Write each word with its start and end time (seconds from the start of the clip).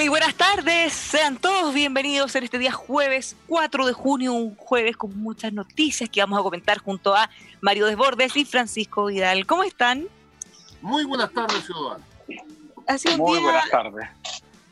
Muy 0.00 0.08
buenas 0.08 0.34
tardes, 0.34 0.94
sean 0.94 1.36
todos 1.36 1.74
bienvenidos 1.74 2.34
en 2.34 2.44
este 2.44 2.58
día 2.58 2.72
jueves 2.72 3.36
4 3.48 3.84
de 3.84 3.92
junio, 3.92 4.32
un 4.32 4.56
jueves 4.56 4.96
con 4.96 5.14
muchas 5.20 5.52
noticias 5.52 6.08
que 6.08 6.22
vamos 6.22 6.40
a 6.40 6.42
comentar 6.42 6.78
junto 6.78 7.14
a 7.14 7.28
Mario 7.60 7.84
Desbordes 7.84 8.34
y 8.34 8.46
Francisco 8.46 9.04
Vidal. 9.04 9.44
¿Cómo 9.44 9.62
están? 9.62 10.08
Muy 10.80 11.04
buenas 11.04 11.30
tardes, 11.34 11.66
ciudadano. 11.66 12.02
Ha 12.86 12.96
sido 12.96 13.16
un 13.16 13.20
Muy 13.20 13.32
día 13.32 13.42
buenas 13.42 13.68
tardes. 13.68 14.08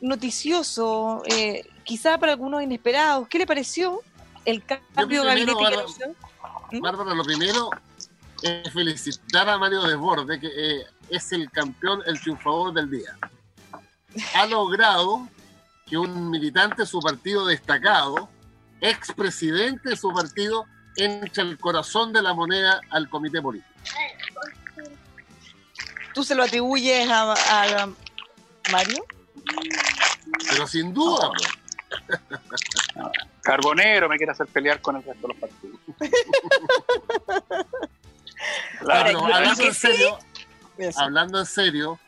noticioso, 0.00 1.22
eh, 1.26 1.68
quizá 1.84 2.16
para 2.16 2.32
algunos 2.32 2.62
inesperados. 2.62 3.28
¿Qué 3.28 3.36
le 3.36 3.46
pareció 3.46 4.00
el 4.46 4.64
cambio 4.64 5.24
de 5.24 5.28
gabinete 5.28 5.62
Bárbara? 5.62 5.84
¿Mm? 6.72 6.80
Bárbara, 6.80 7.14
lo 7.14 7.22
primero 7.22 7.68
es 8.42 8.72
felicitar 8.72 9.46
a 9.46 9.58
Mario 9.58 9.82
Desbordes, 9.82 10.40
que 10.40 10.46
eh, 10.46 10.86
es 11.10 11.30
el 11.32 11.50
campeón, 11.50 12.00
el 12.06 12.18
triunfador 12.18 12.72
del 12.72 12.90
día. 12.90 13.14
Ha 14.34 14.46
logrado 14.46 15.28
que 15.86 15.96
un 15.96 16.30
militante 16.30 16.82
de 16.82 16.86
su 16.86 17.00
partido 17.00 17.46
destacado, 17.46 18.28
expresidente 18.80 19.90
de 19.90 19.96
su 19.96 20.12
partido, 20.12 20.66
entre 20.96 21.44
el 21.44 21.58
corazón 21.58 22.12
de 22.12 22.22
la 22.22 22.34
moneda 22.34 22.80
al 22.90 23.08
comité 23.08 23.40
político. 23.40 23.72
¿Tú 26.12 26.24
se 26.24 26.34
lo 26.34 26.42
atribuyes 26.42 27.08
a, 27.08 27.32
a 27.32 27.88
Mario? 28.72 29.04
Pero 30.50 30.66
sin 30.66 30.92
duda, 30.92 31.30
pues, 32.06 32.62
Carbonero 33.42 34.08
me 34.08 34.16
quiere 34.16 34.32
hacer 34.32 34.46
pelear 34.48 34.80
con 34.80 34.96
el 34.96 35.04
resto 35.04 35.28
de 35.28 35.34
los 35.34 35.36
partidos. 35.40 35.80
Ahora, 38.80 39.54
en 39.58 39.74
serio, 39.74 40.18
hablando 40.96 41.40
en 41.40 41.46
serio, 41.46 41.98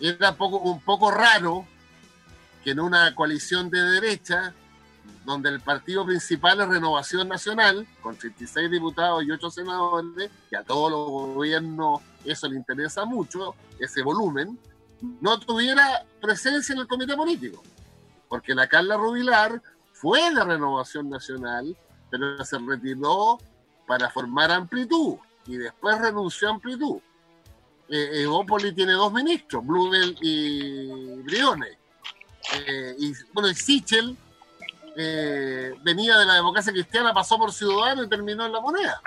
era 0.00 0.34
poco, 0.36 0.58
un 0.58 0.80
poco 0.80 1.10
raro 1.10 1.66
que 2.62 2.70
en 2.70 2.80
una 2.80 3.14
coalición 3.14 3.70
de 3.70 3.80
derecha, 3.82 4.54
donde 5.24 5.50
el 5.50 5.60
partido 5.60 6.04
principal 6.04 6.60
es 6.60 6.68
Renovación 6.68 7.28
Nacional, 7.28 7.86
con 8.00 8.16
36 8.16 8.70
diputados 8.70 9.22
y 9.24 9.30
8 9.30 9.50
senadores, 9.50 10.30
que 10.48 10.56
a 10.56 10.64
todos 10.64 10.90
los 10.90 11.34
gobiernos 11.34 12.00
eso 12.24 12.48
le 12.48 12.56
interesa 12.56 13.04
mucho, 13.04 13.54
ese 13.78 14.02
volumen, 14.02 14.58
no 15.20 15.38
tuviera 15.38 16.06
presencia 16.20 16.72
en 16.72 16.80
el 16.80 16.86
comité 16.86 17.14
político. 17.14 17.62
Porque 18.28 18.54
la 18.54 18.66
Carla 18.66 18.96
Rubilar 18.96 19.62
fue 19.92 20.32
de 20.34 20.42
Renovación 20.42 21.10
Nacional, 21.10 21.76
pero 22.10 22.42
se 22.44 22.58
retiró 22.58 23.38
para 23.86 24.10
formar 24.10 24.50
Amplitud 24.50 25.16
y 25.46 25.56
después 25.56 26.00
renunció 26.00 26.48
a 26.48 26.52
Amplitud 26.52 27.00
eh, 27.88 28.22
Evópoli 28.22 28.72
tiene 28.72 28.92
dos 28.92 29.12
ministros, 29.12 29.64
Blumel 29.66 30.16
y 30.20 31.20
Briones. 31.22 31.76
Eh, 32.54 32.94
y 32.98 33.12
bueno, 33.32 33.48
y 33.48 33.54
Sichel 33.54 34.16
eh, 34.96 35.74
venía 35.82 36.18
de 36.18 36.26
la 36.26 36.34
democracia 36.34 36.72
cristiana, 36.72 37.12
pasó 37.12 37.38
por 37.38 37.52
Ciudadano 37.52 38.04
y 38.04 38.08
terminó 38.08 38.46
en 38.46 38.52
la 38.52 38.60
moneda. 38.60 39.00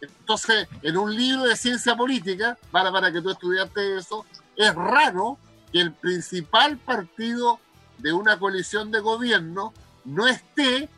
Entonces, 0.00 0.68
en 0.82 0.96
un 0.96 1.14
libro 1.14 1.44
de 1.44 1.56
ciencia 1.56 1.96
política, 1.96 2.58
para, 2.70 2.92
para 2.92 3.12
que 3.12 3.20
tú 3.20 3.30
estudiaste 3.30 3.96
eso, 3.96 4.26
es 4.56 4.74
raro 4.74 5.38
que 5.72 5.80
el 5.80 5.92
principal 5.92 6.76
partido 6.78 7.58
de 7.98 8.12
una 8.12 8.38
coalición 8.38 8.90
de 8.90 9.00
gobierno 9.00 9.72
no 10.04 10.26
esté 10.26 10.88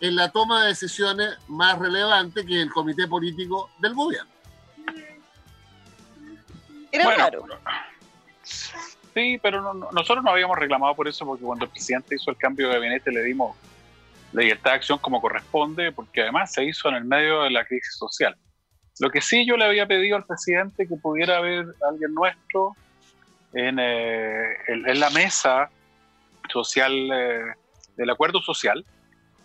en 0.00 0.16
la 0.16 0.30
toma 0.30 0.62
de 0.62 0.68
decisiones 0.68 1.30
más 1.48 1.78
relevante 1.78 2.44
que 2.44 2.60
el 2.60 2.70
comité 2.70 3.06
político 3.06 3.70
del 3.78 3.94
gobierno. 3.94 4.30
Era 6.92 7.04
Bueno, 7.04 7.24
raro. 7.24 7.44
Sí, 8.42 9.38
pero 9.42 9.60
no- 9.60 9.74
no- 9.74 9.90
nosotros 9.92 10.24
no 10.24 10.30
habíamos 10.30 10.58
reclamado 10.58 10.94
por 10.94 11.08
eso, 11.08 11.24
porque 11.26 11.44
cuando 11.44 11.64
el 11.64 11.70
presidente 11.70 12.14
hizo 12.14 12.30
el 12.30 12.36
cambio 12.36 12.68
de 12.68 12.74
gabinete 12.74 13.10
le 13.10 13.22
dimos 13.22 13.56
la 14.32 14.42
libertad 14.42 14.70
de 14.70 14.76
acción 14.76 14.98
como 14.98 15.20
corresponde, 15.20 15.92
porque 15.92 16.22
además 16.22 16.52
se 16.52 16.64
hizo 16.64 16.88
en 16.88 16.94
el 16.96 17.04
medio 17.04 17.42
de 17.42 17.50
la 17.50 17.64
crisis 17.64 17.96
social. 17.96 18.36
Lo 19.00 19.10
que 19.10 19.20
sí 19.20 19.46
yo 19.46 19.56
le 19.56 19.64
había 19.64 19.86
pedido 19.86 20.16
al 20.16 20.24
presidente 20.24 20.86
que 20.88 20.96
pudiera 20.96 21.38
haber 21.38 21.66
alguien 21.90 22.14
nuestro 22.14 22.74
en, 23.52 23.78
eh, 23.78 24.54
en- 24.68 24.88
en 24.88 25.00
la 25.00 25.10
mesa 25.10 25.68
social 26.50 26.92
eh, 27.12 27.54
del 27.96 28.10
acuerdo 28.10 28.40
social, 28.40 28.84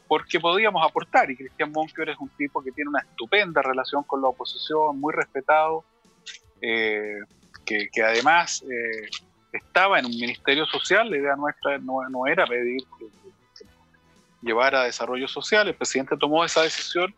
porque 0.08 0.40
podíamos 0.40 0.86
aportar, 0.88 1.30
y 1.30 1.36
Cristian 1.36 1.72
Monkever 1.74 2.10
es 2.10 2.18
un 2.20 2.30
tipo 2.30 2.64
que 2.64 2.72
tiene 2.72 2.90
una 2.90 3.02
estupenda 3.02 3.62
relación 3.62 4.04
con 4.04 4.22
la 4.22 4.30
oposición, 4.30 4.98
muy 5.00 5.14
respetado, 5.14 5.84
eh, 6.62 7.20
que, 7.68 8.04
además 8.04 8.64
eh, 8.64 9.10
estaba 9.52 10.00
en 10.00 10.06
un 10.06 10.12
ministerio 10.12 10.66
social, 10.66 11.10
la 11.10 11.18
idea 11.18 11.36
nuestra 11.36 11.78
no, 11.80 12.08
no 12.10 12.26
era 12.28 12.46
pedir 12.48 12.82
que, 12.98 13.06
llevara 14.42 14.82
a 14.82 14.86
desarrollo 14.86 15.28
social, 15.28 15.68
el 15.68 15.76
presidente 15.76 16.16
tomó 16.18 16.46
esa 16.46 16.62
decisión 16.62 17.14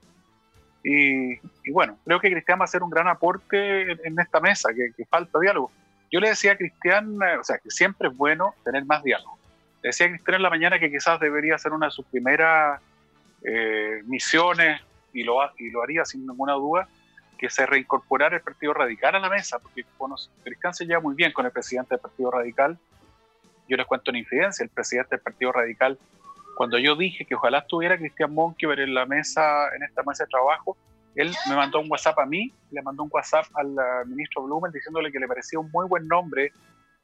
y, 0.83 1.37
bueno, 1.71 1.97
creo 2.05 2.19
que 2.19 2.31
Cristian 2.31 2.57
va 2.57 2.63
a 2.63 2.65
hacer 2.65 2.81
un 2.81 2.89
gran 2.89 3.07
aporte 3.07 3.91
en, 3.91 4.19
esta 4.19 4.39
mesa, 4.39 4.69
que, 4.73 5.05
falta 5.05 5.37
diálogo. 5.39 5.71
Yo 6.11 6.19
le 6.19 6.29
decía 6.29 6.53
a 6.53 6.57
Cristian, 6.57 7.17
eh, 7.21 7.37
o 7.37 7.43
sea, 7.43 7.59
que 7.59 7.69
siempre 7.69 8.07
es 8.07 8.15
bueno 8.15 8.55
tener 8.63 8.85
más 8.85 9.03
diálogo. 9.03 9.37
Le 9.83 9.89
decía 9.89 10.07
a 10.07 10.09
Cristian 10.09 10.35
en 10.35 10.43
la 10.43 10.49
mañana 10.49 10.79
que 10.79 10.89
quizás 10.89 11.19
debería 11.19 11.57
ser 11.57 11.73
una 11.73 11.87
de 11.87 11.91
sus 11.91 12.05
primeras 12.05 12.81
eh, 13.43 14.01
misiones, 14.05 14.81
y 15.13 15.23
lo, 15.23 15.39
y 15.57 15.69
lo 15.69 15.83
haría 15.83 16.05
sin 16.05 16.25
ninguna 16.25 16.53
duda, 16.53 16.87
que 17.39 17.49
se 17.49 17.65
reincorporara 17.65 18.35
el 18.35 18.41
Partido 18.43 18.73
Radical 18.73 19.15
a 19.15 19.19
la 19.19 19.29
mesa, 19.29 19.59
porque 19.59 19.85
bueno, 19.97 20.15
Cristian 20.43 20.73
se 20.73 20.85
lleva 20.85 20.99
muy 20.99 21.15
bien 21.15 21.31
con 21.31 21.45
el 21.45 21.51
presidente 21.51 21.95
del 21.95 22.01
Partido 22.01 22.31
Radical. 22.31 22.77
Yo 23.67 23.77
les 23.77 23.85
cuento 23.87 24.11
una 24.11 24.19
infidencia, 24.19 24.63
el 24.63 24.69
presidente 24.69 25.11
del 25.11 25.21
Partido 25.21 25.51
Radical, 25.53 25.97
cuando 26.55 26.77
yo 26.77 26.95
dije 26.97 27.23
que 27.25 27.35
ojalá 27.35 27.59
estuviera 27.59 27.97
Cristian 27.97 28.33
Monkever 28.33 28.81
en 28.81 28.93
la 28.93 29.05
mesa, 29.05 29.73
en 29.73 29.83
esta 29.83 30.03
mesa 30.03 30.25
de 30.25 30.29
trabajo, 30.29 30.75
él 31.15 31.33
me 31.47 31.55
mandó 31.55 31.79
un 31.79 31.89
WhatsApp 31.89 32.19
a 32.19 32.25
mí, 32.25 32.53
le 32.71 32.81
mandó 32.81 33.03
un 33.03 33.09
WhatsApp 33.11 33.45
al 33.55 33.73
ministro 34.07 34.43
Blumen 34.43 34.71
diciéndole 34.71 35.11
que 35.11 35.19
le 35.19 35.27
parecía 35.27 35.59
un 35.59 35.71
muy 35.71 35.87
buen 35.87 36.07
nombre 36.07 36.51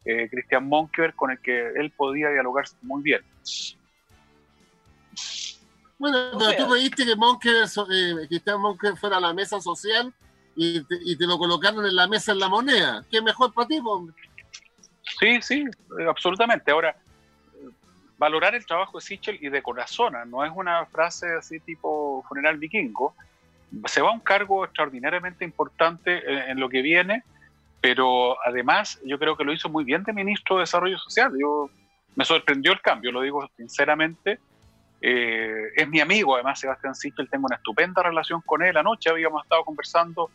eh, 0.04 0.30
Cristian 0.30 0.68
Monkever 0.68 1.14
con 1.16 1.32
el 1.32 1.40
que 1.40 1.70
él 1.70 1.92
podía 1.92 2.30
dialogar 2.30 2.66
muy 2.82 3.02
bien. 3.02 3.22
Bueno, 5.98 6.18
pero 6.38 6.58
tú 6.58 6.74
pediste 6.74 7.06
que 7.06 7.16
Monker, 7.16 7.68
so- 7.68 7.88
eh, 7.90 8.28
Cristian 8.28 8.60
Monker 8.60 8.98
fuera 8.98 9.18
a 9.18 9.20
la 9.22 9.34
mesa 9.34 9.62
social 9.62 10.14
y 10.56 10.84
te, 10.84 10.96
y 11.04 11.18
te 11.18 11.26
lo 11.26 11.38
colocaron 11.38 11.86
en 11.86 11.96
la 11.96 12.08
mesa 12.08 12.32
en 12.32 12.40
la 12.40 12.50
moneda. 12.50 13.04
¿Qué 13.10 13.22
mejor 13.22 13.54
para 13.54 13.68
ti? 13.68 13.82
po? 13.82 14.08
Sí, 15.20 15.42
sí, 15.42 15.66
eh, 16.00 16.06
absolutamente. 16.08 16.72
Ahora, 16.72 16.90
eh, 16.92 17.70
valorar 18.18 18.56
el 18.56 18.66
trabajo 18.66 19.00
de 19.00 19.06
Sichel 19.06 19.38
y 19.42 19.50
de 19.50 19.62
corazón, 19.62 20.16
¿ah? 20.16 20.26
no 20.26 20.44
es 20.46 20.52
una 20.56 20.86
frase 20.86 21.28
así 21.36 21.60
tipo 21.60 22.24
funeral 22.28 22.58
vikingo. 22.58 23.16
Se 23.86 24.02
va 24.02 24.10
a 24.10 24.14
un 24.14 24.22
cargo 24.22 24.64
extraordinariamente 24.64 25.44
importante 25.44 26.24
en, 26.32 26.52
en 26.52 26.60
lo 26.60 26.70
que 26.70 26.82
viene, 26.82 27.24
pero 27.82 28.38
además 28.46 29.00
yo 29.06 29.20
creo 29.20 29.36
que 29.36 29.44
lo 29.44 29.54
hizo 29.54 29.70
muy 29.70 29.84
bien 29.84 30.04
de 30.04 30.14
ministro 30.14 30.56
de 30.56 30.62
Desarrollo 30.62 30.98
Social. 30.98 31.34
Yo, 31.40 31.70
me 32.16 32.26
sorprendió 32.26 32.72
el 32.72 32.82
cambio, 32.82 33.12
lo 33.12 33.22
digo 33.22 33.48
sinceramente. 33.58 34.40
Eh, 35.02 35.74
es 35.76 35.88
mi 35.88 36.00
amigo, 36.00 36.36
además, 36.36 36.60
Sebastián 36.60 36.96
Sichel, 36.96 37.30
tengo 37.30 37.46
una 37.46 37.58
estupenda 37.58 38.02
relación 38.02 38.42
con 38.42 38.64
él. 38.64 38.76
Anoche 38.78 39.10
habíamos 39.10 39.44
estado 39.44 39.64
conversando 39.64 40.32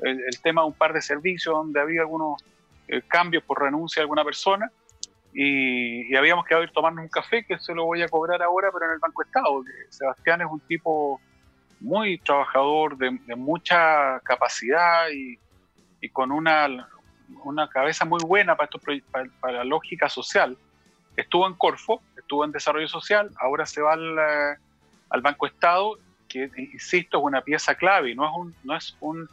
el, 0.00 0.40
tema 0.42 0.62
de 0.62 0.68
un 0.68 0.74
par 0.74 0.92
de 0.92 1.02
servicios 1.02 1.54
donde 1.54 1.80
había 1.80 2.02
algunos 2.02 2.42
eh, 2.88 3.02
cambios 3.06 3.42
por 3.44 3.60
renuncia 3.60 4.00
de 4.00 4.04
alguna 4.04 4.24
persona 4.24 4.70
y, 5.34 6.14
habíamos 6.14 6.44
quedado 6.44 6.64
ir 6.64 6.70
tomarnos 6.70 7.04
un 7.04 7.08
café 7.08 7.44
que 7.44 7.58
se 7.58 7.74
lo 7.74 7.84
voy 7.84 8.02
a 8.02 8.08
cobrar 8.08 8.42
ahora, 8.42 8.70
pero 8.72 8.86
en 8.86 8.92
el 8.92 8.98
Banco 8.98 9.22
Estado. 9.22 9.62
Sebastián 9.88 10.42
es 10.42 10.46
un 10.50 10.60
tipo 10.60 11.20
muy 11.80 12.18
trabajador, 12.18 12.96
de, 12.96 13.10
mucha 13.36 14.20
capacidad 14.20 15.06
y, 15.10 15.38
con 16.10 16.32
una, 16.32 16.88
una 17.44 17.68
cabeza 17.68 18.04
muy 18.04 18.22
buena 18.24 18.56
para, 18.56 18.68
esto, 18.72 18.80
para, 19.40 19.52
la 19.52 19.64
lógica 19.64 20.08
social. 20.08 20.56
Estuvo 21.16 21.46
en 21.46 21.54
Corfo, 21.54 22.02
estuvo 22.16 22.44
en 22.44 22.52
Desarrollo 22.52 22.88
Social, 22.88 23.30
ahora 23.38 23.66
se 23.66 23.80
va 23.80 23.92
al, 23.92 24.18
eh, 24.18 24.56
al 25.10 25.20
Banco 25.20 25.46
Estado, 25.46 25.98
que, 26.28 26.50
insisto, 26.56 27.18
es 27.18 27.24
una 27.24 27.42
pieza 27.42 27.74
clave, 27.74 28.14
no 28.14 28.26
es, 28.26 28.32
un, 28.34 28.54
no 28.64 28.76
es 28.76 28.96
un, 29.00 29.28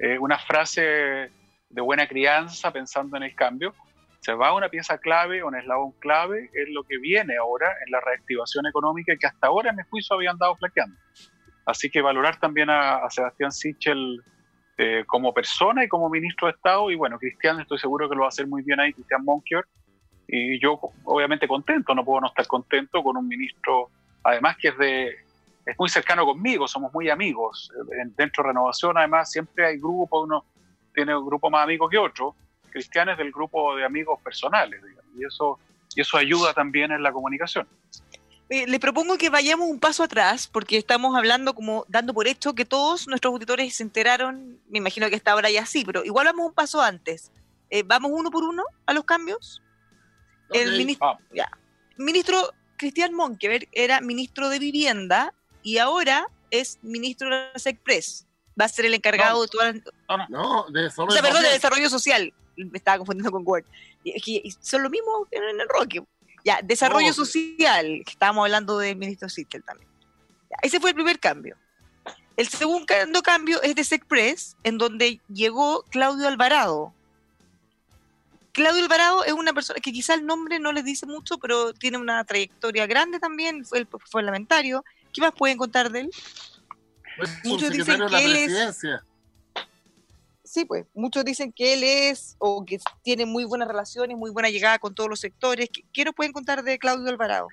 eh, 0.00 0.18
una 0.18 0.38
frase 0.38 1.30
de 1.68 1.80
buena 1.82 2.06
crianza 2.08 2.72
pensando 2.72 3.16
en 3.18 3.24
el 3.24 3.34
cambio. 3.34 3.74
Se 4.20 4.32
va 4.32 4.48
a 4.48 4.54
una 4.54 4.68
pieza 4.68 4.98
clave, 4.98 5.44
un 5.44 5.54
eslabón 5.54 5.92
clave, 6.00 6.50
es 6.54 6.68
lo 6.70 6.84
que 6.84 6.98
viene 6.98 7.36
ahora 7.36 7.68
en 7.84 7.92
la 7.92 8.00
reactivación 8.00 8.66
económica 8.66 9.14
que 9.16 9.26
hasta 9.26 9.46
ahora 9.46 9.70
en 9.70 9.76
mi 9.76 9.82
juicio 9.88 10.16
habían 10.16 10.38
dado 10.38 10.56
flaqueando. 10.56 10.96
Así 11.66 11.90
que 11.90 12.00
valorar 12.00 12.38
también 12.40 12.68
a, 12.70 13.08
Sebastián 13.10 13.52
Sichel 13.52 14.22
eh, 14.78 15.04
como 15.06 15.32
persona 15.32 15.84
y 15.84 15.88
como 15.88 16.08
ministro 16.08 16.48
de 16.48 16.54
Estado. 16.54 16.90
Y 16.90 16.96
bueno, 16.96 17.18
Cristian, 17.18 17.60
estoy 17.60 17.78
seguro 17.78 18.08
que 18.08 18.14
lo 18.14 18.22
va 18.22 18.26
a 18.26 18.28
hacer 18.28 18.46
muy 18.46 18.62
bien 18.62 18.80
ahí, 18.80 18.92
Cristian 18.92 19.24
Monkier. 19.24 19.64
Y 20.26 20.58
yo, 20.60 20.80
obviamente, 21.04 21.46
contento, 21.46 21.94
no 21.94 22.04
puedo 22.04 22.22
no 22.22 22.28
estar 22.28 22.46
contento 22.46 23.02
con 23.02 23.16
un 23.16 23.26
ministro, 23.26 23.90
además 24.22 24.56
que 24.58 24.68
es 24.68 24.78
de 24.78 25.16
es 25.66 25.78
muy 25.78 25.88
cercano 25.88 26.24
conmigo, 26.24 26.66
somos 26.66 26.92
muy 26.92 27.10
amigos. 27.10 27.70
Dentro 28.16 28.42
de 28.42 28.48
Renovación, 28.48 28.96
además, 28.98 29.30
siempre 29.30 29.66
hay 29.66 29.78
grupos, 29.78 30.24
uno 30.24 30.44
tiene 30.94 31.16
un 31.16 31.24
grupo 31.24 31.50
más 31.50 31.64
amigo 31.64 31.88
que 31.88 31.98
otro. 31.98 32.34
Cristian 32.70 33.08
es 33.08 33.18
del 33.18 33.32
grupo 33.32 33.76
de 33.76 33.84
amigos 33.84 34.20
personales, 34.22 34.80
y 35.16 35.24
eso, 35.24 35.58
y 35.94 36.00
eso 36.00 36.16
ayuda 36.16 36.54
también 36.54 36.92
en 36.92 37.02
la 37.02 37.12
comunicación. 37.12 37.66
Eh, 38.48 38.66
le 38.66 38.80
propongo 38.80 39.16
que 39.16 39.30
vayamos 39.30 39.68
un 39.68 39.78
paso 39.78 40.02
atrás, 40.02 40.48
porque 40.48 40.76
estamos 40.76 41.16
hablando 41.16 41.54
como 41.54 41.84
dando 41.88 42.12
por 42.14 42.26
hecho 42.26 42.54
que 42.54 42.64
todos 42.64 43.06
nuestros 43.06 43.32
auditores 43.32 43.76
se 43.76 43.84
enteraron, 43.84 44.58
me 44.68 44.78
imagino 44.78 45.08
que 45.08 45.14
está 45.14 45.32
ahora 45.32 45.50
ya 45.50 45.66
sí, 45.66 45.84
pero 45.84 46.04
igual 46.04 46.26
vamos 46.26 46.48
un 46.48 46.54
paso 46.54 46.82
antes. 46.82 47.30
Eh, 47.70 47.84
¿Vamos 47.84 48.10
uno 48.12 48.30
por 48.30 48.42
uno 48.42 48.64
a 48.86 48.92
los 48.92 49.04
cambios? 49.04 49.62
El 50.52 50.76
ministro, 50.76 51.16
ya. 51.32 51.48
ministro 51.96 52.36
Cristian 52.76 53.14
Monkever 53.14 53.68
era 53.70 54.00
ministro 54.00 54.48
de 54.48 54.58
Vivienda 54.58 55.32
y 55.62 55.78
ahora 55.78 56.26
es 56.50 56.78
ministro 56.82 57.28
de 57.28 57.50
la 57.52 57.58
SECPRES. 57.58 58.26
Va 58.60 58.64
a 58.64 58.68
ser 58.68 58.86
el 58.86 58.94
encargado 58.94 59.42
de 59.42 59.48
toda 59.48 59.72
la... 59.72 60.26
No, 60.28 60.66
de 60.70 60.82
desarrollo, 60.82 61.18
o 61.18 61.22
perdón, 61.22 61.42
de 61.42 61.50
desarrollo 61.50 61.88
social. 61.88 62.32
Me 62.56 62.78
estaba 62.78 62.98
confundiendo 62.98 63.30
con 63.30 63.42
Word. 63.46 63.64
Y, 64.04 64.54
son 64.60 64.82
lo 64.82 64.90
mismo 64.90 65.26
en 65.30 65.60
el 65.60 65.68
Roque. 65.68 66.02
Ya, 66.44 66.60
desarrollo 66.62 67.12
social, 67.12 68.02
que 68.04 68.10
estábamos 68.10 68.44
hablando 68.44 68.78
del 68.78 68.96
ministro 68.96 69.28
Sittel 69.28 69.62
también. 69.62 69.88
ese 70.62 70.80
fue 70.80 70.90
el 70.90 70.96
primer 70.96 71.18
cambio. 71.20 71.56
El 72.36 72.48
segundo 72.48 73.22
cambio 73.22 73.60
es 73.62 73.74
de 73.74 73.84
SECPRES, 73.84 74.56
en 74.62 74.78
donde 74.78 75.20
llegó 75.28 75.84
Claudio 75.90 76.26
Alvarado. 76.26 76.94
Claudio 78.52 78.82
Alvarado 78.82 79.24
es 79.24 79.32
una 79.32 79.52
persona 79.52 79.78
que 79.80 79.92
quizá 79.92 80.14
el 80.14 80.24
nombre 80.24 80.58
no 80.58 80.72
les 80.72 80.84
dice 80.84 81.06
mucho, 81.06 81.38
pero 81.38 81.72
tiene 81.74 81.98
una 81.98 82.24
trayectoria 82.24 82.86
grande 82.86 83.20
también, 83.20 83.64
fue 83.64 83.78
el 83.78 83.86
parlamentario. 83.86 84.84
¿Qué 85.12 85.20
más 85.20 85.32
pueden 85.32 85.56
contar 85.56 85.90
de 85.90 86.00
él? 86.00 86.10
muchos 87.44 87.70
dicen 87.70 88.00
que 88.08 88.24
él 88.24 88.36
es 88.36 88.86
sí, 90.50 90.64
pues, 90.64 90.84
muchos 90.94 91.24
dicen 91.24 91.52
que 91.52 91.74
él 91.74 91.84
es 91.84 92.36
o 92.38 92.64
que 92.64 92.78
tiene 93.02 93.24
muy 93.24 93.44
buenas 93.44 93.68
relaciones, 93.68 94.16
muy 94.16 94.32
buena 94.32 94.50
llegada 94.50 94.78
con 94.80 94.94
todos 94.94 95.08
los 95.08 95.20
sectores. 95.20 95.70
¿Qué, 95.92 96.04
nos 96.04 96.14
pueden 96.14 96.32
contar 96.32 96.64
de 96.64 96.78
Claudio 96.78 97.08
Alvarado? 97.08 97.46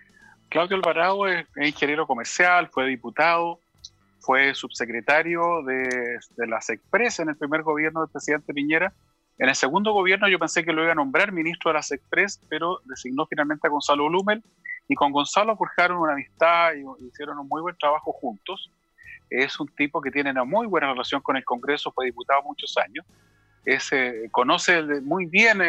Claudio 0.50 0.78
Alvarado 0.78 1.28
es, 1.28 1.46
ingeniero 1.62 2.08
comercial, 2.08 2.70
fue 2.70 2.88
diputado, 2.88 3.60
fue 4.20 4.56
subsecretario 4.56 5.62
de, 5.64 6.18
de 6.38 6.48
las 6.48 6.70
Express 6.70 7.20
en 7.20 7.30
el 7.30 7.38
primer 7.38 7.62
gobierno 7.62 8.02
del 8.02 8.10
presidente 8.10 8.54
Piñera. 8.54 8.92
En 9.38 9.50
el 9.50 9.56
segundo 9.56 9.94
gobierno 9.94 10.28
yo 10.28 10.40
pensé 10.40 10.66
que 10.66 10.74
lo 10.74 10.82
iba 10.82 10.94
a 10.94 10.96
nombrar 10.96 11.32
ministro 11.32 11.70
de 11.70 11.76
las 11.76 11.92
Express, 11.92 12.42
pero 12.50 12.80
designó 12.86 13.28
finalmente 13.28 13.68
a 13.68 13.70
Gonzalo 13.70 14.08
Blumel 14.08 14.44
y 14.88 14.96
con 14.96 15.12
Gonzalo 15.12 15.56
forjaron 15.58 15.98
una 15.98 16.14
amistad 16.14 16.74
y 16.74 17.06
hicieron 17.06 17.40
un 17.40 17.48
muy 17.48 17.62
buen 17.62 17.78
trabajo 17.78 18.12
juntos 18.14 18.72
es 19.30 19.60
un 19.60 19.68
tipo 19.68 20.02
que 20.02 20.12
tiene 20.12 20.32
una 20.32 20.44
muy 20.44 20.68
buena 20.68 20.88
relación 20.88 21.22
con 21.22 21.38
el 21.38 21.44
Congreso, 21.44 21.92
fue 21.92 22.06
diputado 22.06 22.42
muchos 22.44 22.78
años, 22.78 23.06
es, 23.66 23.92
eh, 23.92 24.30
conoce 24.32 24.82
muy 25.02 25.26
bien 25.26 25.60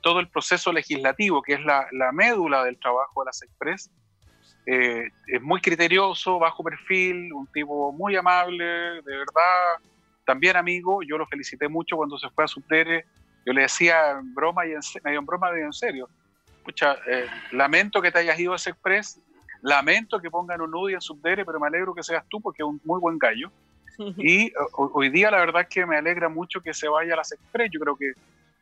todo 0.00 0.20
el 0.20 0.28
proceso 0.28 0.72
legislativo, 0.72 1.42
que 1.42 1.54
es 1.54 1.60
la, 1.60 1.88
médula 2.12 2.64
del 2.64 2.78
trabajo 2.78 3.22
de 3.22 3.26
las 3.26 3.42
Express. 3.42 3.90
Eh, 4.66 5.08
es 5.26 5.40
muy 5.40 5.60
criterioso, 5.62 6.38
bajo 6.38 6.62
perfil, 6.62 7.32
un 7.32 7.46
tipo 7.46 7.90
muy 7.92 8.16
amable, 8.16 8.64
de 8.64 9.16
verdad, 9.16 9.82
también 10.26 10.56
amigo. 10.56 11.02
Yo 11.02 11.16
lo 11.16 11.26
felicité 11.26 11.68
mucho 11.68 11.96
cuando 11.96 12.18
se 12.18 12.28
fue 12.30 12.44
a 12.44 12.48
Subdere. 12.48 13.06
Yo 13.46 13.54
le 13.54 13.62
decía 13.62 14.10
en 14.10 14.34
broma 14.34 14.66
y 14.66 14.72
en, 14.72 14.80
medio 15.02 15.20
en 15.20 15.26
broma, 15.26 15.50
medio 15.50 15.64
en 15.64 15.72
serio. 15.72 16.08
Pucha, 16.68 16.98
eh, 17.06 17.24
lamento 17.52 18.02
que 18.02 18.12
te 18.12 18.18
hayas 18.18 18.38
ido 18.38 18.52
a 18.52 18.56
ese 18.56 18.68
Express, 18.68 19.18
Lamento 19.62 20.20
que 20.20 20.30
pongan 20.30 20.60
un 20.60 20.70
Nudi 20.70 20.92
en 20.92 21.00
Subdere, 21.00 21.46
pero 21.46 21.58
me 21.58 21.66
alegro 21.66 21.94
que 21.94 22.02
seas 22.02 22.22
tú 22.28 22.42
porque 22.42 22.62
es 22.62 22.68
un 22.68 22.78
muy 22.84 23.00
buen 23.00 23.18
gallo. 23.18 23.50
Y 24.18 24.52
hoy 24.74 25.08
día 25.08 25.30
la 25.30 25.38
verdad 25.38 25.62
es 25.62 25.68
que 25.68 25.86
me 25.86 25.96
alegra 25.96 26.28
mucho 26.28 26.60
que 26.60 26.74
se 26.74 26.86
vaya 26.86 27.14
a 27.14 27.16
las 27.16 27.32
Express. 27.32 27.70
Yo 27.72 27.80
creo 27.80 27.96
que 27.96 28.12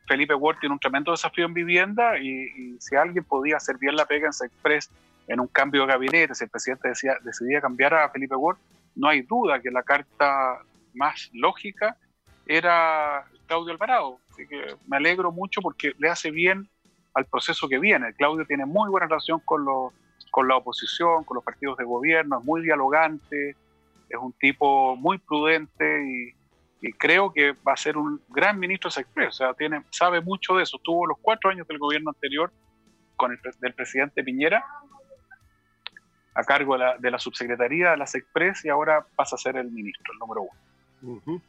Felipe 0.07 0.33
Ward 0.33 0.57
tiene 0.59 0.71
un 0.71 0.79
tremendo 0.79 1.11
desafío 1.11 1.45
en 1.45 1.53
vivienda 1.53 2.17
y, 2.17 2.77
si 2.79 2.95
alguien 2.95 3.25
podía 3.25 3.57
hacer 3.57 3.77
bien 3.77 3.97
la 3.97 4.05
pega 4.05 4.27
en 4.27 4.47
Express 4.47 4.89
en 5.27 5.41
un 5.41 5.47
cambio 5.47 5.81
de 5.81 5.87
gabinete, 5.87 6.33
si 6.33 6.45
el 6.45 6.49
presidente 6.49 6.87
decía, 6.87 7.17
decidía 7.23 7.59
cambiar 7.59 7.93
a 7.93 8.09
Felipe 8.09 8.35
Ward, 8.35 8.57
no 8.95 9.09
hay 9.09 9.21
duda 9.23 9.61
que 9.61 9.69
la 9.69 9.83
carta 9.83 10.61
más 10.93 11.29
lógica 11.33 11.97
era 12.45 13.25
Claudio 13.47 13.73
Alvarado. 13.73 14.19
Así 14.31 14.47
que 14.47 14.77
me 14.87 14.95
alegro 14.95 15.33
mucho 15.33 15.61
porque 15.61 15.91
le 15.99 16.09
hace 16.09 16.31
bien 16.31 16.69
al 17.17 17.25
proceso 17.25 17.67
que 17.67 17.79
viene. 17.79 18.13
Claudio 18.13 18.45
tiene 18.45 18.65
muy 18.65 18.89
buena 18.89 19.07
relación 19.07 19.41
con 19.43 19.65
los 19.65 19.91
con 20.29 20.47
la 20.47 20.57
oposición, 20.57 21.23
con 21.23 21.35
los 21.35 21.43
partidos 21.43 21.77
de 21.77 21.83
gobierno, 21.83 22.37
es 22.37 22.45
muy 22.45 22.61
dialogante, 22.61 23.55
es 24.07 24.17
un 24.19 24.33
tipo 24.33 24.95
muy 24.95 25.17
prudente 25.17 26.03
y, 26.05 26.91
creo 26.99 27.33
que 27.33 27.53
va 27.67 27.73
a 27.73 27.77
ser 27.77 27.97
un 27.97 28.21
gran 28.29 28.59
ministro 28.59 28.91
de 29.15 29.25
o 29.25 29.31
sea, 29.31 29.55
tiene, 29.55 29.83
sabe 29.89 30.21
mucho 30.21 30.55
de 30.55 30.63
eso, 30.63 30.77
tuvo 30.83 31.07
los 31.07 31.17
cuatro 31.19 31.49
años 31.49 31.67
del 31.67 31.79
gobierno 31.79 32.11
anterior 32.11 32.51
con 33.15 33.31
el 33.31 33.39
del 33.59 33.73
presidente 33.73 34.23
Piñera 34.23 34.63
a 36.35 36.43
cargo 36.43 36.73
de 36.73 36.79
la, 36.79 36.97
de 36.99 37.09
la 37.09 37.17
subsecretaría 37.17 37.91
de 37.91 37.97
la 37.97 38.05
Sexpress 38.05 38.63
y 38.63 38.69
ahora 38.69 39.07
pasa 39.15 39.35
a 39.35 39.39
ser 39.39 39.57
el 39.57 39.71
ministro, 39.71 40.13
el 40.13 40.19
número 40.19 40.43
uno. 41.01 41.41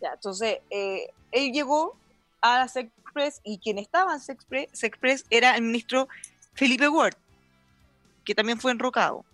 Ya, 0.00 0.14
entonces, 0.14 0.60
eh, 0.70 1.10
él 1.30 1.52
llegó 1.52 1.94
a 2.44 2.58
la 2.60 2.68
Sexpress 2.68 3.40
y 3.42 3.58
quien 3.58 3.78
estaba 3.78 4.14
en 4.14 4.20
Sexpress 4.20 5.24
era 5.30 5.56
el 5.56 5.62
ministro 5.62 6.08
Felipe 6.54 6.88
Ward 6.88 7.16
que 8.24 8.34
también 8.34 8.58
fue 8.58 8.72
enrocado. 8.72 9.24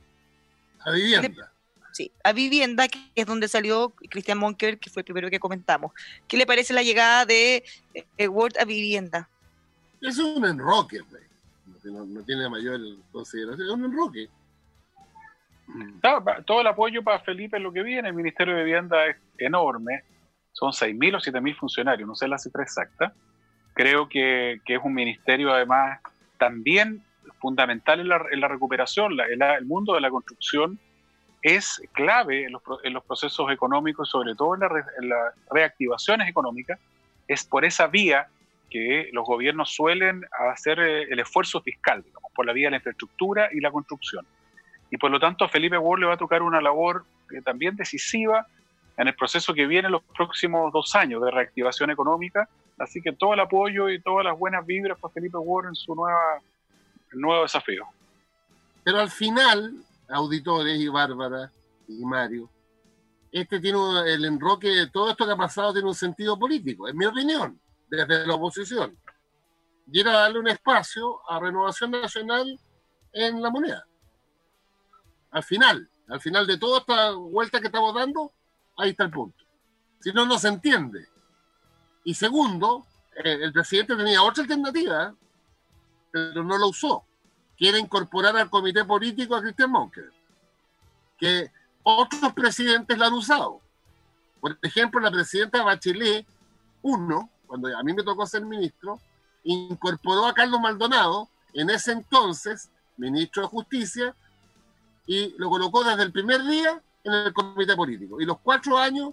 A 0.81 0.90
vivienda. 0.90 1.52
Sí, 1.93 2.12
a 2.23 2.33
vivienda, 2.33 2.88
que 2.88 2.99
es 3.14 3.26
donde 3.26 3.49
salió 3.49 3.90
Cristian 4.11 4.38
Monker, 4.38 4.79
que 4.79 4.90
fue 4.90 5.00
el 5.00 5.05
primero 5.05 5.31
que 5.31 5.40
comentamos. 5.40 5.93
¿Qué 6.29 6.37
le 6.37 6.47
parece 6.47 6.73
la 6.73 6.83
llegada 6.83 7.26
de 7.26 7.64
eh, 7.95 8.29
Word 8.29 8.59
a 8.59 8.64
vivienda? 8.64 9.29
Es 10.00 10.19
un 10.19 10.45
enroque, 10.45 11.00
no, 11.85 12.23
tiene 12.23 12.49
mayor 12.49 12.81
consideración, 13.11 13.67
es 13.67 13.73
un 13.73 13.85
enroque. 13.85 14.29
todo 16.47 16.61
el 16.61 16.67
apoyo 16.67 17.02
para 17.02 17.21
Felipe 17.21 17.57
en 17.57 17.64
lo 17.64 17.73
que 17.73 17.83
viene, 17.83 18.09
el 18.09 18.14
Ministerio 18.14 18.55
de 18.55 18.64
Vivienda 18.64 19.07
es 19.07 19.17
enorme, 19.38 20.05
son 20.52 20.73
6.000 20.73 21.16
o 21.16 21.19
7.000 21.19 21.57
funcionarios, 21.57 22.09
no 22.09 22.14
sé 22.14 22.28
la 22.28 22.38
cifra 22.38 22.62
exacta. 22.62 23.12
Creo 23.75 24.09
que, 24.09 24.61
que 24.64 24.75
es 24.75 24.80
un 24.83 24.95
ministerio 24.95 25.52
además 25.52 26.00
también 26.38 27.02
fundamental 27.40 28.00
en 28.00 28.09
la, 28.09 28.49
recuperación. 28.49 29.19
el 29.21 29.64
mundo 29.64 29.95
de 29.95 30.00
la 30.00 30.11
construcción 30.11 30.78
es 31.42 31.83
clave 31.92 32.45
en 32.45 32.52
los, 32.52 32.62
en 32.85 32.92
los 32.92 33.04
procesos 33.04 33.50
económicos, 33.50 34.11
sobre 34.11 34.35
todo 34.35 34.54
en, 34.54 34.61
las 35.09 35.35
reactivaciones 35.50 36.28
económicas. 36.28 36.78
Es 37.26 37.45
por 37.45 37.64
esa 37.64 37.87
vía 37.87 38.28
que 38.69 39.09
los 39.12 39.25
gobiernos 39.25 39.71
suelen 39.75 40.25
hacer 40.52 40.78
eh, 40.78 41.02
el 41.04 41.19
esfuerzo 41.19 41.61
fiscal, 41.61 42.02
digamos, 42.02 42.30
por 42.35 42.47
la 42.47 42.52
vía 42.52 42.66
de 42.66 42.73
la 42.73 42.76
infraestructura 42.76 43.49
y 43.52 43.61
la 43.61 43.71
construcción. 43.71 44.26
Y 44.90 44.97
por 44.97 45.11
lo 45.11 45.19
tanto 45.19 45.49
Felipe 45.49 45.78
Ward 45.78 46.00
le 46.00 46.07
va 46.07 46.14
a 46.14 46.19
tocar 46.19 46.42
una 46.42 46.61
labor 46.61 47.04
también 47.45 47.76
decisiva 47.76 48.47
en 48.97 49.09
el 49.09 49.15
proceso 49.15 49.55
que 49.55 49.67
viene 49.67 49.89
los 49.89 50.03
próximos 50.03 50.73
dos 50.73 50.95
años 50.95 51.23
de 51.23 51.31
reactivación 51.31 51.91
económica. 51.91 52.49
Así 52.79 53.01
que 53.01 53.13
todo 53.13 53.35
el 53.35 53.41
apoyo 53.41 53.89
y 53.89 54.01
todas 54.01 54.25
las 54.25 54.39
buenas 54.39 54.65
vibras 54.65 54.99
para 54.99 55.13
Felipe 55.13 55.39
Ward 55.39 55.69
en 55.69 55.75
su 55.75 55.95
nueva, 55.95 56.41
nuevo 57.13 57.43
desafío. 57.43 57.87
Pero 58.83 59.01
al 59.01 59.11
final, 59.11 59.75
auditores 60.09 60.79
y 60.79 60.89
Bárbara 60.89 61.51
y 61.89 62.05
Mario, 62.05 62.49
este 63.33 63.61
tiene 63.61 63.79
el 64.07 64.25
enroque 64.25 64.69
de 64.69 64.89
todo 64.89 65.11
esto 65.11 65.25
que 65.25 65.33
ha 65.33 65.37
pasado 65.37 65.73
tiene 65.73 65.89
un 65.89 65.95
sentido 65.95 66.39
político, 66.39 66.89
en 66.89 66.97
mi 66.97 67.07
opinión, 67.07 67.61
desde 67.89 68.27
la 68.27 68.35
oposición. 68.35 68.97
Y 69.93 70.01
era 70.01 70.13
darle 70.13 70.41
un 70.41 70.49
espacio 70.49 71.21
a 71.29 71.39
Renovación 71.39 71.91
Nacional 71.93 72.59
en 73.13 73.43
la 73.43 73.51
moneda. 73.51 73.85
Al 75.31 75.45
final, 75.45 75.89
al 76.09 76.21
final 76.21 76.47
de 76.47 76.59
toda 76.59 76.81
esta 76.81 77.13
vuelta 77.13 77.61
que 77.61 77.67
estamos 77.67 77.95
dando, 77.95 78.33
ahí 78.81 78.91
está 78.91 79.05
el 79.05 79.11
punto. 79.11 79.45
Si 80.01 80.13
no, 80.13 80.27
no 80.27 80.39
se 80.39 80.49
entiende. 80.49 81.07
Y 82.05 82.15
segundo, 82.15 82.87
eh, 83.17 83.39
el 83.43 83.53
presidente 83.53 83.97
tenía 83.97 84.23
otra 84.23 84.43
alternativa, 84.43 85.15
pero 86.11 86.43
no 86.43 86.59
lo 86.59 86.69
usó. 86.69 87.05
Quiere 87.57 87.79
incorporar 87.79 88.37
al 88.37 88.49
comité 88.49 88.85
político 88.85 89.37
a 89.37 89.43
Cristian 89.43 89.71
Monker, 89.71 90.11
que 91.19 91.51
otros 91.83 92.33
presidentes 92.33 92.97
la 92.97 93.07
han 93.07 93.13
usado. 93.13 93.61
Por 94.41 94.59
ejemplo, 94.63 95.01
la 95.01 95.11
presidenta 95.11 95.63
Bachelet, 95.63 96.27
uno, 96.83 97.31
cuando 97.47 97.77
a 97.77 97.83
mí 97.83 97.93
me 97.93 98.03
tocó 98.03 98.27
ser 98.27 98.45
ministro, 98.45 98.99
incorporó 99.45 100.27
a 100.27 100.35
Carlos 100.35 100.61
Maldonado, 100.61 101.29
en 101.53 101.69
ese 101.69 101.93
entonces 101.93 102.71
ministro 102.97 103.43
de 103.43 103.49
Justicia, 103.49 104.15
y 105.07 105.35
lo 105.37 105.51
colocó 105.51 105.85
desde 105.85 106.05
el 106.05 106.13
primer 106.13 106.43
día 106.45 106.81
en 107.04 107.12
el 107.12 107.33
comité 107.33 107.76
político. 107.76 108.21
Y 108.21 108.25
los 108.25 108.38
cuatro 108.40 108.76
años 108.76 109.11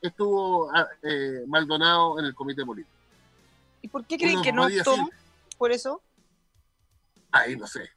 estuvo 0.00 0.70
ah, 0.74 0.86
eh, 1.02 1.44
Maldonado 1.46 2.18
en 2.18 2.26
el 2.26 2.34
comité 2.34 2.64
político. 2.64 2.94
¿Y 3.82 3.88
por 3.88 4.04
qué 4.04 4.18
creen 4.18 4.42
que 4.42 4.52
no 4.52 4.66
optó 4.66 4.96
por 5.56 5.72
eso? 5.72 6.02
Ahí 7.32 7.56
no 7.56 7.66
sé. 7.66 7.88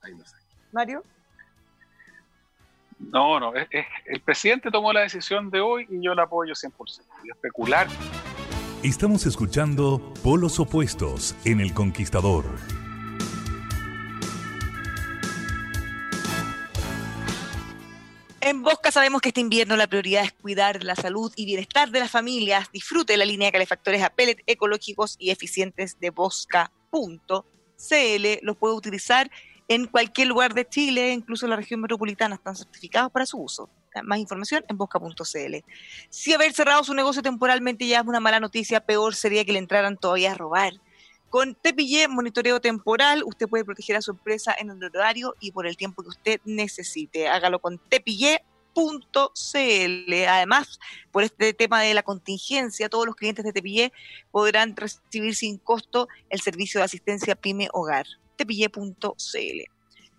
Ahí 0.00 0.14
no 0.14 0.24
sé. 0.24 0.36
Mario. 0.72 1.04
No, 2.98 3.38
no, 3.38 3.52
el 3.54 4.20
presidente 4.22 4.70
tomó 4.70 4.90
la 4.92 5.00
decisión 5.00 5.50
de 5.50 5.60
hoy 5.60 5.86
y 5.90 6.02
yo 6.02 6.14
la 6.14 6.22
apoyo 6.22 6.54
100%. 6.54 7.02
Y 7.24 7.30
especular. 7.30 7.88
Estamos 8.82 9.26
escuchando 9.26 10.14
Polos 10.22 10.58
Opuestos 10.58 11.34
en 11.44 11.60
El 11.60 11.74
Conquistador. 11.74 12.44
En 18.86 18.90
Bosca 18.90 19.00
sabemos 19.00 19.20
que 19.20 19.30
este 19.30 19.40
invierno 19.40 19.76
la 19.76 19.88
prioridad 19.88 20.22
es 20.22 20.32
cuidar 20.32 20.84
la 20.84 20.94
salud 20.94 21.32
y 21.34 21.44
bienestar 21.44 21.90
de 21.90 21.98
las 21.98 22.08
familias. 22.08 22.70
Disfrute 22.72 23.16
la 23.16 23.24
línea 23.24 23.48
de 23.48 23.52
calefactores 23.52 24.00
a 24.00 24.10
pellet 24.10 24.44
ecológicos 24.46 25.16
y 25.18 25.30
eficientes 25.30 25.98
de 25.98 26.10
Bosca.cl. 26.10 26.70
Los 28.42 28.56
puede 28.56 28.74
utilizar 28.76 29.28
en 29.66 29.86
cualquier 29.88 30.28
lugar 30.28 30.54
de 30.54 30.68
Chile, 30.68 31.10
incluso 31.10 31.46
en 31.46 31.50
la 31.50 31.56
región 31.56 31.80
metropolitana, 31.80 32.36
están 32.36 32.54
certificados 32.54 33.10
para 33.10 33.26
su 33.26 33.38
uso. 33.38 33.68
Más 34.04 34.20
información 34.20 34.64
en 34.68 34.78
bosca.cl. 34.78 35.56
Si 36.08 36.32
haber 36.32 36.52
cerrado 36.52 36.84
su 36.84 36.94
negocio 36.94 37.22
temporalmente 37.22 37.88
ya 37.88 37.98
es 37.98 38.06
una 38.06 38.20
mala 38.20 38.38
noticia, 38.38 38.78
peor 38.78 39.16
sería 39.16 39.44
que 39.44 39.52
le 39.52 39.58
entraran 39.58 39.96
todavía 39.96 40.30
a 40.30 40.34
robar. 40.36 40.74
Con 41.28 41.56
Tepillé 41.56 42.06
Monitoreo 42.06 42.60
Temporal, 42.60 43.24
usted 43.24 43.48
puede 43.48 43.64
proteger 43.64 43.96
a 43.96 44.00
su 44.00 44.12
empresa 44.12 44.54
en 44.56 44.70
el 44.70 44.84
horario 44.84 45.34
y 45.40 45.50
por 45.50 45.66
el 45.66 45.76
tiempo 45.76 46.04
que 46.04 46.10
usted 46.10 46.40
necesite. 46.44 47.26
Hágalo 47.26 47.58
con 47.58 47.78
tepillé.cl. 48.76 50.28
Además, 50.28 50.78
por 51.10 51.22
este 51.22 51.54
tema 51.54 51.80
de 51.80 51.94
la 51.94 52.02
contingencia, 52.02 52.88
todos 52.88 53.06
los 53.06 53.16
clientes 53.16 53.44
de 53.44 53.52
Tepillé 53.52 53.92
podrán 54.30 54.76
recibir 54.76 55.34
sin 55.34 55.58
costo 55.58 56.08
el 56.30 56.40
servicio 56.40 56.80
de 56.80 56.84
asistencia 56.84 57.34
PYME 57.34 57.68
Hogar. 57.72 58.06
Tepillé.cl. 58.36 59.10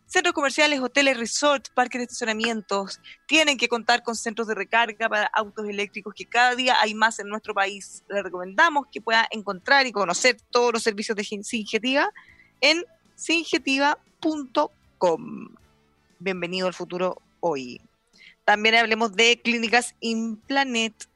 Centros 0.08 0.34
comerciales, 0.34 0.80
hoteles, 0.80 1.18
resorts, 1.18 1.70
parques 1.70 2.00
de 2.00 2.06
estacionamientos 2.06 3.02
tienen 3.28 3.58
que 3.58 3.68
contar 3.68 4.04
con 4.04 4.16
centros 4.16 4.48
de 4.48 4.56
recarga 4.56 5.10
para 5.10 5.26
autos 5.28 5.68
eléctricos 5.68 6.14
que 6.16 6.26
cada 6.26 6.56
día 6.56 6.80
hay 6.80 6.94
más 6.94 7.20
en 7.20 7.28
nuestro 7.28 7.54
país. 7.54 8.06
Le 8.08 8.24
recomendamos 8.24 8.86
que 8.90 9.02
pueda 9.02 9.28
encontrar 9.32 9.86
y 9.86 9.92
conocer 9.92 10.38
todos 10.50 10.72
los 10.72 10.82
servicios 10.82 11.18
de 11.18 11.26
Singetiva 11.26 12.10
en 12.62 12.86
singetiva.com. 13.16 15.50
Bienvenido 16.20 16.68
al 16.68 16.74
futuro 16.74 17.22
hoy. 17.42 17.82
También 18.48 18.74
hablemos 18.76 19.14
de 19.14 19.42
clínicas 19.42 19.94
Implanet. 20.00 21.10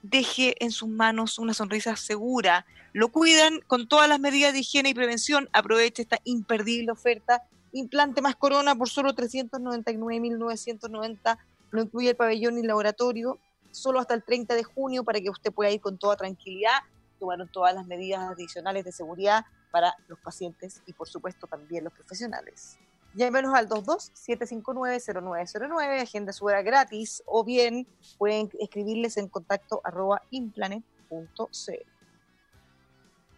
Deje 0.00 0.54
en 0.64 0.70
sus 0.70 0.88
manos 0.88 1.38
una 1.38 1.52
sonrisa 1.52 1.94
segura. 1.94 2.64
Lo 2.94 3.08
cuidan 3.08 3.60
con 3.66 3.86
todas 3.86 4.08
las 4.08 4.18
medidas 4.18 4.54
de 4.54 4.60
higiene 4.60 4.88
y 4.88 4.94
prevención. 4.94 5.50
Aproveche 5.52 6.00
esta 6.00 6.20
imperdible 6.24 6.90
oferta 6.90 7.42
implante 7.72 8.22
más 8.22 8.34
corona 8.34 8.74
por 8.74 8.88
solo 8.88 9.14
399.990, 9.14 11.38
no 11.70 11.82
incluye 11.82 12.08
el 12.08 12.16
pabellón 12.16 12.54
ni 12.54 12.62
el 12.62 12.68
laboratorio, 12.68 13.38
solo 13.70 14.00
hasta 14.00 14.14
el 14.14 14.22
30 14.22 14.54
de 14.54 14.64
junio 14.64 15.04
para 15.04 15.20
que 15.20 15.28
usted 15.28 15.52
pueda 15.52 15.70
ir 15.70 15.82
con 15.82 15.98
toda 15.98 16.16
tranquilidad. 16.16 16.78
Tomaron 17.18 17.48
todas 17.48 17.74
las 17.74 17.86
medidas 17.86 18.22
adicionales 18.22 18.86
de 18.86 18.92
seguridad 18.92 19.44
para 19.70 19.94
los 20.08 20.18
pacientes 20.20 20.80
y 20.86 20.94
por 20.94 21.10
supuesto 21.10 21.46
también 21.46 21.84
los 21.84 21.92
profesionales. 21.92 22.78
Llámenos 23.14 23.54
al 23.54 23.68
22-759-0909, 23.68 26.02
agenda 26.02 26.32
su 26.32 26.46
gratis, 26.46 27.22
o 27.26 27.44
bien 27.44 27.86
pueden 28.18 28.50
escribirles 28.58 29.16
en 29.16 29.28
contacto 29.28 29.80
arroba 29.84 30.22
implanet.cl. 30.30 31.94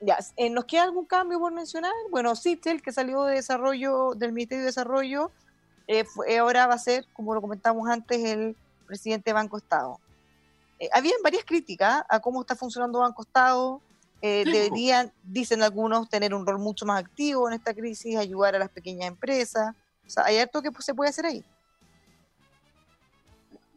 Ya, 0.00 0.18
eh, 0.36 0.50
¿nos 0.50 0.66
queda 0.66 0.84
algún 0.84 1.06
cambio 1.06 1.38
por 1.38 1.52
mencionar? 1.52 1.92
Bueno, 2.10 2.36
Citel, 2.36 2.82
que 2.82 2.92
salió 2.92 3.24
de 3.24 3.36
desarrollo 3.36 4.12
del 4.14 4.32
Ministerio 4.32 4.62
de 4.62 4.66
Desarrollo, 4.66 5.30
eh, 5.86 6.04
eh, 6.26 6.38
ahora 6.38 6.66
va 6.66 6.74
a 6.74 6.78
ser, 6.78 7.06
como 7.12 7.34
lo 7.34 7.40
comentamos 7.40 7.88
antes, 7.88 8.22
el 8.24 8.56
presidente 8.86 9.30
de 9.30 9.34
Banco 9.34 9.56
Estado. 9.56 9.98
habían 10.92 11.22
varias 11.22 11.44
críticas 11.44 12.04
a 12.08 12.20
cómo 12.20 12.42
está 12.42 12.54
funcionando 12.54 13.00
Banco 13.00 13.22
Estado. 13.22 13.80
Deberían, 14.20 15.12
dicen 15.22 15.62
algunos, 15.62 16.08
tener 16.08 16.34
un 16.34 16.46
rol 16.46 16.58
mucho 16.58 16.86
más 16.86 17.00
activo 17.00 17.48
en 17.48 17.54
esta 17.54 17.74
crisis, 17.74 18.16
ayudar 18.16 18.56
a 18.56 18.58
las 18.58 18.70
pequeñas 18.70 19.08
empresas. 19.08 19.74
O 20.06 20.10
sea, 20.10 20.24
hay 20.24 20.38
algo 20.38 20.62
que 20.62 20.70
se 20.82 20.94
puede 20.94 21.10
hacer 21.10 21.26
ahí. 21.26 21.44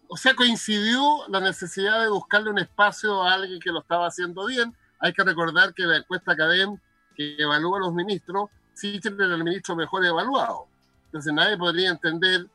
O 0.08 0.18
sea, 0.18 0.34
coincidió 0.34 1.28
la 1.28 1.40
necesidad 1.40 2.02
de 2.02 2.10
buscarle 2.10 2.50
un 2.50 2.60
espacio 2.60 3.24
a 3.24 3.34
alguien 3.34 3.60
que 3.60 3.70
lo 3.70 3.82
estaba 3.82 4.08
haciendo 4.08 4.46
bien 4.46 4.76
hay 5.00 5.14
que 5.14 5.24
recordar 5.24 5.74
que 5.74 5.84
la 5.84 5.98
encuesta 5.98 6.34
Academ 6.34 6.78
que 7.16 7.36
evalúa 7.38 7.78
a 7.78 7.82
los 7.82 7.94
ministros, 7.94 8.50
sí 8.74 9.00
era 9.04 9.26
el 9.26 9.44
ministro 9.44 9.76
mejor 9.76 10.06
evaluado. 10.06 10.68
Entonces 11.06 11.34
nadie 11.34 11.58
podría 11.58 11.90
entender 11.90 12.48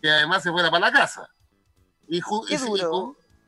que 0.00 0.10
además 0.10 0.42
se 0.42 0.50
fuera 0.50 0.70
para 0.70 0.86
la 0.86 0.92
casa. 0.92 1.28
Y, 2.08 2.20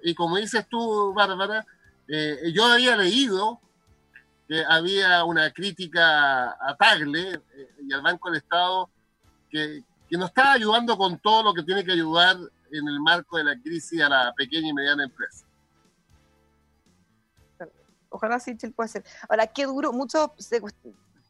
y, 0.03 0.15
como 0.15 0.37
dices 0.37 0.67
tú, 0.69 1.13
Bárbara, 1.13 1.67
eh, 2.09 2.53
yo 2.53 2.65
había 2.65 2.97
leído 2.97 3.61
que 4.47 4.63
había 4.65 5.25
una 5.25 5.51
crítica 5.53 6.51
a 6.51 6.77
Tagle 6.79 7.35
eh, 7.35 7.41
y 7.83 7.93
al 7.93 8.03
Banco 8.03 8.31
del 8.31 8.39
Estado 8.39 8.91
que, 9.49 9.83
que 10.09 10.17
nos 10.17 10.29
está 10.29 10.53
ayudando 10.53 10.97
con 10.99 11.19
todo 11.19 11.43
lo 11.43 11.55
que 11.55 11.63
tiene 11.63 11.85
que 11.85 11.93
ayudar 11.93 12.37
en 12.71 12.89
el 12.89 13.01
marco 13.01 13.39
de 13.39 13.45
la 13.45 13.61
crisis 13.61 14.01
a 14.03 14.09
la 14.09 14.33
pequeña 14.37 14.69
y 14.69 14.73
mediana 14.73 15.05
empresa. 15.05 15.47
Ojalá 18.11 18.39
Sichel 18.39 18.73
pueda 18.73 18.89
ser. 18.89 19.05
Ahora, 19.29 19.47
qué 19.47 19.65
duro, 19.65 19.93
mucho 19.93 20.35
se, 20.39 20.61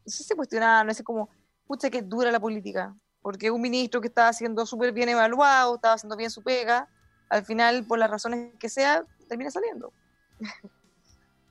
se 0.04 0.36
cuestionaba, 0.36 0.84
no 0.84 0.92
sé 0.92 1.02
cómo, 1.02 1.30
pucha, 1.66 1.88
qué 1.88 2.02
dura 2.02 2.30
la 2.30 2.40
política. 2.40 2.94
Porque 3.22 3.50
un 3.50 3.62
ministro 3.62 4.02
que 4.02 4.08
estaba 4.08 4.32
siendo 4.34 4.66
súper 4.66 4.92
bien 4.92 5.08
evaluado, 5.08 5.76
estaba 5.76 5.94
haciendo 5.94 6.16
bien 6.16 6.30
su 6.30 6.42
pega, 6.42 6.88
al 7.30 7.44
final, 7.44 7.86
por 7.86 7.98
las 7.98 8.10
razones 8.10 8.52
que 8.58 8.68
sea, 8.68 9.04
termina 9.28 9.50
saliendo. 9.50 9.92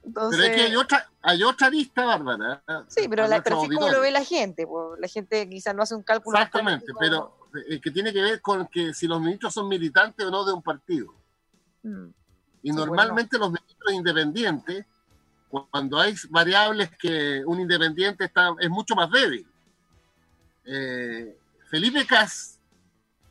Entonces, 0.06 0.42
pero 0.42 0.54
es 0.54 0.62
que 0.62 0.68
hay 0.68 0.76
otra, 0.76 1.10
hay 1.22 1.44
otra 1.44 1.70
lista, 1.70 2.06
Bárbara. 2.06 2.62
Sí, 2.90 3.08
pero, 3.10 3.26
la, 3.26 3.42
pero 3.42 3.58
cómo 3.58 3.90
lo 3.90 4.02
ve 4.02 4.12
la 4.12 4.24
gente. 4.24 4.68
Pues, 4.68 5.00
la 5.00 5.08
gente 5.08 5.48
quizás 5.48 5.74
no 5.74 5.84
hace 5.84 5.96
un 5.96 6.04
cálculo. 6.04 6.38
Exactamente, 6.38 6.88
pero 7.00 7.38
eh, 7.70 7.80
que 7.80 7.90
tiene 7.92 8.12
que 8.12 8.22
ver 8.22 8.42
con 8.42 8.68
que 8.68 8.94
si 8.94 9.08
los 9.08 9.22
ministros 9.22 9.54
son 9.54 9.70
militantes 9.70 10.26
o 10.26 10.32
no 10.32 10.44
de 10.44 10.54
un 10.54 10.62
partido. 10.62 11.14
Mm. 11.84 12.08
Y 12.64 12.72
normalmente 12.72 13.38
los 13.38 13.50
ministros 13.50 13.94
independientes 13.94 14.86
cuando 15.70 16.00
hay 16.00 16.16
variables 16.30 16.90
que 16.98 17.44
un 17.46 17.60
independiente 17.60 18.26
está, 18.26 18.56
es 18.60 18.70
mucho 18.70 18.96
más 18.96 19.12
débil. 19.12 19.46
Eh, 20.66 21.38
Felipe 21.70 22.06
Cas 22.08 22.60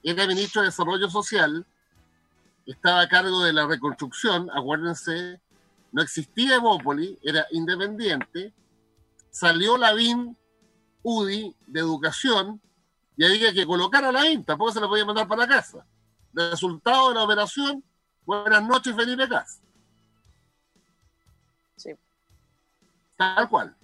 era 0.03 0.27
ministro 0.27 0.63
de 0.63 0.69
Desarrollo 0.69 1.09
Social, 1.09 1.67
estaba 2.67 3.01
a 3.01 3.09
cargo 3.09 3.43
de 3.43 3.53
la 3.53 3.67
reconstrucción, 3.67 4.49
acuérdense, 4.51 5.41
no 5.93 6.03
existía 6.03 6.57
Evópoli, 6.57 7.19
era 7.23 7.47
independiente, 7.51 8.53
salió 9.31 9.77
la 9.77 9.93
BIN 9.93 10.37
UDI 11.03 11.55
de 11.67 11.81
Educación 11.81 12.61
y 13.17 13.25
había 13.25 13.53
que 13.53 13.67
colocar 13.67 14.05
a 14.05 14.13
la 14.13 14.23
BIN, 14.23 14.45
tampoco 14.45 14.73
se 14.73 14.81
la 14.81 14.89
podía 14.89 15.05
mandar 15.05 15.29
para 15.29 15.43
la 15.43 15.49
casa. 15.49 15.85
Resultado 16.33 17.11
de 17.11 17.15
la 17.17 17.25
operación, 17.25 17.85
Buenas 18.25 18.63
noches, 18.63 18.95
Felipe 18.95 19.29
Cas. 19.29 19.61
Sí. 21.77 21.91
Tal 23.17 23.49
cual. 23.49 23.75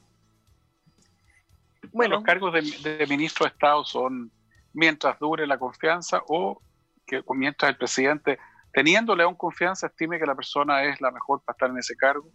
Bueno. 1.92 2.16
Los 2.16 2.24
cargos 2.24 2.52
de, 2.52 3.06
ministro 3.08 3.46
de 3.46 3.50
Estado 3.50 3.84
son 3.84 4.30
mientras 4.72 5.18
dure 5.18 5.46
la 5.46 5.58
confianza 5.58 6.22
o 6.28 6.60
que 7.04 7.22
mientras 7.34 7.70
el 7.70 7.76
presidente, 7.78 8.38
teniéndole 8.72 9.22
aún 9.22 9.34
confianza, 9.34 9.86
estime 9.86 10.18
que 10.18 10.26
la 10.26 10.34
persona 10.34 10.84
es 10.84 11.00
la 11.00 11.10
mejor 11.10 11.42
para 11.44 11.54
estar 11.54 11.70
en 11.70 11.78
ese 11.78 11.96
cargo. 11.96 12.30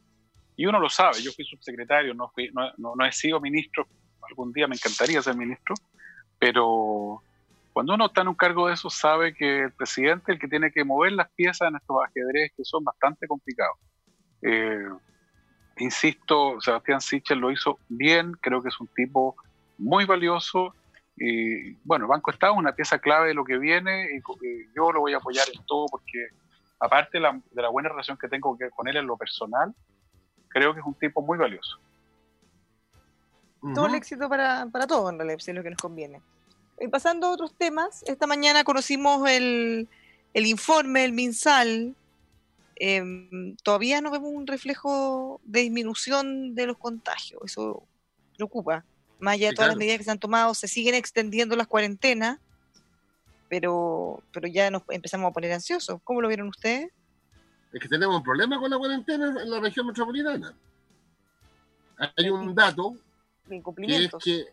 Y 0.56 0.66
uno 0.66 0.80
lo 0.80 0.90
sabe, 0.90 1.22
yo 1.22 1.32
fui 1.32 1.46
subsecretario, 1.46 2.14
no, 2.14 2.30
fui, 2.30 2.52
no, 2.54 2.96
no 2.96 3.06
he 3.06 3.12
sido 3.12 3.40
ministro, 3.42 3.88
algún 4.30 4.54
día 4.54 4.68
me 4.68 4.76
encantaría 4.76 5.22
ser 5.22 5.36
ministro, 5.36 5.76
pero 6.40 7.22
cuando 7.74 7.96
uno 7.96 8.06
está 8.06 8.22
en 8.22 8.28
un 8.28 8.36
cargo 8.36 8.68
de 8.68 8.76
eso, 8.76 8.90
sabe 8.90 9.34
que 9.34 9.64
el 9.64 9.72
presidente 9.72 10.32
es 10.32 10.36
el 10.36 10.40
que 10.40 10.48
tiene 10.48 10.72
que 10.72 10.84
mover 10.84 11.14
las 11.14 11.30
piezas 11.32 11.68
en 11.70 11.76
estos 11.76 11.98
ajedrez 12.08 12.52
que 12.56 12.64
son 12.64 12.84
bastante 12.84 13.28
complicados. 13.28 13.78
Eh, 14.44 14.88
insisto, 15.78 16.62
Sebastián 16.62 17.02
Sichel 17.02 17.40
lo 17.40 17.52
hizo 17.52 17.80
bien, 17.90 18.34
creo 18.34 18.62
que 18.62 18.70
es 18.70 18.80
un 18.80 18.88
tipo 18.96 19.36
muy 19.80 20.06
valioso. 20.06 20.76
Y 21.16 21.74
bueno, 21.84 22.08
Banco 22.08 22.32
Estado 22.32 22.54
es 22.54 22.60
una 22.60 22.76
pieza 22.76 23.00
clave 23.00 23.30
de 23.30 23.34
lo 23.34 23.44
que 23.44 23.58
viene 23.58 24.08
y, 24.16 24.22
yo 24.76 24.92
lo 24.92 25.02
voy 25.02 25.14
a 25.14 25.18
apoyar 25.18 25.46
en 25.54 25.64
todo 25.66 25.86
porque, 25.88 26.28
aparte 26.80 27.20
de 27.20 27.22
la, 27.22 27.70
buena 27.70 27.90
relación 27.90 28.18
que 28.18 28.28
tengo 28.28 28.58
con 28.76 28.88
él 28.88 28.98
en 28.98 29.08
lo 29.08 29.18
personal, 29.18 29.74
creo 30.50 30.74
que 30.74 30.80
es 30.80 30.86
un 30.86 30.96
tipo 30.96 31.22
muy 31.22 31.38
valioso. 31.38 31.80
Todo 33.74 33.86
el 33.86 33.96
éxito 33.96 34.28
para, 34.28 34.68
para 34.72 34.88
todos, 34.88 35.10
en 35.12 35.20
realidad, 35.20 35.40
si 35.40 35.52
es 35.52 35.56
lo 35.56 35.64
que 35.64 35.70
nos 35.70 35.80
conviene. 35.80 36.22
Y 36.80 36.88
pasando 36.90 37.28
a 37.28 37.32
otros 37.32 37.54
temas, 37.54 38.04
esta 38.08 38.28
mañana 38.28 38.64
conocimos 38.64 39.30
el, 39.30 39.88
informe, 40.34 41.06
el 41.06 41.14
MinSal. 41.14 41.96
Em, 42.76 43.56
todavía 43.64 44.02
no 44.02 44.12
vemos 44.12 44.32
un 44.34 44.48
reflejo 44.48 45.40
de 45.46 45.62
disminución 45.62 46.56
de 46.56 46.68
los 46.68 46.78
contagios. 46.78 47.42
Eso 47.46 47.84
preocupa. 48.36 48.84
Más 49.24 49.36
allá 49.36 49.50
de 49.50 49.56
todas 49.56 49.70
las 49.70 49.78
medidas 49.78 50.00
que 50.00 50.04
se 50.04 50.12
han 50.12 50.20
tomado, 50.20 50.54
se 50.54 50.68
siguen 50.68 50.96
extendiendo 50.96 51.56
las 51.56 51.68
cuarentenas, 51.68 52.40
pero, 53.48 54.22
pero 54.34 54.50
ya 54.50 54.70
nos 54.70 54.82
empezamos 54.90 55.30
a 55.30 55.34
poner 55.34 55.54
ansiosos. 55.54 56.02
¿Cómo 56.04 56.22
lo 56.22 56.28
vieron 56.28 56.50
ustedes? 56.50 56.92
Es 57.72 57.80
que 57.80 57.88
tenemos 57.88 58.18
un 58.18 58.22
problema 58.24 58.60
con 58.60 58.70
la 58.70 58.78
cuarentena 58.78 59.34
en 59.42 59.50
la 59.50 59.62
región 59.62 59.88
metropolitana. 59.88 60.54
Hay 62.18 62.30
un 62.30 62.54
dato 62.54 62.98
que 63.48 63.64
es 63.88 64.12
que, 64.22 64.46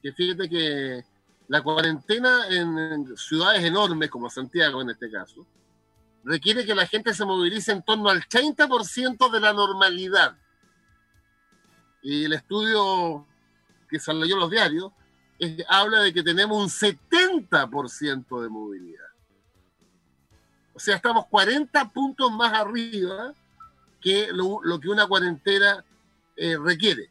que 0.00 0.12
fíjate 0.12 0.48
que 0.48 1.04
la 1.48 1.60
cuarentena 1.60 2.46
en, 2.50 3.16
ciudades 3.16 3.64
enormes 3.64 4.10
como 4.10 4.30
Santiago 4.30 4.80
en 4.80 4.90
este 4.90 5.10
caso 5.10 5.44
requiere 6.22 6.64
que 6.64 6.74
la 6.76 6.86
gente 6.86 7.12
se 7.12 7.24
movilice 7.24 7.72
en 7.72 7.82
torno 7.82 8.10
al 8.10 8.22
30% 8.22 9.28
de 9.28 9.40
la 9.40 9.52
normalidad. 9.52 10.36
Y 12.00 12.26
el 12.26 12.34
estudio 12.34 13.26
que 13.88 13.98
salió 13.98 14.34
en 14.34 14.40
los 14.40 14.50
diarios 14.50 14.92
habla 15.68 16.00
de 16.00 16.12
que 16.12 16.22
tenemos 16.22 16.58
un 16.60 16.68
70% 16.68 18.42
de 18.42 18.48
movilidad. 18.48 19.06
O 20.74 20.80
sea, 20.80 20.96
estamos 20.96 21.26
40 21.26 21.88
puntos 21.90 22.30
más 22.32 22.52
arriba 22.52 23.32
que 24.00 24.28
lo, 24.32 24.60
que 24.80 24.88
una 24.88 25.06
cuarentena 25.06 25.84
eh, 26.36 26.56
requiere. 26.56 27.10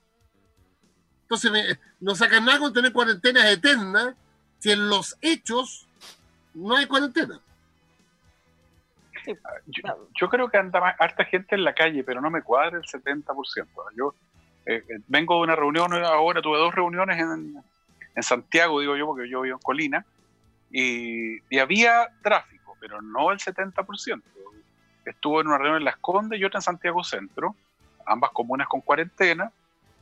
Entonces, 1.23 1.77
no 1.99 2.15
sacan 2.15 2.45
nada 2.45 2.59
con 2.59 2.73
tener 2.73 2.93
cuarentenas 2.93 3.45
eternas 3.45 4.15
si 4.59 4.71
en 4.71 4.87
los 4.87 5.17
hechos 5.21 5.87
no 6.53 6.75
hay 6.75 6.85
cuarentena. 6.85 7.39
Yo, 10.17 10.29
creo 10.29 10.49
que 10.49 10.57
anda 10.57 10.95
harta 10.97 11.25
gente 11.25 11.55
en 11.55 11.65
la 11.65 11.73
calle, 11.73 12.03
pero 12.03 12.21
no 12.21 12.29
me 12.29 12.41
cuadra 12.41 12.77
el 12.77 12.83
70%. 12.83 13.67
Yo 13.97 14.15
eh, 14.67 14.83
eh, 14.89 14.99
vengo 15.07 15.35
de 15.35 15.41
una 15.43 15.55
reunión 15.55 15.93
ahora, 15.93 16.41
tuve 16.41 16.57
dos 16.57 16.75
reuniones 16.75 17.17
en, 17.17 17.55
en 18.15 18.23
Santiago, 18.23 18.81
digo 18.81 18.97
yo, 18.97 19.05
porque 19.05 19.29
yo 19.29 19.41
vivo 19.41 19.55
en 19.55 19.61
Colina, 19.61 20.05
y, 20.69 21.37
y, 21.49 21.59
había 21.59 22.09
tráfico, 22.21 22.75
pero 22.81 23.01
no 23.01 23.31
el 23.31 23.39
70%. 23.39 24.21
Estuve 25.05 25.39
en 25.39 25.47
una 25.47 25.57
reunión 25.57 25.77
en 25.77 25.85
Las 25.85 25.95
Condes 25.95 26.37
y 26.37 26.43
otra 26.43 26.57
en 26.57 26.63
Santiago 26.63 27.01
Centro, 27.05 27.55
ambas 28.05 28.31
comunas 28.31 28.67
con 28.67 28.81
cuarentena, 28.81 29.53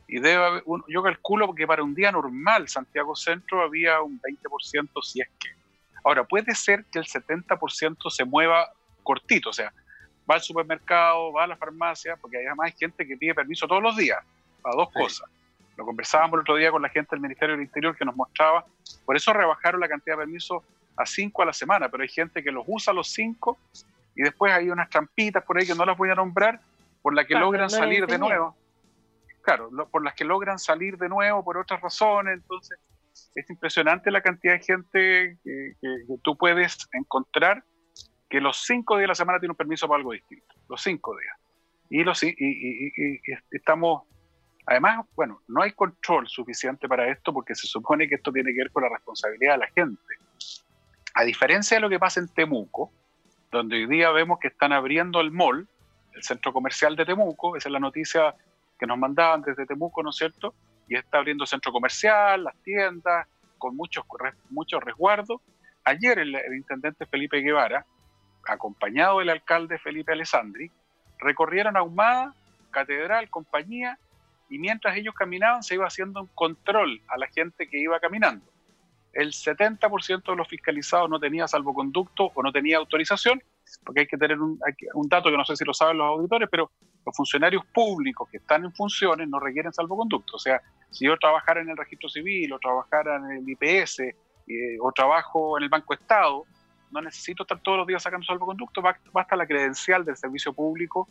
y 0.07 0.19
debe 0.19 0.43
haber, 0.43 0.63
yo 0.87 1.03
calculo 1.03 1.53
que 1.53 1.67
para 1.67 1.83
un 1.83 1.93
día 1.93 2.11
normal 2.11 2.67
Santiago 2.67 3.15
Centro 3.15 3.61
había 3.61 4.01
un 4.01 4.19
20% 4.19 5.03
si 5.03 5.21
es 5.21 5.29
que. 5.39 5.49
Ahora, 6.03 6.23
puede 6.23 6.55
ser 6.55 6.85
que 6.85 6.97
el 6.97 7.05
70% 7.05 8.09
se 8.09 8.25
mueva 8.25 8.67
cortito, 9.03 9.49
o 9.49 9.53
sea, 9.53 9.71
va 10.29 10.35
al 10.35 10.41
supermercado, 10.41 11.31
va 11.31 11.43
a 11.43 11.47
la 11.47 11.55
farmacia, 11.55 12.15
porque 12.15 12.37
además 12.37 12.71
hay 12.71 12.79
gente 12.79 13.05
que 13.05 13.15
pide 13.15 13.35
permiso 13.35 13.67
todos 13.67 13.83
los 13.83 13.95
días 13.95 14.17
para 14.65 14.77
dos 14.77 14.91
cosas. 14.91 15.29
Lo 15.77 15.85
conversábamos 15.85 16.35
el 16.35 16.39
otro 16.41 16.55
día 16.55 16.71
con 16.71 16.81
la 16.81 16.89
gente 16.89 17.09
del 17.11 17.21
Ministerio 17.21 17.55
del 17.55 17.65
Interior 17.65 17.95
que 17.95 18.05
nos 18.05 18.15
mostraba, 18.15 18.65
por 19.05 19.15
eso 19.15 19.33
rebajaron 19.33 19.79
la 19.79 19.87
cantidad 19.87 20.15
de 20.15 20.23
permisos 20.23 20.63
a 20.97 21.05
cinco 21.05 21.41
a 21.41 21.45
la 21.45 21.53
semana, 21.53 21.89
pero 21.89 22.03
hay 22.03 22.09
gente 22.09 22.41
que 22.41 22.51
los 22.51 22.63
usa 22.67 22.93
los 22.93 23.09
cinco 23.09 23.57
y 24.15 24.23
después 24.23 24.53
hay 24.53 24.69
unas 24.69 24.89
trampitas 24.89 25.43
por 25.43 25.57
ahí 25.57 25.67
que 25.67 25.75
no 25.75 25.85
las 25.85 25.97
voy 25.97 26.09
a 26.09 26.15
nombrar, 26.15 26.59
por 27.01 27.13
la 27.13 27.25
que 27.25 27.35
logran 27.35 27.69
salir 27.69 28.07
de 28.07 28.17
nuevo 28.17 28.55
claro, 29.45 29.69
por 29.91 30.03
las 30.03 30.15
que 30.15 30.25
logran 30.25 30.59
salir 30.59 30.97
de 30.97 31.07
nuevo 31.07 31.43
por 31.43 31.57
otras 31.57 31.79
razones. 31.79 32.33
Entonces, 32.33 32.77
es 33.35 33.49
impresionante 33.49 34.11
la 34.11 34.21
cantidad 34.21 34.53
de 34.53 34.63
gente 34.63 35.37
que, 35.43 35.75
tú 36.23 36.35
puedes 36.35 36.89
encontrar 36.91 37.63
que 38.29 38.41
los 38.41 38.65
cinco 38.65 38.95
días 38.95 39.03
de 39.03 39.07
la 39.09 39.15
semana 39.15 39.39
tiene 39.39 39.51
un 39.51 39.57
permiso 39.57 39.87
para 39.87 39.99
algo 39.99 40.11
distinto. 40.11 40.53
Los 40.67 40.81
cinco 40.81 41.15
días. 41.17 41.37
Y, 41.89 42.03
los, 42.03 42.23
y, 42.23 43.21
estamos, 43.51 44.03
además, 44.65 45.05
bueno, 45.15 45.41
no 45.47 45.61
hay 45.61 45.71
control 45.71 46.27
suficiente 46.27 46.87
para 46.87 47.09
esto 47.09 47.33
porque 47.33 47.55
se 47.55 47.67
supone 47.67 48.07
que 48.07 48.15
esto 48.15 48.31
tiene 48.31 48.51
que 48.53 48.59
ver 48.59 48.71
con 48.71 48.83
la 48.83 48.89
responsabilidad 48.89 49.53
de 49.53 49.59
la 49.59 49.67
gente. 49.67 50.13
A 51.13 51.23
diferencia 51.23 51.77
de 51.77 51.81
lo 51.81 51.89
que 51.89 51.99
pasa 51.99 52.19
en 52.19 52.27
Temuco, 52.27 52.91
donde 53.51 53.77
hoy 53.77 53.87
día 53.87 54.11
vemos 54.11 54.39
que 54.39 54.49
están 54.49 54.73
abriendo 54.73 55.21
el 55.21 55.31
mall, 55.31 55.67
el 56.13 56.23
centro 56.23 56.51
comercial 56.51 56.95
de 56.95 57.05
Temuco, 57.05 57.55
esa 57.55 57.69
es 57.69 57.73
la 57.73 57.79
noticia 57.79 58.35
que 58.79 58.85
nos 58.85 58.97
mandaban 58.97 59.41
desde 59.41 59.65
Temuco, 59.65 60.03
¿no 60.03 60.09
es 60.09 60.17
cierto? 60.17 60.53
Y 60.87 60.95
está 60.95 61.19
abriendo 61.19 61.45
centro 61.45 61.71
comercial, 61.71 62.43
las 62.43 62.55
tiendas, 62.63 63.27
con 63.57 63.75
muchos, 63.75 64.03
muchos 64.49 64.83
resguardos. 64.83 65.41
Ayer 65.83 66.19
el, 66.19 66.35
intendente 66.55 67.05
Felipe 67.05 67.41
Guevara, 67.41 67.85
acompañado 68.47 69.19
del 69.19 69.29
alcalde 69.29 69.79
Felipe 69.79 70.11
Alessandri, 70.11 70.71
recorrieron 71.19 71.77
Ahumada, 71.77 72.33
Catedral, 72.71 73.29
compañía, 73.29 73.97
y 74.49 74.59
mientras 74.59 74.95
ellos 74.97 75.13
caminaban 75.15 75.63
se 75.63 75.75
iba 75.75 75.85
haciendo 75.85 76.21
un 76.21 76.27
control 76.27 77.01
a 77.07 77.17
la 77.17 77.27
gente 77.27 77.67
que 77.67 77.79
iba 77.79 77.99
caminando. 77.99 78.45
El 79.13 79.31
70% 79.31 80.23
de 80.23 80.35
los 80.35 80.47
fiscalizados 80.47 81.09
no 81.09 81.19
tenía 81.19 81.47
salvoconducto 81.47 82.31
o 82.33 82.43
no 82.43 82.51
tenía 82.51 82.77
autorización, 82.77 83.41
porque 83.85 84.01
hay 84.01 84.07
que 84.07 84.17
tener 84.17 84.39
un, 84.39 84.59
un 84.93 85.07
dato 85.07 85.29
que 85.29 85.37
no 85.37 85.45
sé 85.45 85.55
si 85.55 85.63
lo 85.63 85.73
saben 85.73 85.97
los 85.97 86.07
auditores, 86.07 86.49
pero 86.51 86.69
los 87.05 87.15
funcionarios 87.15 87.65
públicos 87.67 88.27
que 88.29 88.37
están 88.37 88.65
en 88.65 88.73
funciones 88.73 89.27
no 89.29 89.39
requieren 89.39 89.71
salvoconducto. 89.71 90.35
O 90.35 90.39
sea, 90.39 90.61
si 90.89 91.05
yo 91.05 91.17
trabajara 91.17 91.61
en 91.61 91.69
el 91.69 91.77
registro 91.77 92.09
civil 92.09 92.51
o 92.53 92.59
trabajara 92.59 93.15
en 93.17 93.31
el 93.31 93.49
IPS 93.49 93.99
eh, 93.99 94.13
o 94.81 94.91
trabajo 94.91 95.57
en 95.57 95.63
el 95.63 95.69
Banco 95.69 95.93
Estado, 95.93 96.43
no 96.91 97.01
necesito 97.01 97.43
estar 97.43 97.59
todos 97.59 97.79
los 97.79 97.87
días 97.87 98.03
sacando 98.03 98.25
salvoconducto, 98.25 98.81
basta 99.11 99.35
la 99.35 99.47
credencial 99.47 100.05
del 100.05 100.15
servicio 100.15 100.53
público 100.53 101.07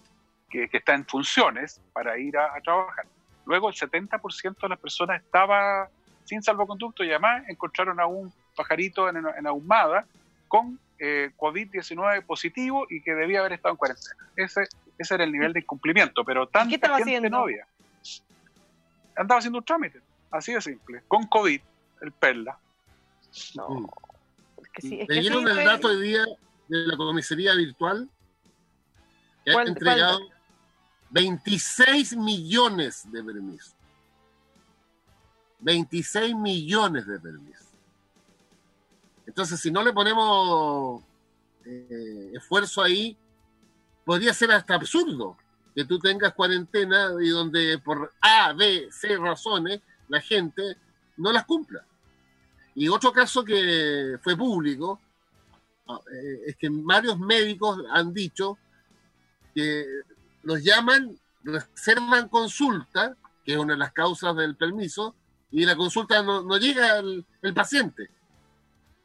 que, 0.48 0.68
está 0.72 0.94
en 0.94 1.04
funciones 1.04 1.80
para 1.92 2.18
ir 2.18 2.36
a, 2.36 2.60
trabajar. 2.62 3.06
Luego 3.46 3.68
el 3.68 3.74
70% 3.74 4.60
de 4.60 4.68
las 4.68 4.78
personas 4.78 5.22
estaba 5.22 5.88
sin 6.24 6.42
salvoconducto 6.42 7.04
y 7.04 7.10
además 7.10 7.44
encontraron 7.48 8.00
a 8.00 8.06
un 8.06 8.32
pajarito 8.56 9.08
en, 9.08 9.16
en 9.16 9.46
Ahumada 9.46 10.06
con 10.48 10.78
eh, 10.98 11.30
COVID-19 11.36 12.24
positivo 12.24 12.86
y 12.88 13.02
que 13.02 13.14
debía 13.14 13.40
haber 13.40 13.54
estado 13.54 13.72
en 13.72 13.76
cuarentena. 13.76 14.16
Ese, 14.36 14.66
ese 14.96 15.14
era 15.14 15.24
el 15.24 15.32
nivel 15.32 15.52
de 15.52 15.60
incumplimiento, 15.60 16.24
pero 16.24 16.46
tanta 16.46 16.68
¿Qué 16.68 16.74
estaba 16.76 16.98
gente 16.98 17.16
haciendo? 17.16 17.38
no 17.38 17.46
Andaba 19.16 19.38
haciendo 19.38 19.58
un 19.58 19.64
trámite, 19.64 20.00
así 20.30 20.52
de 20.52 20.60
simple, 20.60 21.02
con 21.06 21.26
COVID, 21.26 21.60
el 22.00 22.12
Perla. 22.12 22.58
No. 23.54 23.68
Mm. 23.68 23.86
Es 24.76 25.06
que 25.08 25.20
dieron 25.20 25.46
el 25.46 25.64
dato 25.64 25.88
de 25.88 26.00
día 26.00 26.24
de 26.68 26.86
la 26.86 26.96
comisaría 26.96 27.54
virtual? 27.54 28.08
Que 29.44 29.52
ha 29.52 29.62
entregado 29.62 30.18
26 31.10 32.16
millones 32.16 33.10
de 33.10 33.22
permisos. 33.22 33.74
26 35.60 36.34
millones 36.34 37.06
de 37.06 37.18
permisos. 37.18 37.68
Entonces, 39.26 39.60
si 39.60 39.70
no 39.70 39.82
le 39.82 39.92
ponemos 39.92 41.02
eh, 41.64 42.32
esfuerzo 42.34 42.82
ahí, 42.82 43.16
podría 44.04 44.34
ser 44.34 44.52
hasta 44.52 44.74
absurdo 44.74 45.36
que 45.74 45.84
tú 45.84 45.98
tengas 45.98 46.34
cuarentena 46.34 47.10
y 47.20 47.30
donde 47.30 47.78
por 47.78 48.12
A, 48.20 48.52
B, 48.52 48.88
C 48.90 49.16
razones 49.16 49.80
la 50.08 50.20
gente 50.20 50.76
no 51.16 51.32
las 51.32 51.44
cumpla. 51.44 51.84
Y 52.74 52.88
otro 52.88 53.12
caso 53.12 53.44
que 53.44 54.18
fue 54.22 54.36
público 54.36 55.00
ah, 55.88 56.00
eh, 56.12 56.42
es 56.48 56.56
que 56.56 56.68
varios 56.70 57.18
médicos 57.18 57.82
han 57.90 58.12
dicho 58.12 58.58
que 59.54 59.84
los 60.44 60.62
llaman, 60.62 61.18
reservan 61.42 62.28
consulta, 62.28 63.16
que 63.44 63.52
es 63.52 63.58
una 63.58 63.74
de 63.74 63.78
las 63.78 63.92
causas 63.92 64.36
del 64.36 64.56
permiso, 64.56 65.14
y 65.50 65.64
la 65.64 65.76
consulta 65.76 66.22
no, 66.22 66.56
llega 66.58 66.98
al 66.98 67.24
el 67.42 67.54
paciente. 67.54 68.08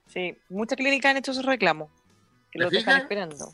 Sí, 0.08 0.38
muchas 0.50 0.78
clínicas 0.78 1.12
han 1.12 1.18
hecho 1.18 1.32
esos 1.32 1.46
reclamos, 1.46 1.90
que 2.52 2.60
lo 2.60 2.70
están 2.70 3.02
esperando. 3.02 3.52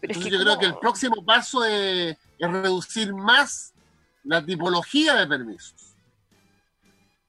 Pero 0.00 0.14
yo 0.14 0.40
creo 0.40 0.58
que 0.58 0.66
el 0.66 0.78
próximo 0.78 1.24
paso 1.24 1.64
es, 1.64 2.16
reducir 2.38 3.12
más 3.12 3.74
la 4.22 4.44
tipología 4.44 5.14
de 5.14 5.26
permisos. 5.26 5.96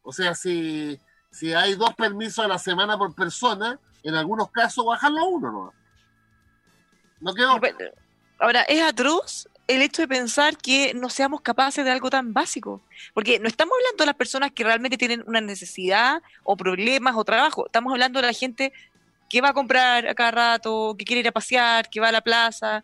O 0.04 0.14
sea, 0.14 0.36
si, 0.36 1.00
si 1.32 1.54
hay 1.54 1.76
dos 1.76 1.94
permisos 1.96 2.46
a 2.46 2.48
la 2.48 2.60
semana 2.60 2.98
por 2.98 3.14
persona, 3.16 3.80
en 4.04 4.16
algunos 4.16 4.52
casos 4.52 4.86
bajarlo 4.86 5.20
a 5.20 5.28
uno, 5.28 5.52
¿no? 5.52 5.74
No 7.22 7.34
quedó. 7.34 7.60
Ahora, 8.40 8.62
es 8.64 8.82
atroz 8.82 9.48
el 9.68 9.84
hecho 9.84 10.02
de 10.02 10.08
pensar 10.08 10.58
que 10.58 10.94
no 10.96 11.10
seamos 11.10 11.42
capaces 11.42 11.86
de 11.86 11.92
algo 11.92 12.10
tan 12.10 12.34
básico. 12.34 12.82
Porque 13.14 13.40
no 13.40 13.48
estamos 13.48 13.74
hablando 13.78 14.02
de 14.02 14.06
las 14.08 14.16
personas 14.16 14.52
que 14.52 14.64
realmente 14.64 14.98
tienen 14.98 15.24
una 15.28 15.42
necesidad 15.42 16.24
o 16.44 16.58
problemas 16.58 17.16
o 17.16 17.24
trabajo. 17.24 17.68
Estamos 17.68 17.92
hablando 17.94 18.20
de 18.20 18.26
la 18.26 18.34
gente 18.34 18.74
que 19.30 19.42
va 19.42 19.50
a 19.50 19.54
comprar 19.54 20.08
a 20.08 20.16
cada 20.16 20.32
rato, 20.32 20.96
que 20.98 21.06
quiere 21.06 21.20
ir 21.20 21.28
a 21.28 21.32
pasear, 21.32 21.88
que 21.88 22.00
va 22.00 22.08
a 22.08 22.12
la 22.12 22.22
plaza. 22.22 22.84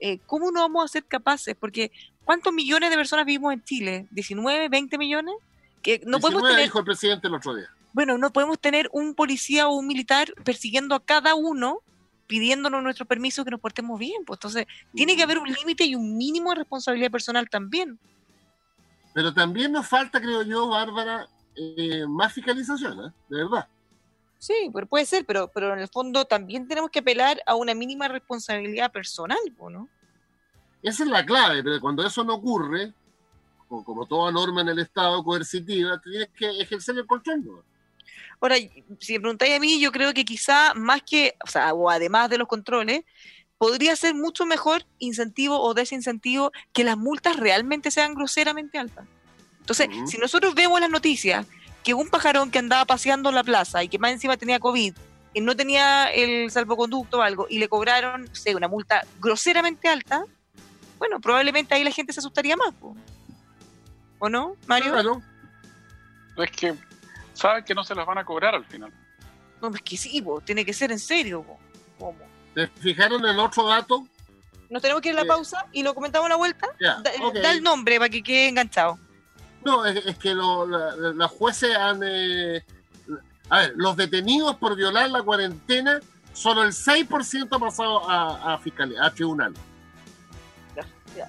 Eh, 0.00 0.18
¿Cómo 0.26 0.50
no 0.50 0.60
vamos 0.60 0.84
a 0.84 0.88
ser 0.88 1.04
capaces? 1.04 1.54
Porque 1.54 1.92
¿cuántos 2.24 2.52
millones 2.52 2.90
de 2.90 2.96
personas 2.96 3.26
vivimos 3.26 3.52
en 3.52 3.62
Chile? 3.62 4.06
¿19, 4.12 4.68
20 4.68 4.98
millones? 4.98 5.34
Que 5.82 6.02
no 6.04 6.18
podemos 6.18 6.42
tener... 6.42 6.64
dijo 6.64 6.80
el 6.80 6.84
presidente 6.84 7.28
el 7.28 7.34
otro 7.34 7.54
día. 7.54 7.68
Bueno, 7.92 8.18
no 8.18 8.32
podemos 8.32 8.58
tener 8.58 8.88
un 8.92 9.14
policía 9.14 9.68
o 9.68 9.76
un 9.76 9.86
militar 9.86 10.34
persiguiendo 10.42 10.96
a 10.96 11.04
cada 11.04 11.36
uno 11.36 11.78
pidiéndonos 12.26 12.82
nuestro 12.82 13.06
permiso 13.06 13.44
que 13.44 13.50
nos 13.50 13.60
portemos 13.60 13.98
bien. 13.98 14.24
Pues 14.24 14.38
entonces, 14.38 14.66
tiene 14.94 15.16
que 15.16 15.22
haber 15.22 15.38
un 15.38 15.48
límite 15.48 15.84
y 15.84 15.94
un 15.94 16.16
mínimo 16.16 16.50
de 16.50 16.56
responsabilidad 16.56 17.10
personal 17.10 17.48
también. 17.48 17.98
Pero 19.12 19.32
también 19.32 19.72
nos 19.72 19.86
falta, 19.86 20.20
creo 20.20 20.42
yo, 20.42 20.68
Bárbara, 20.68 21.28
eh, 21.56 22.04
más 22.08 22.32
fiscalización, 22.32 23.06
¿eh? 23.06 23.12
de 23.28 23.44
verdad. 23.44 23.68
Sí, 24.38 24.70
pero 24.74 24.86
puede 24.86 25.06
ser, 25.06 25.24
pero, 25.24 25.48
pero 25.48 25.72
en 25.72 25.78
el 25.78 25.88
fondo 25.88 26.24
también 26.24 26.68
tenemos 26.68 26.90
que 26.90 26.98
apelar 26.98 27.40
a 27.46 27.54
una 27.54 27.74
mínima 27.74 28.08
responsabilidad 28.08 28.92
personal, 28.92 29.38
¿no? 29.70 29.88
Esa 30.82 31.04
es 31.04 31.08
la 31.08 31.24
clave, 31.24 31.62
pero 31.62 31.80
cuando 31.80 32.06
eso 32.06 32.22
no 32.24 32.34
ocurre, 32.34 32.92
como, 33.68 34.06
toda 34.06 34.30
norma 34.30 34.60
en 34.60 34.68
el 34.68 34.80
Estado 34.80 35.24
coercitiva, 35.24 35.98
tienes 36.00 36.28
que 36.36 36.60
ejercer 36.60 36.98
el 36.98 37.06
control. 37.06 37.42
¿no? 37.42 37.73
Ahora, 38.44 38.56
si 39.00 39.14
me 39.14 39.20
preguntáis 39.20 39.56
a 39.56 39.58
mí, 39.58 39.80
yo 39.80 39.90
creo 39.90 40.12
que 40.12 40.26
quizá 40.26 40.74
más 40.74 41.00
que, 41.00 41.34
o 41.42 41.48
sea, 41.48 41.72
o 41.72 41.88
además 41.88 42.28
de 42.28 42.36
los 42.36 42.46
controles, 42.46 43.00
podría 43.56 43.96
ser 43.96 44.14
mucho 44.14 44.44
mejor 44.44 44.84
incentivo 44.98 45.58
o 45.58 45.72
desincentivo 45.72 46.52
que 46.74 46.84
las 46.84 46.98
multas 46.98 47.36
realmente 47.36 47.90
sean 47.90 48.12
groseramente 48.12 48.76
altas. 48.76 49.06
Entonces, 49.60 49.88
si 50.08 50.18
nosotros 50.18 50.54
vemos 50.54 50.78
las 50.78 50.90
noticias 50.90 51.46
que 51.82 51.94
un 51.94 52.10
pajarón 52.10 52.50
que 52.50 52.58
andaba 52.58 52.84
paseando 52.84 53.30
en 53.30 53.36
la 53.36 53.44
plaza 53.44 53.82
y 53.82 53.88
que 53.88 53.98
más 53.98 54.12
encima 54.12 54.36
tenía 54.36 54.60
COVID 54.60 54.94
y 55.32 55.40
no 55.40 55.56
tenía 55.56 56.08
el 56.08 56.50
salvoconducto 56.50 57.20
o 57.20 57.22
algo 57.22 57.46
y 57.48 57.58
le 57.58 57.70
cobraron, 57.70 58.26
no 58.26 58.34
sé, 58.34 58.54
una 58.54 58.68
multa 58.68 59.06
groseramente 59.22 59.88
alta, 59.88 60.22
bueno, 60.98 61.18
probablemente 61.18 61.74
ahí 61.74 61.82
la 61.82 61.92
gente 61.92 62.12
se 62.12 62.20
asustaría 62.20 62.58
más. 62.58 62.74
¿O 64.18 64.28
no, 64.28 64.54
Mario? 64.66 64.92
Claro. 64.92 65.22
Es 66.36 66.50
que 66.50 66.74
saben 67.34 67.64
que 67.64 67.74
no 67.74 67.84
se 67.84 67.94
las 67.94 68.06
van 68.06 68.18
a 68.18 68.24
cobrar 68.24 68.54
al 68.54 68.64
final. 68.64 68.92
No, 69.60 69.68
es 69.74 69.82
que 69.82 69.96
sí, 69.96 70.24
tiene 70.44 70.64
que 70.64 70.72
ser 70.72 70.90
en 70.92 70.98
serio. 70.98 71.44
¿Cómo? 71.98 72.16
¿Se 72.54 72.66
fijaron 72.68 73.24
en 73.26 73.38
otro 73.38 73.66
dato? 73.66 74.06
Nos 74.70 74.80
tenemos 74.80 75.02
que 75.02 75.10
ir 75.10 75.18
a 75.18 75.22
la 75.22 75.26
pausa 75.26 75.66
y 75.72 75.82
lo 75.82 75.94
comentamos 75.94 76.26
a 76.26 76.30
la 76.30 76.36
vuelta. 76.36 76.68
da, 76.80 77.52
el 77.52 77.62
nombre 77.62 77.98
para 77.98 78.08
que 78.08 78.22
quede 78.22 78.48
enganchado. 78.48 78.98
No, 79.64 79.84
es, 79.86 80.16
que 80.18 80.34
los 80.34 81.30
jueces 81.30 81.76
han... 81.76 82.00
Eh, 82.04 82.62
a 83.50 83.60
ver, 83.60 83.72
los 83.76 83.96
detenidos 83.96 84.56
por 84.56 84.74
violar 84.74 85.10
la 85.10 85.22
cuarentena, 85.22 86.00
solo 86.32 86.62
el 86.62 86.72
6% 86.72 87.48
ha 87.50 87.58
pasado 87.58 88.08
a, 88.08 88.54
a 88.54 88.58
fiscalía, 88.58 89.04
a 89.04 89.12
tribunal. 89.12 89.54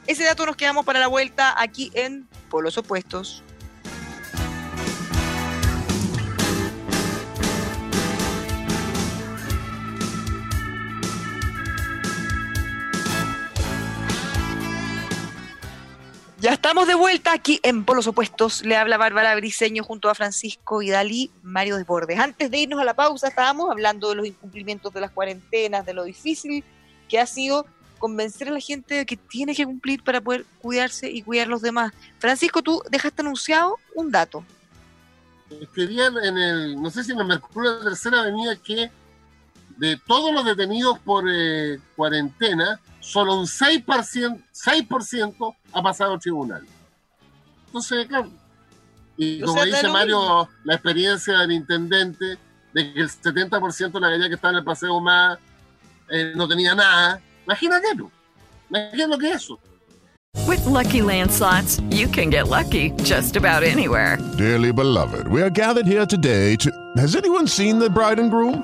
Ese 0.08 0.24
dato 0.24 0.46
nos 0.46 0.56
quedamos 0.56 0.86
para 0.86 1.00
la 1.00 1.08
vuelta 1.08 1.62
aquí 1.62 1.92
en 1.94 2.28
Polos 2.50 2.78
Opuestos. 2.78 3.44
Ya 16.46 16.54
estamos 16.54 16.88
de 16.88 16.94
vuelta 16.94 17.34
aquí 17.34 17.60
en 17.64 17.86
Polos 17.86 18.06
Opuestos. 18.06 18.64
Le 18.64 18.76
habla 18.76 18.98
Bárbara 18.98 19.34
Briseño 19.36 19.84
junto 19.84 20.12
a 20.12 20.14
Francisco 20.14 20.84
y 20.84 20.92
Dalí, 20.92 21.32
Mario 21.42 21.76
Desbordes. 21.76 22.20
Antes 22.20 22.52
de 22.52 22.60
irnos 22.60 22.80
a 22.80 22.84
la 22.84 22.94
pausa, 22.94 23.30
estábamos 23.30 23.72
hablando 23.72 24.10
de 24.10 24.16
los 24.16 24.28
incumplimientos 24.28 24.94
de 24.94 25.02
las 25.02 25.10
cuarentenas, 25.10 25.88
de 25.88 25.96
lo 25.96 26.04
difícil 26.04 26.64
que 27.10 27.18
ha 27.18 27.26
sido 27.26 27.66
convencer 27.98 28.50
a 28.50 28.52
la 28.52 28.60
gente 28.60 28.94
de 28.94 29.06
que 29.08 29.18
tiene 29.18 29.56
que 29.56 29.66
cumplir 29.66 30.04
para 30.04 30.22
poder 30.22 30.46
cuidarse 30.62 31.10
y 31.10 31.24
cuidar 31.24 31.48
a 31.48 31.50
los 31.50 31.64
demás. 31.64 31.94
Francisco, 32.20 32.62
tú 32.62 32.80
dejaste 32.92 33.24
anunciado 33.24 33.78
un 33.96 34.12
dato. 34.12 34.46
Escribían 35.50 36.16
en 36.24 36.38
el, 36.38 36.80
no 36.80 36.92
sé 36.92 37.04
si 37.04 37.12
en 37.12 37.22
el 37.22 37.26
Mercurio 37.26 37.72
de 37.72 37.78
la 37.80 37.86
Tercera 37.86 38.20
Avenida, 38.20 38.56
que 38.56 38.92
de 39.78 40.00
todos 40.08 40.34
los 40.34 40.46
detenidos 40.46 41.00
por 41.00 41.26
eh, 41.30 41.80
cuarentena, 41.96 42.80
solo 43.00 43.40
un 43.40 43.46
6%, 43.46 44.44
6 44.52 44.86
ha 45.74 45.82
pasado 45.82 46.14
al 46.14 46.20
tribunal. 46.20 46.66
Entonces, 47.68 48.08
claro, 48.08 48.32
y 49.18 49.42
como 49.42 49.64
dice 49.64 49.88
Mario, 49.88 50.50
la 50.64 50.74
experiencia 50.74 51.40
del 51.40 51.54
intendente 51.54 52.38
de 52.74 52.94
que 52.94 53.00
el 53.00 53.10
70% 53.10 53.92
de 53.92 54.00
la 54.00 54.10
gallina 54.10 54.28
que 54.28 54.36
estaba 54.36 54.52
en 54.52 54.58
el 54.58 54.64
paseo 54.64 55.00
más 55.00 55.38
eh, 56.10 56.34
no 56.36 56.48
tenía 56.48 56.76
nada. 56.76 57.22
Imagínate, 57.46 57.88
imagínate 58.70 59.08
lo 59.08 59.18
que 59.18 59.30
es 59.30 59.36
eso. 59.38 59.60
With 60.46 60.66
lucky 60.66 61.02
landslots, 61.02 61.82
you 61.90 62.08
can 62.08 62.30
get 62.30 62.50
lucky 62.50 62.92
just 63.04 63.36
about 63.36 63.64
anywhere. 63.64 64.18
Dearly 64.38 64.72
beloved, 64.72 65.28
we 65.28 65.42
are 65.42 65.50
gathered 65.50 65.88
here 65.88 66.06
today 66.06 66.56
to. 66.58 66.70
Has 66.98 67.16
anyone 67.16 67.48
seen 67.48 67.80
the 67.80 67.90
bride 67.90 68.20
and 68.20 68.30
groom? 68.30 68.64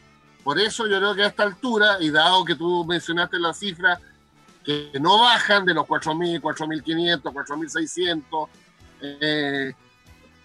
Por 0.43 0.59
eso 0.59 0.87
yo 0.87 0.97
creo 0.97 1.15
que 1.15 1.23
a 1.23 1.27
esta 1.27 1.43
altura, 1.43 1.97
y 1.99 2.09
dado 2.09 2.43
que 2.43 2.55
tú 2.55 2.85
mencionaste 2.85 3.39
las 3.39 3.59
cifras 3.59 3.99
que 4.63 4.91
no 4.99 5.19
bajan 5.21 5.65
de 5.65 5.73
los 5.73 5.85
4.000, 5.85 6.41
4.500, 6.41 7.21
4.600, 7.21 8.47
eh, 9.01 9.73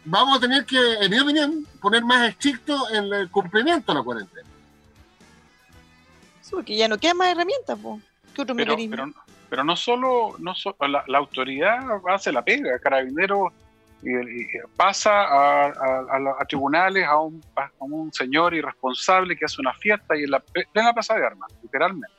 vamos 0.05 0.39
a 0.39 0.41
tener 0.41 0.65
que, 0.65 0.95
en 0.95 1.11
mi 1.11 1.19
opinión, 1.19 1.67
poner 1.81 2.05
más 2.05 2.31
estricto 2.31 2.91
en 2.91 3.13
el 3.13 3.31
cumplimiento 3.31 3.93
de 3.93 3.99
la 3.99 4.05
cuarentena. 4.05 4.49
Sí, 6.41 6.51
porque 6.53 6.77
ya 6.77 6.89
no 6.89 6.99
queda 6.99 7.15
más 7.15 7.29
herramientas, 7.29 7.79
¿qué 8.35 8.43
otro 8.43 8.55
pero, 8.55 8.77
pero, 9.51 9.65
no 9.65 9.77
solo, 9.77 10.37
no 10.39 10.55
la, 10.89 11.05
la, 11.07 11.19
autoridad 11.19 11.79
hace 12.09 12.33
la 12.33 12.43
pega, 12.43 12.79
Carabineros 12.79 13.53
y, 14.03 14.47
pasa 14.77 15.11
a, 15.69 16.45
tribunales 16.47 17.07
a 17.07 17.19
un, 17.19 17.43
un, 17.79 18.13
señor 18.13 18.55
irresponsable 18.55 19.37
que 19.37 19.45
hace 19.45 19.61
una 19.61 19.73
fiesta 19.75 20.17
y 20.17 20.25
en 20.25 20.31
la 20.31 20.41
plena 20.41 20.93
plaza 20.93 21.15
de 21.15 21.27
armas, 21.27 21.53
literalmente. 21.63 22.15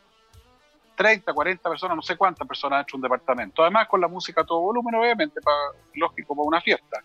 30, 0.96 1.32
40 1.32 1.70
personas, 1.70 1.96
no 1.96 2.02
sé 2.02 2.18
cuántas 2.18 2.48
personas 2.48 2.80
dentro 2.80 2.94
de 2.94 2.98
un 2.98 3.02
departamento. 3.04 3.62
Además, 3.62 3.88
con 3.88 4.02
la 4.02 4.08
música 4.08 4.42
a 4.42 4.44
todo 4.44 4.62
volumen, 4.62 4.96
obviamente, 4.96 5.40
para, 5.42 5.56
lógico, 5.94 6.36
para 6.36 6.48
una 6.48 6.60
fiesta. 6.60 7.04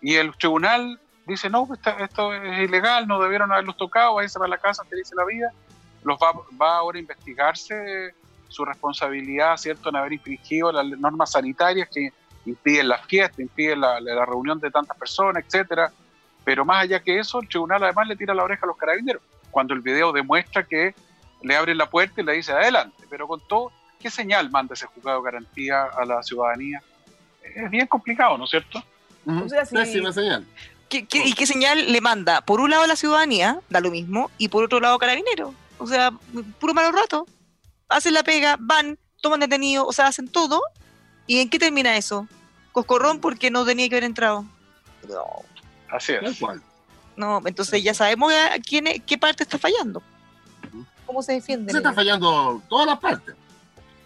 Y 0.00 0.14
el 0.14 0.34
tribunal 0.36 0.98
dice, 1.26 1.50
no, 1.50 1.68
esto, 1.72 1.90
esto 1.98 2.32
es 2.32 2.60
ilegal, 2.60 3.08
no 3.08 3.20
debieron 3.20 3.50
haberlos 3.50 3.76
tocado, 3.76 4.14
váyanse 4.14 4.38
para 4.38 4.48
la 4.48 4.58
casa, 4.58 4.84
te 4.88 4.94
dice 4.94 5.14
la 5.16 5.24
vida. 5.24 5.52
Los 6.04 6.18
va, 6.18 6.32
va 6.60 6.76
ahora 6.76 6.98
a 6.98 7.00
investigarse 7.00 8.14
su 8.48 8.64
responsabilidad, 8.64 9.56
¿cierto?, 9.56 9.88
en 9.88 9.96
haber 9.96 10.12
infringido 10.12 10.70
las 10.70 10.86
normas 10.98 11.32
sanitarias 11.32 11.88
que 11.88 12.12
impiden 12.46 12.88
la 12.88 12.98
fiesta, 12.98 13.42
impiden 13.42 13.80
la, 13.80 14.00
la, 14.00 14.24
reunión 14.24 14.58
de 14.60 14.70
tantas 14.70 14.96
personas, 14.96 15.44
etcétera. 15.46 15.92
Pero 16.44 16.64
más 16.64 16.82
allá 16.84 17.00
que 17.00 17.18
eso, 17.18 17.40
el 17.40 17.48
tribunal 17.48 17.82
además 17.84 18.08
le 18.08 18.16
tira 18.16 18.34
la 18.34 18.44
oreja 18.44 18.64
a 18.64 18.68
los 18.68 18.76
carabineros, 18.76 19.22
cuando 19.50 19.74
el 19.74 19.80
video 19.80 20.12
demuestra 20.12 20.64
que 20.64 20.94
le 21.42 21.56
abren 21.56 21.76
la 21.78 21.88
puerta 21.88 22.20
y 22.20 22.24
le 22.24 22.32
dice 22.32 22.52
adelante, 22.52 23.04
pero 23.10 23.26
con 23.28 23.40
todo, 23.46 23.72
¿qué 23.98 24.10
señal 24.10 24.50
manda 24.50 24.74
ese 24.74 24.86
juzgado 24.86 25.18
de 25.22 25.24
garantía 25.30 25.84
a 25.84 26.04
la 26.04 26.22
ciudadanía? 26.22 26.82
Es 27.54 27.70
bien 27.70 27.86
complicado, 27.86 28.36
¿no 28.38 28.44
es 28.44 28.50
cierto? 28.50 28.82
O 29.26 29.48
sea, 29.48 29.64
si- 29.64 29.74
Pésima 29.74 30.12
señal. 30.12 30.46
¿Qué- 30.88 31.06
qué- 31.06 31.24
¿Y 31.24 31.34
qué 31.34 31.46
señal 31.46 31.92
le 31.92 32.00
manda? 32.00 32.40
Por 32.40 32.60
un 32.60 32.70
lado 32.70 32.82
a 32.82 32.86
la 32.86 32.96
ciudadanía, 32.96 33.60
da 33.68 33.80
lo 33.80 33.90
mismo, 33.90 34.30
y 34.38 34.48
por 34.48 34.64
otro 34.64 34.80
lado 34.80 34.96
a 34.96 34.98
Carabineros. 34.98 35.54
O 35.78 35.86
sea, 35.86 36.10
puro 36.58 36.74
malo 36.74 36.90
rato. 36.92 37.26
Hacen 37.88 38.12
la 38.14 38.22
pega, 38.22 38.56
van, 38.58 38.98
toman 39.22 39.40
detenido, 39.40 39.86
o 39.86 39.92
sea, 39.92 40.06
hacen 40.08 40.26
todo. 40.28 40.60
¿Y 41.30 41.38
en 41.38 41.48
qué 41.48 41.60
termina 41.60 41.96
eso? 41.96 42.26
Coscorrón 42.72 43.20
porque 43.20 43.52
no 43.52 43.64
tenía 43.64 43.88
que 43.88 43.94
haber 43.94 44.02
entrado. 44.02 44.44
No, 45.08 45.24
Así 45.88 46.12
Tal 46.14 46.26
es. 46.26 46.40
cual. 46.40 46.60
no, 47.14 47.40
entonces 47.46 47.84
ya 47.84 47.94
sabemos 47.94 48.32
a 48.32 48.58
quién, 48.58 48.88
es- 48.88 49.00
qué 49.06 49.16
parte 49.16 49.44
está 49.44 49.56
fallando. 49.56 50.02
¿Cómo 51.06 51.22
se 51.22 51.34
defiende? 51.34 51.70
Se 51.70 51.78
está 51.78 51.92
fallando 51.92 52.60
todas 52.68 52.84
las 52.88 52.98
partes. 52.98 53.36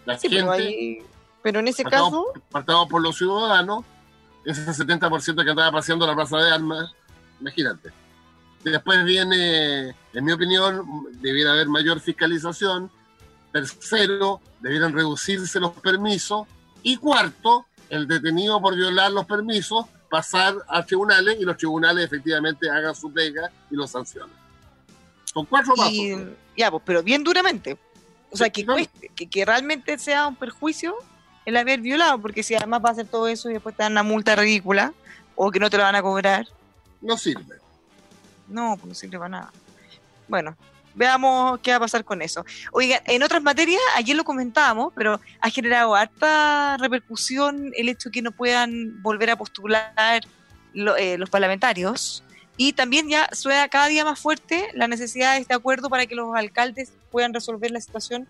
La 0.05 0.19
Sí, 0.19 0.29
gente, 0.29 0.35
pero, 0.43 0.51
ahí- 0.51 0.99
pero 1.41 1.59
en 1.61 1.67
ese 1.67 1.81
partamos, 1.81 2.27
caso, 2.33 2.45
partamos 2.51 2.87
por 2.89 3.01
los 3.01 3.17
ciudadanos, 3.17 3.83
ese 4.45 4.63
70% 4.71 5.43
que 5.43 5.49
andaba 5.49 5.71
paseando 5.71 6.05
la 6.05 6.13
plaza 6.13 6.37
de 6.37 6.51
armas, 6.51 6.91
imagínate. 7.41 7.89
Después 8.63 9.03
viene, 9.03 9.95
en 10.13 10.23
mi 10.25 10.31
opinión, 10.31 10.85
debiera 11.21 11.53
haber 11.53 11.69
mayor 11.69 11.99
fiscalización. 11.99 12.91
Tercero, 13.51 14.41
debieran 14.59 14.93
reducirse 14.93 15.59
los 15.59 15.71
permisos. 15.71 16.45
Y 16.87 16.97
cuarto, 16.97 17.65
el 17.89 18.07
detenido 18.07 18.61
por 18.61 18.75
violar 18.75 19.11
los 19.11 19.25
permisos, 19.25 19.87
pasar 20.07 20.53
a 20.67 20.85
tribunales 20.85 21.35
y 21.39 21.43
los 21.43 21.57
tribunales 21.57 22.05
efectivamente 22.05 22.69
hagan 22.69 22.93
su 22.93 23.11
pega 23.11 23.49
y 23.71 23.75
lo 23.75 23.87
sancionen. 23.87 24.35
Son 25.33 25.47
cuatro 25.47 25.73
pasos. 25.75 25.91
y, 25.91 26.15
ya, 26.55 26.69
pues, 26.69 26.83
pero 26.85 27.01
bien 27.01 27.23
duramente. 27.23 27.75
O 28.29 28.37
sea, 28.37 28.51
que 28.51 28.63
cueste, 28.63 29.09
que, 29.15 29.27
que 29.27 29.45
realmente 29.45 29.97
sea 29.97 30.27
un 30.27 30.35
perjuicio 30.35 30.95
el 31.45 31.57
haber 31.57 31.81
violado, 31.81 32.19
porque 32.21 32.43
si 32.43 32.53
además 32.53 32.81
va 32.85 32.89
a 32.89 32.91
hacer 32.91 33.07
todo 33.07 33.27
eso 33.27 33.49
y 33.49 33.53
después 33.53 33.75
te 33.75 33.81
dan 33.81 33.93
una 33.93 34.03
multa 34.03 34.35
ridícula 34.35 34.93
o 35.35 35.49
que 35.49 35.59
no 35.59 35.71
te 35.71 35.77
la 35.79 35.85
van 35.85 35.95
a 35.95 36.03
cobrar, 36.03 36.45
No 37.01 37.17
sirve. 37.17 37.57
no, 38.47 38.77
pues 38.77 38.87
no 38.89 38.93
sirve 38.93 39.17
para 39.17 39.29
nada. 39.29 39.53
Bueno, 40.27 40.55
veamos 40.95 41.59
qué 41.59 41.71
va 41.71 41.77
a 41.77 41.81
pasar 41.81 42.03
con 42.03 42.21
eso. 42.21 42.45
Oiga, 42.71 43.01
en 43.05 43.23
otras 43.23 43.41
materias, 43.41 43.81
ayer 43.95 44.15
lo 44.15 44.23
comentábamos, 44.23 44.93
pero 44.95 45.19
ha 45.41 45.49
generado 45.49 45.95
harta 45.95 46.77
repercusión 46.77 47.71
el 47.75 47.89
hecho 47.89 48.09
que 48.11 48.21
no 48.21 48.31
puedan 48.31 49.01
volver 49.01 49.29
a 49.29 49.35
postular 49.35 50.23
eh, 50.73 51.17
los 51.17 51.29
parlamentarios. 51.29 52.23
Y 52.57 52.73
también 52.73 53.09
ya 53.09 53.27
suena 53.33 53.67
cada 53.67 53.87
día 53.87 54.05
más 54.05 54.19
fuerte 54.19 54.69
la 54.73 54.87
necesidad 54.87 55.33
de 55.33 55.41
este 55.41 55.53
acuerdo 55.53 55.89
para 55.89 56.05
que 56.05 56.15
los 56.15 56.33
alcaldes 56.35 56.93
puedan 57.11 57.33
resolver 57.33 57.69
la 57.71 57.81
situación 57.81 58.27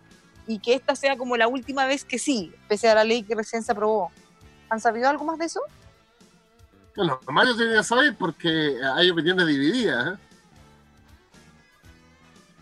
y 0.47 0.59
que 0.59 0.73
esta 0.73 0.95
sea 0.95 1.15
como 1.15 1.37
la 1.37 1.47
última 1.47 1.85
vez 1.85 2.03
que 2.03 2.17
sí, 2.17 2.53
pese 2.67 2.89
a 2.89 2.95
la 2.95 3.03
ley 3.03 3.23
que 3.23 3.35
recién 3.35 3.63
se 3.63 3.71
aprobó. 3.71 4.11
¿Han 4.69 4.79
sabido 4.79 5.09
algo 5.09 5.25
más 5.25 5.37
de 5.37 5.45
eso? 5.45 5.61
Bueno, 6.95 7.19
Mario 7.27 7.55
tiene 7.55 7.75
que 7.75 7.83
saber 7.83 8.15
porque 8.17 8.77
hay 8.95 9.09
opiniones 9.09 9.45
divididas. 9.47 10.13
¿eh? 10.13 10.19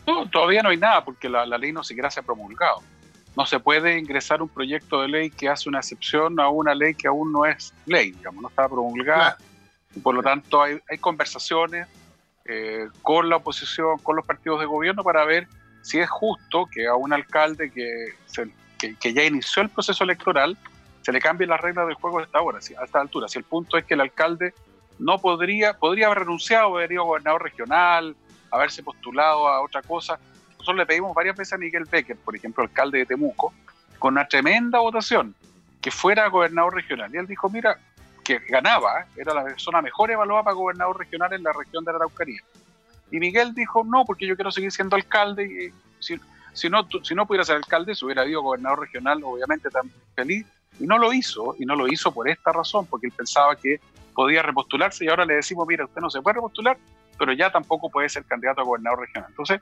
No, 0.06 0.30
todavía 0.30 0.62
no 0.64 0.70
hay 0.70 0.78
nada 0.78 1.04
porque 1.04 1.30
la, 1.30 1.46
la 1.46 1.58
ley 1.58 1.72
no 1.72 1.84
siquiera 1.84 2.10
se 2.12 2.20
ha 2.20 2.24
promulgado. 2.24 2.82
No 3.36 3.46
se 3.46 3.60
puede 3.60 3.98
ingresar 3.98 4.42
un 4.42 4.50
proyecto 4.50 5.02
de 5.02 5.08
ley 5.08 5.30
que 5.32 5.50
hace 5.50 5.68
una 5.70 5.80
excepción 5.80 6.40
a 6.40 6.50
una 6.50 6.76
ley 6.76 6.94
que 6.94 7.08
aún 7.08 7.32
no 7.32 7.46
es 7.46 7.74
ley, 7.86 8.12
digamos, 8.12 8.42
no 8.44 8.50
está 8.50 8.68
promulgada. 8.68 9.38
Claro. 9.38 9.52
Y 9.96 10.00
por 10.02 10.14
lo 10.16 10.22
tanto, 10.22 10.62
hay, 10.62 10.80
hay 10.90 10.98
conversaciones 10.98 11.88
eh, 12.46 12.88
con 13.02 13.30
la 13.30 13.38
oposición, 13.38 13.98
con 14.00 14.16
los 14.16 14.26
partidos 14.26 14.60
de 14.60 14.66
gobierno 14.66 15.04
para 15.04 15.24
ver 15.26 15.48
si 15.82 16.00
es 16.00 16.10
justo 16.10 16.68
que 16.72 16.88
a 16.88 16.96
un 16.96 17.12
alcalde 17.14 17.72
que, 17.72 18.08
se- 18.26 18.52
que, 18.78 18.96
que 18.96 19.14
ya 19.14 19.24
inició 19.24 19.64
el 19.64 19.70
proceso 19.70 20.04
electoral 20.04 20.58
se 21.02 21.12
le 21.12 21.20
cambien 21.20 21.50
las 21.50 21.60
reglas 21.60 21.86
del 21.88 21.96
juego 21.96 22.20
a 22.20 22.24
esta 22.24 22.42
hora, 22.42 22.62
si- 22.62 22.76
a 22.76 22.84
esta 22.84 23.02
altura. 23.02 23.28
Si 23.28 23.38
el 23.40 23.46
punto 23.46 23.78
es 23.78 23.86
que 23.86 23.94
el 23.96 24.02
alcalde 24.02 24.54
no 25.00 25.20
podría, 25.20 25.74
podría 25.74 26.06
haber 26.08 26.20
renunciado, 26.20 26.76
haber 26.76 26.92
ido 26.92 27.04
gobernador 27.06 27.42
regional, 27.44 28.16
haberse 28.54 28.84
postulado 28.84 29.48
a 29.48 29.62
otra 29.62 29.82
cosa. 29.82 30.20
Nosotros 30.52 30.78
le 30.78 30.86
pedimos 30.86 31.14
varias 31.14 31.36
veces 31.36 31.54
a 31.54 31.58
Miguel 31.58 31.86
Becker, 31.90 32.18
por 32.18 32.36
ejemplo, 32.36 32.64
alcalde 32.64 33.00
de 33.00 33.06
Temuco, 33.06 33.54
con 34.00 34.14
una 34.14 34.28
tremenda 34.28 34.80
votación, 34.80 35.36
que 35.82 35.92
fuera 35.92 36.30
gobernador 36.30 36.76
regional. 36.76 37.14
Y 37.14 37.18
él 37.18 37.28
dijo, 37.28 37.50
mira, 37.50 37.78
que 38.24 38.40
ganaba, 38.48 39.02
¿eh? 39.02 39.06
era 39.18 39.34
la 39.34 39.44
persona 39.44 39.82
mejor 39.82 40.12
evaluada 40.12 40.44
para 40.44 40.56
gobernador 40.56 40.98
regional 41.00 41.34
en 41.34 41.44
la 41.44 41.52
región 41.52 41.84
de 41.84 41.92
la 41.92 41.98
Araucanía. 41.98 42.42
Y 43.12 43.20
Miguel 43.20 43.54
dijo, 43.54 43.84
no, 43.84 44.06
porque 44.06 44.26
yo 44.26 44.36
quiero 44.36 44.52
seguir 44.52 44.72
siendo 44.72 44.96
alcalde 44.96 45.46
y 45.46 45.74
si, 46.00 46.70
no, 46.70 46.88
si 47.04 47.16
no 47.16 47.26
pudiera 47.26 47.44
ser 47.44 47.58
alcalde, 47.58 47.96
si 47.96 48.06
hubiera 48.06 48.26
ido 48.26 48.42
gobernador 48.42 48.80
regional, 48.82 49.22
obviamente 49.24 49.70
tan 49.70 49.92
feliz. 50.16 50.46
Y 50.80 50.88
no 50.88 50.98
lo 50.98 51.14
hizo, 51.14 51.56
y 51.60 51.66
no 51.66 51.76
lo 51.76 51.88
hizo 51.88 52.12
por 52.12 52.28
esta 52.28 52.52
razón, 52.52 52.88
porque 52.88 53.08
él 53.08 53.14
pensaba 53.16 53.56
que 53.56 53.80
podía 54.16 54.42
repostularse 54.42 55.06
y 55.06 55.10
ahora 55.10 55.26
le 55.26 55.36
decimos, 55.36 55.68
mira, 55.68 55.86
usted 55.86 56.02
no 56.02 56.10
se 56.10 56.22
puede 56.22 56.36
repostular, 56.36 56.78
pero 57.18 57.34
ya 57.34 57.52
tampoco 57.52 57.90
puede 57.90 58.10
ser 58.10 58.24
candidato 58.26 58.62
a 58.62 58.64
gobernador 58.64 59.02
regional. 59.02 59.30
Entonces, 59.30 59.62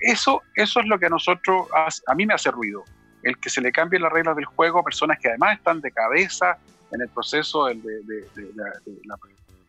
eso, 0.00 0.42
eso 0.54 0.80
es 0.80 0.86
lo 0.86 0.98
que 0.98 1.06
a 1.06 1.10
nosotros, 1.10 1.68
a 2.06 2.14
mí 2.14 2.26
me 2.26 2.34
hace 2.34 2.50
ruido, 2.50 2.84
el 3.22 3.38
que 3.38 3.50
se 3.50 3.60
le 3.60 3.70
cambien 3.72 4.02
las 4.02 4.12
reglas 4.12 4.34
del 4.36 4.46
juego 4.46 4.80
a 4.80 4.82
personas 4.82 5.18
que 5.20 5.28
además 5.28 5.58
están 5.58 5.80
de 5.80 5.92
cabeza 5.92 6.56
en 6.90 7.00
el 7.02 7.08
proceso 7.08 7.66
de, 7.66 7.74
de- 7.74 8.26
la- 8.54 9.16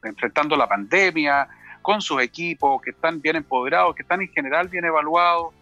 enfrentando 0.03 0.55
la 0.55 0.67
pandemia, 0.67 1.47
con 1.81 2.01
sus 2.01 2.21
equipos, 2.21 2.81
que 2.81 2.91
están 2.91 3.21
bien 3.21 3.35
empoderados, 3.35 3.95
que 3.95 4.01
están 4.03 4.21
en 4.21 4.29
general 4.29 4.67
bien 4.69 4.85
evaluados. 4.85 5.53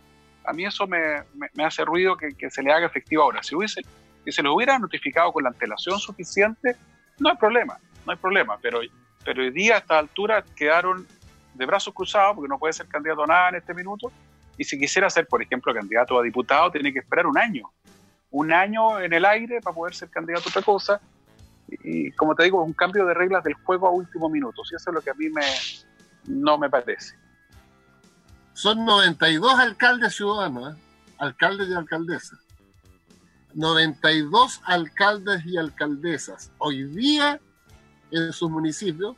A 0.46 0.54
mí 0.54 0.66
eso 0.66 0.88
me, 0.88 1.24
me- 1.54 1.64
hace 1.64 1.84
ruido 1.86 2.16
que, 2.18 2.30
que 2.36 2.50
se 2.50 2.62
le 2.64 2.72
haga 2.72 2.86
efectivo 2.88 3.24
ahora. 3.24 3.42
Si, 3.44 3.56
hubiese, 3.56 3.82
si 4.24 4.32
se 4.32 4.42
lo 4.44 4.54
hubiera 4.56 4.78
notificado 4.80 5.32
con 5.32 5.44
la 5.44 5.50
antelación 5.50 6.00
suficiente, 6.00 6.76
no 7.20 7.30
hay 7.30 7.38
problema, 7.38 7.78
no 8.06 8.12
hay 8.12 8.18
problema. 8.18 8.58
Pero, 8.62 8.80
pero 9.26 9.42
hoy 9.44 9.52
día 9.52 9.76
a 9.76 9.78
esta 9.80 10.00
altura 10.00 10.44
quedaron 10.56 11.08
de 11.54 11.66
brazos 11.66 11.94
cruzados 11.94 12.36
porque 12.36 12.50
no 12.50 12.58
puede 12.58 12.74
ser 12.74 12.88
candidato 12.88 13.24
a 13.24 13.28
nada 13.28 13.50
en 13.50 13.56
este 13.56 13.74
minuto. 13.74 14.12
Y 14.58 14.64
si 14.64 14.80
quisiera 14.80 15.10
ser, 15.10 15.28
por 15.28 15.42
ejemplo, 15.42 15.74
candidato 15.74 16.20
a 16.20 16.24
diputado, 16.24 16.72
tiene 16.72 16.94
que 16.94 17.00
esperar 17.00 17.26
un 17.26 17.38
año. 17.38 17.72
Un 18.32 18.54
año 18.54 19.00
en 19.00 19.14
el 19.14 19.26
aire 19.26 19.62
para 19.62 19.76
poder 19.76 19.94
ser 19.94 20.10
candidato 20.10 20.46
a 20.48 20.50
otra 20.50 20.62
cosa. 20.62 21.02
Y 21.68 22.12
como 22.12 22.36
te 22.36 22.44
digo, 22.44 22.62
es 22.62 22.68
un 22.68 22.74
cambio 22.74 23.06
de 23.06 23.14
reglas 23.14 23.44
del 23.44 23.54
juego 23.54 23.88
a 23.88 23.92
último 23.92 24.30
minuto. 24.30 24.62
Y 24.72 24.76
eso 24.76 24.90
es 24.90 24.94
lo 24.94 25.02
que 25.02 25.10
a 25.10 25.14
mí 25.14 25.30
me, 25.30 25.42
no 26.26 26.58
me 26.58 26.70
parece. 26.70 27.16
Son 28.54 28.86
92 28.86 29.60
alcaldes 29.60 30.16
ciudadanos, 30.16 30.76
¿eh? 30.76 30.80
alcaldes 31.18 31.70
y 31.70 31.74
alcaldesas. 31.74 32.40
92 33.54 34.62
alcaldes 34.66 35.46
y 35.46 35.58
alcaldesas 35.58 36.52
hoy 36.58 36.84
día 36.84 37.40
en 38.12 38.32
sus 38.32 38.50
municipios 38.50 39.18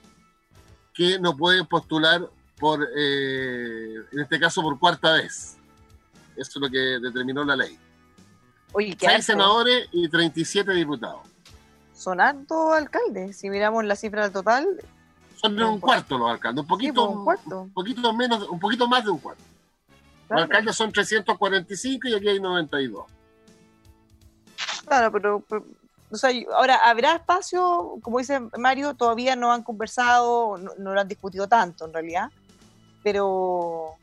que 0.93 1.19
no 1.19 1.35
pueden 1.35 1.65
postular 1.65 2.21
por, 2.59 2.87
eh, 2.95 3.95
en 4.11 4.19
este 4.19 4.39
caso, 4.39 4.61
por 4.61 4.79
cuarta 4.79 5.13
vez. 5.13 5.57
Eso 6.35 6.51
es 6.51 6.55
lo 6.57 6.69
que 6.69 6.77
determinó 6.77 7.43
la 7.43 7.55
ley. 7.55 7.77
Oye, 8.71 8.95
qué 8.95 9.05
6 9.05 9.11
harto. 9.11 9.23
senadores 9.23 9.87
y 9.91 10.07
37 10.07 10.71
diputados. 10.73 11.21
Son 11.93 12.19
hartos 12.19 12.73
alcaldes. 12.73 13.37
Si 13.37 13.49
miramos 13.49 13.83
la 13.85 13.95
cifra 13.95 14.29
total, 14.31 14.67
Son 15.35 15.55
de 15.55 15.63
un 15.63 15.79
cuarto 15.79 16.17
los 16.17 16.29
alcaldes, 16.31 16.61
un 16.61 16.65
sí, 16.65 16.69
poquito, 16.69 17.23
pues, 17.23 17.39
un 17.45 17.73
poquito 17.73 18.13
menos, 18.13 18.47
un 18.49 18.59
poquito 18.59 18.87
más 18.87 19.03
de 19.03 19.11
un 19.11 19.19
cuarto. 19.19 19.43
Los 20.29 20.41
alcaldes 20.41 20.75
son 20.75 20.91
345 20.91 22.07
y 22.07 22.13
aquí 22.15 22.27
hay 22.29 22.39
92. 22.39 23.05
Claro, 24.85 25.11
pero, 25.11 25.43
pero, 25.47 25.65
o 26.13 26.55
ahora, 26.55 26.75
¿habrá 26.75 27.15
espacio? 27.15 27.97
Como 28.01 28.19
dice 28.19 28.39
Mario, 28.57 28.93
todavía 28.93 29.35
no 29.35 29.51
han 29.51 29.63
conversado, 29.63 30.57
no, 30.57 30.71
no 30.77 30.93
lo 30.93 30.99
han 30.99 31.07
discutido 31.07 31.47
tanto 31.47 31.85
en 31.85 31.93
realidad, 31.93 32.29
pero, 33.01 33.95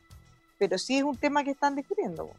pero 0.57 0.77
sí 0.77 0.97
es 0.97 1.03
un 1.03 1.17
tema 1.17 1.43
que 1.43 1.51
están 1.51 1.75
discutiendo. 1.75 2.29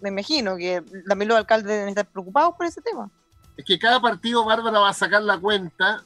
Me 0.00 0.08
imagino 0.08 0.56
que 0.56 0.82
también 1.06 1.28
los 1.28 1.38
alcaldes 1.38 1.68
deben 1.68 1.88
estar 1.88 2.06
preocupados 2.06 2.54
por 2.56 2.66
ese 2.66 2.80
tema. 2.82 3.08
Es 3.56 3.64
que 3.64 3.78
cada 3.78 4.00
partido, 4.00 4.44
Bárbara, 4.44 4.80
va 4.80 4.90
a 4.90 4.94
sacar 4.94 5.22
la 5.22 5.38
cuenta 5.38 6.02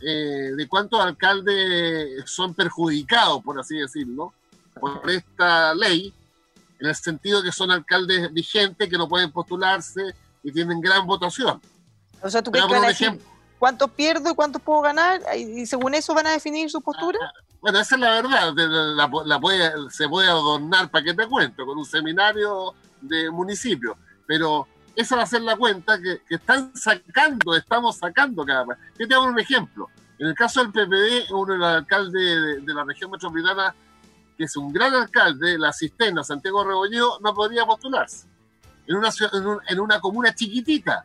eh, 0.00 0.52
de 0.56 0.68
cuántos 0.68 1.00
alcaldes 1.00 2.30
son 2.30 2.54
perjudicados, 2.54 3.42
por 3.42 3.58
así 3.58 3.78
decirlo, 3.78 4.32
por 4.78 5.10
esta 5.10 5.74
ley, 5.74 6.12
en 6.78 6.86
el 6.86 6.94
sentido 6.94 7.42
que 7.42 7.50
son 7.50 7.70
alcaldes 7.70 8.32
vigentes 8.32 8.88
que 8.88 8.98
no 8.98 9.08
pueden 9.08 9.32
postularse 9.32 10.14
y 10.42 10.52
tienen 10.52 10.80
gran 10.80 11.06
votación. 11.06 11.60
O 12.22 12.30
sea, 12.30 12.42
¿tú 12.42 12.50
crees 12.50 12.66
que 12.66 12.72
van 12.72 12.84
a 12.84 12.88
decir 12.88 13.08
ejemplo. 13.08 13.26
cuántos 13.58 13.90
pierdo 13.90 14.30
y 14.30 14.34
cuántos 14.34 14.62
puedo 14.62 14.80
ganar? 14.80 15.20
Y 15.36 15.66
según 15.66 15.94
eso 15.94 16.14
van 16.14 16.26
a 16.26 16.30
definir 16.32 16.70
su 16.70 16.80
postura. 16.80 17.18
Bueno, 17.60 17.78
esa 17.80 17.94
es 17.96 18.00
la 18.00 18.10
verdad. 18.10 18.52
de- 18.54 18.68
de- 18.68 18.94
la- 18.94 19.10
la 19.24 19.40
puede- 19.40 19.72
se 19.90 20.08
puede 20.08 20.28
adornar, 20.28 20.90
para 20.90 21.04
que 21.04 21.14
te 21.14 21.26
cuento, 21.26 21.64
con 21.66 21.76
un 21.78 21.84
seminario 21.84 22.74
de 23.00 23.30
municipio. 23.30 23.96
Pero 24.26 24.66
esa 24.94 25.16
va 25.16 25.22
a 25.22 25.26
ser 25.26 25.42
la 25.42 25.56
cuenta 25.56 25.98
que, 26.00 26.22
que 26.28 26.36
están 26.36 26.74
sacando, 26.76 27.54
estamos 27.56 27.96
sacando 27.96 28.44
cada 28.44 28.64
vez. 28.64 28.78
Yo 28.98 29.08
te 29.08 29.14
hago 29.14 29.24
un 29.24 29.38
ejemplo. 29.40 29.88
En 30.18 30.26
el 30.28 30.34
caso 30.34 30.60
del 30.60 30.72
PPD, 30.72 31.32
uno 31.32 31.52
de 31.52 31.58
los 31.58 31.68
alcaldes 31.68 32.12
de, 32.12 32.60
de 32.60 32.74
la 32.74 32.84
región 32.84 33.10
metropolitana, 33.10 33.74
que 34.36 34.44
es 34.44 34.56
un 34.56 34.72
gran 34.72 34.94
alcalde, 34.94 35.56
la 35.58 35.72
Cisterna, 35.72 36.22
Santiago 36.24 36.64
Rebolledo, 36.64 37.18
no 37.20 37.34
podría 37.34 37.64
postularse. 37.66 38.26
en 38.86 38.96
una, 38.96 39.10
en, 39.32 39.46
un- 39.46 39.60
en 39.68 39.80
una 39.80 40.00
comuna 40.00 40.34
chiquitita, 40.34 41.04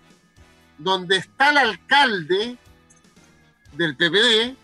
donde 0.84 1.18
está 1.18 1.50
el 1.50 1.58
alcalde 1.58 2.58
del 3.74 3.96
PPD, 3.96 4.56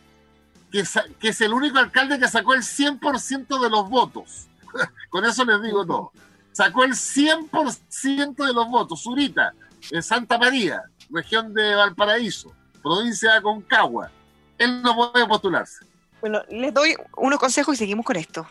que, 0.71 1.27
es 1.29 1.41
el 1.41 1.53
único 1.53 1.79
alcalde 1.79 2.19
que 2.19 2.27
sacó 2.27 2.53
el 2.53 2.61
100% 2.61 3.61
de 3.61 3.69
los 3.69 3.89
votos. 3.89 4.47
Con 5.09 5.25
eso 5.25 5.45
les 5.45 5.61
digo 5.61 5.85
todo. 5.85 6.11
Sacó 6.51 6.83
el 6.83 6.91
100% 6.91 8.45
de 8.45 8.53
los 8.53 8.67
votos. 8.67 9.01
Zurita, 9.03 9.53
en 9.91 10.03
Santa 10.03 10.37
María, 10.37 10.83
región 11.09 11.53
de 11.53 11.75
Valparaíso, 11.75 12.53
provincia 12.81 13.31
de 13.31 13.37
Aconcagua. 13.37 14.11
Él 14.57 14.81
no 14.81 14.95
puede 14.95 15.25
postularse. 15.25 15.85
Bueno, 16.21 16.41
les 16.49 16.73
doy 16.73 16.95
unos 17.15 17.39
consejos 17.39 17.75
y 17.75 17.77
seguimos 17.77 18.05
con 18.05 18.17
esto. 18.17 18.45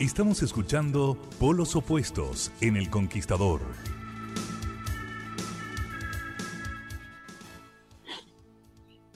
Estamos 0.00 0.42
escuchando 0.42 1.16
Polos 1.38 1.76
Opuestos 1.76 2.50
en 2.60 2.76
El 2.76 2.90
Conquistador. 2.90 3.60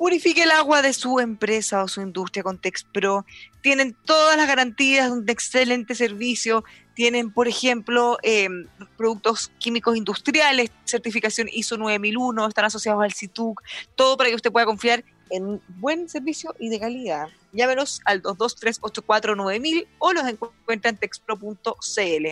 Purifique 0.04 0.42
el 0.42 0.50
agua 0.50 0.82
de 0.82 0.92
su 0.92 1.18
empresa 1.18 1.82
o 1.82 1.88
su 1.88 2.02
industria 2.02 2.42
con 2.42 2.58
Texpro. 2.58 3.24
Tienen 3.62 3.96
todas 4.04 4.36
las 4.36 4.46
garantías 4.46 5.06
de 5.06 5.16
un 5.16 5.30
excelente 5.30 5.94
servicio. 5.94 6.62
Tienen, 6.92 7.32
por 7.32 7.48
ejemplo, 7.48 8.18
eh, 8.22 8.50
productos 8.98 9.50
químicos 9.58 9.96
industriales, 9.96 10.70
certificación 10.84 11.48
ISO 11.50 11.78
9001, 11.78 12.46
están 12.46 12.66
asociados 12.66 13.02
al 13.02 13.14
CITUC, 13.14 13.62
todo 13.94 14.18
para 14.18 14.28
que 14.28 14.36
usted 14.36 14.52
pueda 14.52 14.66
confiar 14.66 15.02
en 15.30 15.62
buen 15.78 16.06
servicio 16.10 16.54
y 16.58 16.68
de 16.68 16.78
calidad. 16.78 17.28
Llámenos 17.54 18.02
al 18.04 18.22
223-849000 18.22 19.86
o 20.00 20.12
los 20.12 20.28
encuentra 20.28 20.90
en 20.90 20.98
texpro.cl. 20.98 22.26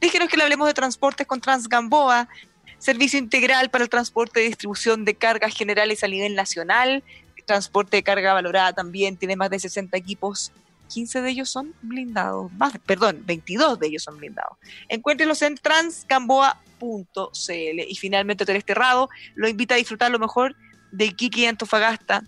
Díganos 0.00 0.28
que 0.28 0.36
le 0.36 0.42
hablemos 0.44 0.68
de 0.68 0.74
transportes 0.74 1.26
con 1.26 1.40
Transgamboa, 1.40 2.28
servicio 2.82 3.18
integral 3.18 3.70
para 3.70 3.84
el 3.84 3.90
transporte 3.90 4.42
y 4.42 4.48
distribución 4.48 5.04
de 5.04 5.14
cargas 5.14 5.54
generales 5.54 6.02
a 6.02 6.08
nivel 6.08 6.34
nacional, 6.34 7.04
transporte 7.46 7.96
de 7.96 8.02
carga 8.02 8.32
valorada 8.34 8.72
también, 8.72 9.16
tiene 9.16 9.36
más 9.36 9.50
de 9.50 9.60
60 9.60 9.96
equipos, 9.96 10.52
15 10.88 11.22
de 11.22 11.30
ellos 11.30 11.48
son 11.48 11.74
blindados, 11.82 12.52
más, 12.52 12.72
perdón, 12.84 13.22
22 13.24 13.78
de 13.78 13.86
ellos 13.86 14.02
son 14.02 14.18
blindados. 14.18 14.58
Encuéntrenlos 14.88 15.40
en 15.42 15.54
transgamboa.cl 15.56 16.56
y 17.88 17.94
finalmente 17.94 18.44
Hotel 18.44 18.56
Esterrado 18.56 19.08
lo 19.34 19.48
invita 19.48 19.74
a 19.74 19.78
disfrutar 19.78 20.10
lo 20.10 20.18
mejor 20.18 20.56
de 20.90 21.06
Iquique 21.06 21.42
y 21.42 21.46
Antofagasta, 21.46 22.24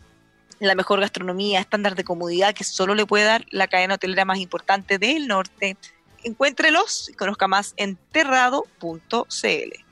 la 0.61 0.75
mejor 0.77 1.01
gastronomía, 1.01 1.61
estándar 1.61 1.97
de 1.97 2.05
comodidad 2.05 2.55
que 2.55 2.65
solo 2.65 2.95
le 2.95 3.07
puede 3.07 3.25
dar 3.25 3.45
la 3.51 3.67
cadena 3.67 3.95
hotelera 3.95 4.25
más 4.25 4.39
importante 4.39 4.99
del 4.99 5.27
norte. 5.27 5.77
Encuéntrelos 6.23 7.11
y 7.11 7.15
conozca 7.15 7.49
más 7.49 7.75
en 7.77 7.97
terrado.cl. 8.13 9.84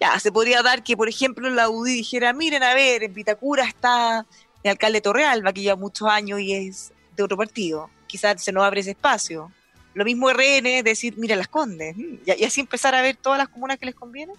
Ya, 0.00 0.18
se 0.20 0.30
podría 0.30 0.62
dar 0.62 0.82
que, 0.82 0.96
por 0.96 1.08
ejemplo, 1.08 1.48
la 1.48 1.68
UDI 1.70 1.92
dijera, 1.92 2.32
miren, 2.32 2.62
a 2.62 2.74
ver, 2.74 3.02
en 3.02 3.14
Vitacura 3.14 3.64
está 3.64 4.26
el 4.62 4.70
alcalde 4.70 5.00
Torrealba, 5.00 5.52
que 5.52 5.62
lleva 5.62 5.76
muchos 5.76 6.08
años 6.08 6.40
y 6.40 6.52
es 6.52 6.92
de 7.16 7.22
otro 7.22 7.36
partido. 7.36 7.88
Quizás 8.06 8.42
se 8.42 8.52
nos 8.52 8.64
abre 8.64 8.80
ese 8.80 8.90
espacio. 8.90 9.50
Lo 9.94 10.04
mismo 10.04 10.28
RN, 10.30 10.82
decir, 10.82 11.14
mira, 11.16 11.34
Las 11.36 11.48
Condes. 11.48 11.96
mm, 11.96 12.18
Y, 12.26 12.44
así 12.44 12.60
empezar 12.60 12.94
a 12.94 13.00
ver 13.00 13.16
todas 13.16 13.38
las 13.38 13.48
comunas 13.48 13.78
que 13.78 13.86
les 13.86 13.94
conviene. 13.94 14.34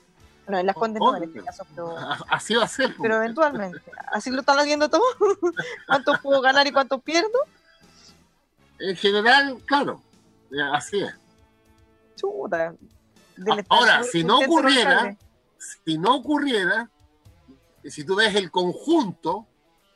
No, 0.48 0.60
en 0.60 0.66
Las 0.66 0.76
Condes 0.76 1.00
no, 1.00 1.18
en 1.18 1.24
este 1.24 1.44
caso, 1.44 1.66
pero, 1.72 1.96
Así 2.30 2.54
va 2.54 2.66
a 2.66 2.68
ser. 2.68 2.96
pero 3.02 3.16
eventualmente. 3.16 3.82
Así 4.12 4.30
lo 4.30 4.42
están 4.42 4.60
haciendo 4.60 4.90
todos. 4.90 5.04
¿Cuánto 5.88 6.14
puedo 6.22 6.40
ganar 6.42 6.68
y 6.68 6.72
cuánto 6.72 7.00
pierdo? 7.00 7.40
En 8.80 8.96
general, 8.96 9.58
claro, 9.66 10.02
así 10.72 11.00
es. 11.00 11.14
Chuta. 12.16 12.76
Ahora, 13.70 14.04
si 14.04 14.24
no 14.24 14.40
ocurriera. 14.40 15.18
Si 15.86 15.98
no 15.98 16.16
ocurriera, 16.16 16.90
si 17.84 18.04
tú 18.04 18.16
ves 18.16 18.36
el 18.36 18.52
conjunto, 18.52 19.46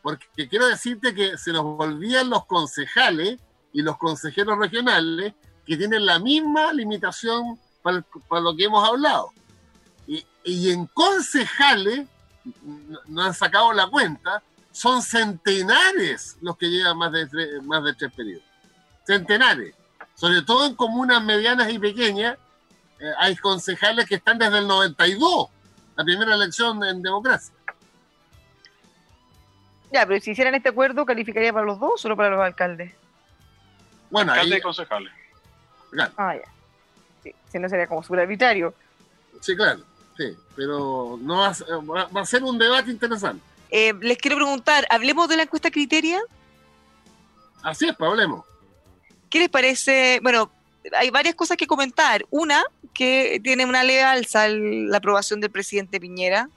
porque 0.02 0.48
quiero 0.48 0.68
decirte 0.68 1.14
que 1.14 1.38
se 1.38 1.52
nos 1.52 1.64
volvían 1.64 2.30
los 2.30 2.46
concejales 2.46 3.40
y 3.74 3.82
los 3.82 3.98
consejeros 3.98 4.58
regionales 4.58 5.34
que 5.66 5.78
tienen 5.78 6.06
la 6.06 6.20
misma 6.20 6.74
limitación 6.74 7.60
para, 7.82 8.04
lo 8.42 8.56
que 8.56 8.66
hemos 8.66 8.88
hablado. 8.88 9.32
Y, 10.44 10.72
en 10.72 10.88
concejales, 10.88 12.08
no, 12.64 13.00
no 13.08 13.22
han 13.22 13.34
sacado 13.34 13.72
la 13.74 13.88
cuenta, 13.88 14.42
son 14.72 15.02
centenares 15.04 16.38
los 16.42 16.58
que 16.58 16.68
llevan 16.68 16.98
más 16.98 17.12
de, 17.12 17.28
tres- 17.28 17.64
más 17.64 17.84
de 17.84 17.94
tres 17.94 18.12
periodos. 18.12 18.44
Centenares. 19.06 19.76
Sobre 20.16 20.42
todo 20.42 20.66
en 20.66 20.76
comunas 20.76 21.24
medianas 21.24 21.72
y 21.72 21.78
pequeñas, 21.78 22.38
eh, 23.00 23.12
hay 23.20 23.36
concejales 23.36 24.08
que 24.08 24.16
están 24.16 24.38
desde 24.40 24.58
el 24.60 24.68
92, 24.68 25.50
la 26.02 26.06
primera 26.06 26.34
elección 26.36 26.84
en 26.84 27.02
democracia. 27.04 27.54
Ya, 29.92 30.06
pero 30.06 30.20
si 30.22 30.32
hicieran 30.32 30.56
este 30.56 30.70
acuerdo, 30.70 31.06
¿calificaría 31.06 31.54
para 31.54 31.66
los 31.66 31.80
dos 31.80 31.92
o 31.96 31.98
solo 31.98 32.16
para 32.18 32.30
los 32.32 32.40
alcaldes? 32.42 32.92
Bueno, 34.10 34.32
Alcalde 34.32 34.56
ahí, 34.56 34.60
y 34.60 34.64
concejales. 34.64 35.12
claro, 35.92 36.12
Ah, 36.18 36.36
ya. 36.36 36.42
Sí, 37.24 37.36
si 37.52 37.60
no 37.60 37.70
sería 37.70 37.88
como 37.88 38.02
súper 38.02 38.22
arbitrario. 38.22 38.74
sí, 39.42 39.56
claro, 39.56 39.82
sí, 40.18 40.36
pero 40.56 41.20
no 41.22 41.38
va, 41.40 41.48
a 41.50 41.54
ser- 41.54 41.68
va- 41.68 42.06
va 42.08 42.22
a 42.22 42.26
ser 42.26 42.44
un 42.44 42.58
debate 42.58 42.90
interesante. 42.90 43.44
Eh, 43.70 43.94
les 44.02 44.18
quiero 44.18 44.38
preguntar, 44.38 44.86
hablemos 44.90 45.30
de 45.30 45.38
la 45.38 45.44
encuesta 45.44 45.70
Criteria. 45.72 46.20
Así 47.64 47.88
es, 47.88 47.96
pues 47.96 48.10
hablemos. 48.10 48.44
¿Qué 49.30 49.40
les 49.40 49.50
parece? 49.50 50.20
Bueno, 50.24 50.52
hay 50.98 51.10
varias 51.10 51.36
cosas 51.36 51.58
que 51.58 51.68
comentar. 51.68 52.26
Una, 52.30 52.64
que 52.94 53.40
tiene 53.44 53.66
una 53.66 53.84
leve 53.84 54.04
alza 54.04 54.46
el- 54.48 54.90
la 54.90 54.98
aprobación 54.98 55.40
del 55.42 55.52
presidente 55.52 56.00
Piñera. 56.00 56.50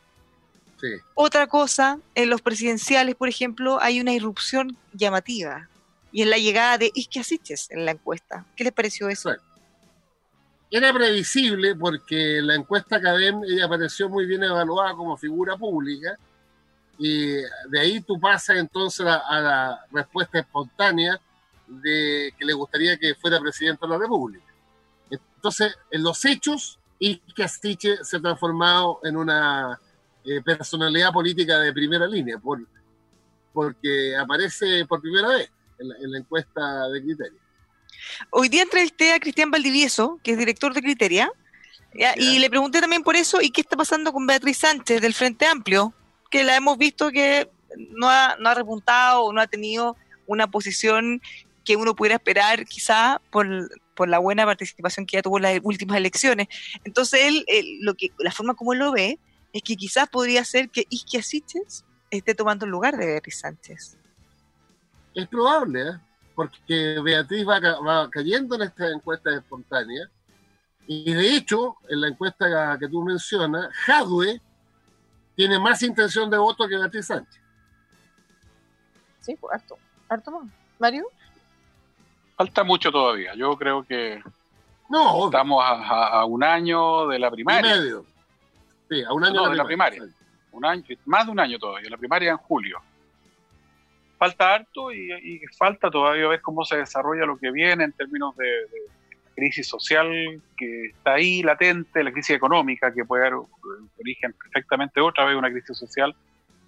Sí. 0.81 0.89
Otra 1.15 1.47
cosa, 1.47 1.99
en 2.15 2.31
los 2.31 2.43
presidenciales, 2.43 3.15
por 3.15 3.29
ejemplo, 3.29 3.81
hay 3.81 4.01
una 4.01 4.13
irrupción 4.13 4.77
llamativa. 4.93 5.69
Y 6.13 6.23
en 6.23 6.31
la 6.31 6.39
llegada 6.39 6.79
de 6.79 6.91
Isque 6.95 7.21
Asiches 7.21 7.71
en 7.71 7.85
la 7.85 7.93
encuesta. 7.93 8.45
¿Qué 8.57 8.65
les 8.65 8.73
pareció 8.73 9.09
eso? 9.09 9.31
Bueno, 9.31 9.43
Era 10.71 10.93
previsible 10.93 11.75
porque 11.77 12.41
la 12.43 12.55
encuesta 12.57 13.01
Cadem 13.01 13.43
ella 13.45 13.67
apareció 13.67 14.09
muy 14.09 14.27
bien 14.27 14.43
evaluada 14.43 14.93
como 14.95 15.17
figura 15.17 15.57
pública 15.57 16.17
y 16.99 17.27
de 17.69 17.81
ahí 17.81 18.01
tú 18.01 18.19
pasas 18.21 18.57
entonces 18.57 19.05
a, 19.07 19.17
a 19.17 19.41
la 19.41 19.87
respuesta 19.93 20.39
espontánea 20.41 21.21
de 21.67 22.33
que 22.39 22.45
le 22.45 22.53
gustaría 22.53 22.97
que 22.97 23.15
fuera 23.15 23.41
presidente 23.41 23.87
de 23.87 23.93
la 23.93 23.99
República. 23.99 24.45
Entonces, 25.11 25.77
en 25.91 26.03
los 26.03 26.25
hechos, 26.25 26.79
Ike 27.01 27.43
Astiche 27.43 27.97
se 28.03 28.17
ha 28.17 28.21
transformado 28.21 29.01
en 29.05 29.17
una 29.17 29.79
eh, 30.25 30.41
personalidad 30.43 31.13
política 31.13 31.59
de 31.59 31.73
primera 31.73 32.07
línea, 32.07 32.39
por, 32.39 32.61
porque 33.53 34.17
aparece 34.17 34.87
por 34.87 35.01
primera 35.01 35.29
vez 35.29 35.51
en 35.79 35.89
la, 35.89 35.97
en 35.97 36.13
la 36.13 36.19
encuesta 36.19 36.89
de 36.89 37.03
criterio. 37.03 37.39
Hoy 38.31 38.49
día 38.49 38.63
entrevisté 38.63 39.13
a 39.13 39.21
Cristian 39.21 39.51
Valdivieso, 39.51 40.19
que 40.23 40.33
es 40.33 40.39
director 40.39 40.73
de 40.73 40.83
Criteria, 40.83 41.31
ya, 41.93 42.15
y 42.17 42.39
le 42.39 42.51
pregunté 42.51 42.81
también 42.81 43.05
por 43.05 43.15
eso 43.15 43.41
y 43.41 43.51
qué 43.51 43.61
está 43.61 43.77
pasando 43.77 44.13
con 44.13 44.27
Beatriz 44.27 44.59
Sánchez 44.59 45.01
del 45.01 45.15
Frente 45.15 45.47
Amplio, 45.47 45.95
que 46.31 46.43
la 46.43 46.57
hemos 46.57 46.77
visto 46.77 47.11
que 47.11 47.49
no 47.91 48.11
ha, 48.11 48.37
no 48.41 48.49
ha 48.49 48.55
repuntado 48.55 49.25
o 49.25 49.33
no 49.33 49.41
ha 49.41 49.47
tenido 49.47 49.97
una 50.27 50.51
posición 50.51 51.21
que 51.65 51.77
uno 51.77 51.95
pudiera 51.95 52.17
esperar 52.17 52.65
quizá 52.67 53.21
por, 53.31 53.47
por 53.95 54.09
la 54.09 54.19
buena 54.19 54.45
participación 54.45 55.07
que 55.07 55.17
ya 55.17 55.23
tuvo 55.23 55.39
en 55.39 55.43
las 55.45 55.61
últimas 55.63 55.97
elecciones. 55.97 56.49
Entonces 56.85 57.21
él, 57.25 57.45
él, 57.49 57.79
lo 57.81 57.95
que, 57.95 58.11
la 58.19 58.31
forma 58.33 58.55
como 58.55 58.73
él 58.73 58.81
lo 58.81 58.93
ve 58.93 59.19
es 59.53 59.63
que 59.63 59.77
quizás 59.77 60.09
podría 60.09 60.45
ser 60.45 60.69
que 60.69 60.85
Isquia 60.91 61.23
Siches 61.23 61.85
esté 62.11 62.35
tomando 62.35 62.65
el 62.67 62.71
lugar 62.73 62.97
de 62.97 63.07
Beatriz 63.07 63.39
Sánchez. 63.39 63.97
Es 65.15 65.27
probable, 65.29 65.83
¿eh? 65.83 65.99
porque 66.35 66.99
Beatriz 67.03 67.47
va, 67.47 67.61
ca- 67.61 67.79
va 67.79 68.11
cayendo 68.11 68.57
en 68.57 68.63
esta 68.63 68.91
encuesta 68.91 69.35
espontánea. 69.35 70.09
Y 70.87 71.13
de 71.15 71.37
hecho, 71.37 71.77
en 71.89 72.01
la 72.03 72.09
encuesta 72.09 72.77
que 72.79 72.89
tú 72.89 73.03
mencionas, 73.03 73.73
Jadwe 73.87 74.41
tiene 75.37 75.59
más 75.59 75.83
intención 75.83 76.29
de 76.29 76.37
voto 76.37 76.69
que 76.69 76.77
Beatriz 76.77 77.07
Sánchez. 77.07 77.41
Sí, 79.21 79.37
pues 79.41 79.55
harto, 79.55 79.79
harto 80.09 80.31
más. 80.33 80.53
Mario. 80.79 81.07
Falta 82.37 82.65
mucho 82.65 82.91
todavía. 82.91 83.35
Yo 83.35 83.57
creo 83.57 83.85
que 83.85 84.23
No, 84.89 85.27
estamos 85.27 85.63
a, 85.65 85.71
a- 85.73 86.09
a 86.21 86.25
un 86.25 86.43
año 86.45 87.07
de 87.09 87.19
la 87.19 87.29
y 87.29 87.31
primaria. 87.31 87.77
medio. 87.77 88.05
Sí, 88.89 89.03
a 89.03 89.13
un 89.13 89.25
año 89.25 89.35
No, 89.45 89.51
de 89.51 89.57
la 89.57 89.65
primaria. 89.65 90.03
Un 90.53 90.65
año, 90.65 90.85
más 91.07 91.27
de 91.27 91.33
un 91.33 91.41
año 91.41 91.59
todavía. 91.59 91.91
La 91.91 91.97
primaria 91.97 92.31
en 92.33 92.37
julio. 92.37 92.81
Falta 94.19 94.55
harto 94.55 94.93
y, 94.93 95.11
y 95.13 95.41
falta 95.59 95.91
todavía 95.91 96.29
ver 96.29 96.41
cómo 96.41 96.65
se 96.65 96.77
desarrolla 96.77 97.27
lo 97.27 97.37
que 97.37 97.51
viene 97.51 97.85
en 97.85 97.93
términos 97.93 98.37
de, 98.37 98.45
de 98.47 98.79
crisis 99.35 99.67
social 99.69 100.41
que 100.57 100.87
está 100.87 101.15
ahí 101.15 101.43
latente, 101.43 102.05
la 102.05 102.13
crisis 102.13 102.37
económica 102.37 102.93
que 102.95 103.05
puede 103.05 103.25
dar 103.25 103.35
origen 103.99 104.33
perfectamente 104.35 105.01
otra 105.01 105.25
vez 105.25 105.37
una 105.37 105.51
crisis 105.51 105.77
social. 105.77 106.15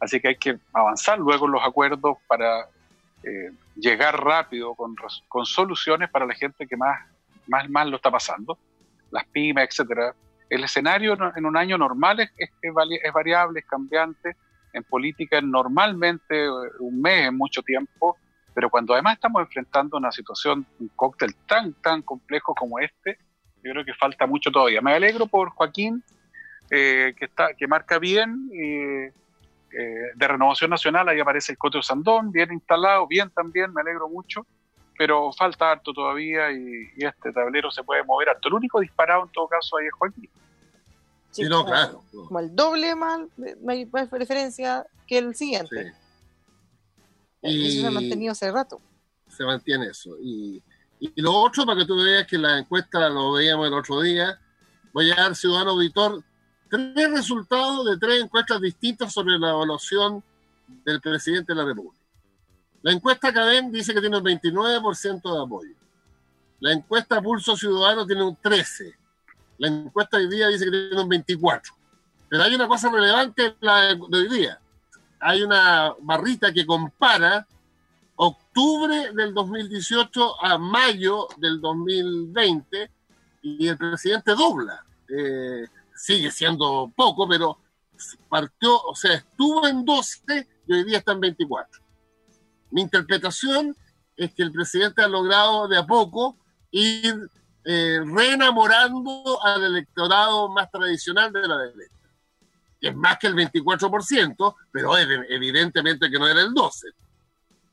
Así 0.00 0.20
que 0.20 0.28
hay 0.28 0.36
que 0.36 0.58
avanzar 0.72 1.18
luego 1.18 1.46
en 1.46 1.52
los 1.52 1.62
acuerdos 1.64 2.18
para 2.26 2.66
eh, 3.26 3.50
llegar 3.74 4.22
rápido 4.22 4.74
con, 4.74 4.94
con 5.26 5.44
soluciones 5.44 6.08
para 6.10 6.26
la 6.26 6.34
gente 6.34 6.66
que 6.66 6.76
más, 6.76 7.00
más, 7.48 7.68
más 7.68 7.86
lo 7.88 7.96
está 7.96 8.10
pasando, 8.10 8.56
las 9.10 9.26
pymes, 9.26 9.68
etcétera. 9.68 10.14
el 10.48 10.62
escenario 10.62 11.16
en 11.34 11.44
un 11.44 11.56
año 11.56 11.76
normal 11.76 12.20
es, 12.20 12.30
es, 12.38 12.50
es 12.62 13.12
variable, 13.12 13.60
es 13.60 13.66
cambiante. 13.66 14.36
En 14.72 14.84
política 14.84 15.40
normalmente 15.40 16.44
eh, 16.44 16.50
un 16.78 17.00
mes 17.00 17.26
es 17.26 17.32
mucho 17.32 17.62
tiempo, 17.62 18.16
pero 18.54 18.70
cuando 18.70 18.94
además 18.94 19.14
estamos 19.14 19.42
enfrentando 19.42 19.96
una 19.96 20.12
situación, 20.12 20.64
un 20.78 20.88
cóctel 20.94 21.34
tan, 21.46 21.72
tan 21.82 22.02
complejo 22.02 22.54
como 22.54 22.78
este, 22.78 23.18
yo 23.64 23.72
creo 23.72 23.84
que 23.84 23.94
falta 23.94 24.26
mucho 24.26 24.52
todavía. 24.52 24.80
Me 24.80 24.92
alegro 24.92 25.26
por 25.26 25.50
Joaquín, 25.50 26.04
eh, 26.70 27.12
que, 27.18 27.24
está, 27.24 27.54
que 27.54 27.66
marca 27.66 27.98
bien. 27.98 28.48
Eh, 28.54 29.12
de 30.14 30.28
Renovación 30.28 30.70
Nacional, 30.70 31.08
ahí 31.08 31.20
aparece 31.20 31.52
el 31.52 31.58
Coteo 31.58 31.82
Sandón, 31.82 32.32
bien 32.32 32.52
instalado, 32.52 33.06
bien 33.06 33.30
también, 33.30 33.72
me 33.72 33.80
alegro 33.80 34.08
mucho 34.08 34.46
pero 34.96 35.32
falta 35.32 35.72
harto 35.72 35.92
todavía 35.92 36.50
y, 36.52 36.88
este 36.96 37.32
tablero 37.32 37.70
se 37.70 37.82
puede 37.82 38.02
mover 38.04 38.30
harto. 38.30 38.48
El 38.48 38.54
único 38.54 38.80
disparado 38.80 39.24
en 39.24 39.32
todo 39.32 39.48
caso 39.48 39.76
ahí 39.76 39.86
es 39.86 39.92
Joaquín. 39.92 40.30
Sí, 41.30 41.42
no, 41.44 41.64
claro. 41.66 42.02
Como 42.10 42.40
el 42.40 42.54
doble 42.54 42.94
más, 42.94 43.20
más 43.92 44.08
preferencia 44.08 44.86
que 45.06 45.18
el 45.18 45.34
siguiente. 45.34 45.92
Y 47.42 47.68
eso 47.68 47.80
se 47.82 47.86
ha 47.86 47.90
mantenido 47.90 48.32
hace 48.32 48.50
rato. 48.50 48.80
Se 49.28 49.44
mantiene 49.44 49.88
eso. 49.88 50.16
Y, 50.20 50.62
y, 50.98 51.20
lo 51.20 51.32
otro, 51.34 51.66
para 51.66 51.80
que 51.80 51.86
tú 51.86 51.96
veas 51.96 52.26
que 52.26 52.38
la 52.38 52.58
encuesta 52.58 53.08
lo 53.10 53.32
veíamos 53.32 53.66
el 53.66 53.74
otro 53.74 54.00
día, 54.00 54.40
voy 54.92 55.10
a 55.10 55.16
dar, 55.16 55.36
ciudadano 55.36 55.72
auditor, 55.72 56.22
tres 56.68 57.10
resultados 57.10 57.86
de 57.86 57.96
tres 57.98 58.22
encuestas 58.22 58.60
distintas 58.60 59.12
sobre 59.12 59.38
la 59.38 59.50
evaluación 59.50 60.22
del 60.84 61.00
presidente 61.00 61.52
de 61.52 61.58
la 61.58 61.64
República. 61.64 62.04
La 62.82 62.92
encuesta 62.92 63.32
Cadén 63.32 63.72
dice 63.72 63.92
que 63.92 64.00
tiene 64.00 64.18
un 64.18 64.24
29% 64.24 65.34
de 65.34 65.42
apoyo. 65.42 65.74
La 66.60 66.72
encuesta 66.72 67.20
Pulso 67.20 67.56
Ciudadano 67.56 68.06
tiene 68.06 68.22
un 68.22 68.36
13%. 68.36 68.94
La 69.58 69.68
encuesta 69.68 70.18
hoy 70.18 70.28
día 70.28 70.48
dice 70.48 70.66
que 70.66 70.70
tiene 70.70 71.00
un 71.00 71.08
24%. 71.08 71.62
Pero 72.28 72.42
hay 72.42 72.54
una 72.54 72.68
cosa 72.68 72.90
relevante 72.90 73.56
la 73.60 73.94
de 73.94 74.18
hoy 74.18 74.28
día. 74.28 74.60
Hay 75.20 75.42
una 75.42 75.94
barrita 76.00 76.52
que 76.52 76.66
compara 76.66 77.46
octubre 78.16 79.12
del 79.12 79.32
2018 79.34 80.44
a 80.44 80.58
mayo 80.58 81.28
del 81.36 81.60
2020 81.60 82.90
y 83.42 83.68
el 83.68 83.76
presidente 83.76 84.32
dobla. 84.34 84.84
Eh, 85.08 85.66
sigue 85.96 86.30
siendo 86.30 86.92
poco, 86.94 87.28
pero 87.28 87.58
partió, 88.28 88.78
o 88.82 88.94
sea, 88.94 89.14
estuvo 89.14 89.66
en 89.66 89.84
12 89.84 90.48
y 90.66 90.72
hoy 90.72 90.84
día 90.84 90.98
está 90.98 91.12
en 91.12 91.20
24. 91.20 91.82
Mi 92.70 92.82
interpretación 92.82 93.76
es 94.16 94.34
que 94.34 94.42
el 94.42 94.52
presidente 94.52 95.02
ha 95.02 95.08
logrado 95.08 95.68
de 95.68 95.78
a 95.78 95.86
poco 95.86 96.36
ir 96.70 97.30
eh, 97.64 98.00
reenamorando 98.04 99.42
al 99.42 99.64
electorado 99.64 100.48
más 100.50 100.70
tradicional 100.70 101.32
de 101.32 101.48
la 101.48 101.58
derecha. 101.58 101.94
Que 102.80 102.88
es 102.88 102.96
más 102.96 103.18
que 103.18 103.26
el 103.26 103.34
24%, 103.34 104.54
pero 104.70 104.96
evidentemente 104.96 106.10
que 106.10 106.18
no 106.18 106.28
era 106.28 106.42
el 106.42 106.50
12%. 106.50 106.94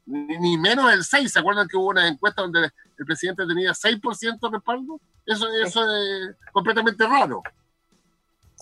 Ni, 0.06 0.58
menos 0.58 0.92
el 0.92 1.02
6%. 1.02 1.28
¿Se 1.28 1.40
acuerdan 1.40 1.68
que 1.68 1.78
hubo 1.78 1.90
una 1.90 2.08
encuesta 2.08 2.42
donde 2.42 2.72
el 2.98 3.06
presidente 3.06 3.46
tenía 3.46 3.72
6% 3.72 4.40
de 4.40 4.50
respaldo? 4.50 5.00
Eso, 5.26 5.48
eso 5.54 5.86
es 5.96 6.36
completamente 6.52 7.06
raro. 7.06 7.42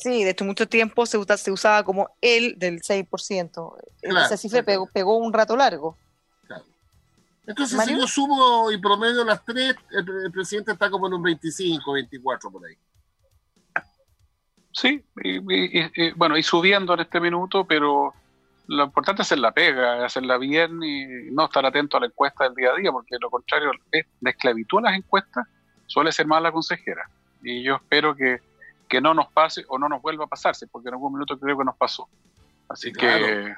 Sí, 0.02 0.24
de 0.24 0.32
hecho 0.32 0.46
mucho 0.46 0.68
tiempo 0.68 1.06
se, 1.06 1.24
se 1.38 1.52
usaba 1.52 1.84
como 1.84 2.10
el 2.22 2.58
del 2.58 2.82
6%. 2.82 3.76
Esa 4.02 4.36
cifra 4.36 4.64
pegó 4.64 5.18
un 5.18 5.32
rato 5.32 5.56
largo. 5.56 5.96
Entonces, 7.46 7.80
si 7.86 7.96
yo 7.96 8.08
sumo 8.08 8.72
y 8.72 8.80
promedio 8.80 9.24
las 9.24 9.46
tres, 9.46 9.76
el, 9.92 10.32
presidente 10.32 10.72
está 10.72 10.90
como 10.90 11.06
en 11.06 11.14
un 11.14 11.22
25, 11.22 11.94
24 11.94 12.52
por 12.52 12.66
ahí. 12.66 12.76
Sí, 14.72 15.04
y, 15.24 16.12
bueno, 16.14 16.36
y 16.36 16.44
subiendo 16.44 16.94
en 16.96 17.02
este 17.02 17.20
minuto, 17.20 17.66
pero 17.66 18.14
lo 18.68 18.86
importante 18.86 19.22
es 19.22 19.28
hacer 19.28 19.40
la 19.40 19.52
pega, 19.52 20.04
hacerla 20.04 20.38
bien 20.38 20.82
y 20.82 21.32
no 21.32 21.46
estar 21.46 21.64
atento 21.64 21.98
a 21.98 22.00
la 22.00 22.06
encuesta 22.08 22.46
del 22.46 22.56
día 22.56 22.72
a 22.72 22.76
día, 22.76 22.92
porque 22.92 23.18
lo 23.20 23.30
contrario, 23.30 23.72
la 24.22 24.30
esclavitud 24.32 24.80
a 24.80 24.90
las 24.90 24.96
encuestas 24.96 25.46
suele 25.86 26.12
ser 26.12 26.26
mala 26.26 26.52
consejera. 26.52 27.08
Y 27.44 27.64
yo 27.64 27.76
espero 27.76 28.16
que, 28.16 28.40
que 28.92 29.00
no 29.00 29.14
nos 29.14 29.32
pase 29.32 29.64
o 29.70 29.80
no 29.80 29.88
nos 29.88 30.02
vuelva 30.02 30.26
a 30.26 30.28
pasarse, 30.28 30.68
porque 30.68 30.90
en 30.90 30.96
algún 30.96 31.14
minuto 31.14 31.40
creo 31.40 31.58
que 31.58 31.64
nos 31.64 31.78
pasó. 31.78 32.10
Así 32.68 32.92
que 32.92 33.56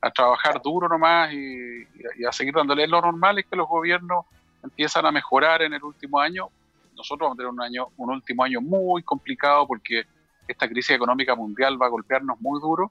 a 0.00 0.10
trabajar 0.10 0.60
duro 0.60 0.88
nomás 0.88 1.32
y, 1.32 1.86
a 2.28 2.32
seguir 2.32 2.54
dándole. 2.54 2.88
Lo 2.88 3.00
normal 3.00 3.38
es 3.38 3.46
que 3.46 3.54
los 3.54 3.68
gobiernos 3.68 4.26
empiezan 4.64 5.06
a 5.06 5.12
mejorar 5.12 5.62
en 5.62 5.74
el 5.74 5.84
último 5.84 6.18
año. 6.18 6.48
Nosotros 6.96 7.20
vamos 7.20 7.36
a 7.36 7.38
tener 7.38 7.52
un, 7.52 7.62
año, 7.62 7.86
un 7.96 8.10
último 8.10 8.42
año 8.42 8.60
muy 8.60 9.04
complicado 9.04 9.64
porque 9.68 10.02
esta 10.48 10.68
crisis 10.68 10.96
económica 10.96 11.36
mundial 11.36 11.80
va 11.80 11.86
a 11.86 11.90
golpearnos 11.90 12.40
muy 12.40 12.60
duro. 12.60 12.90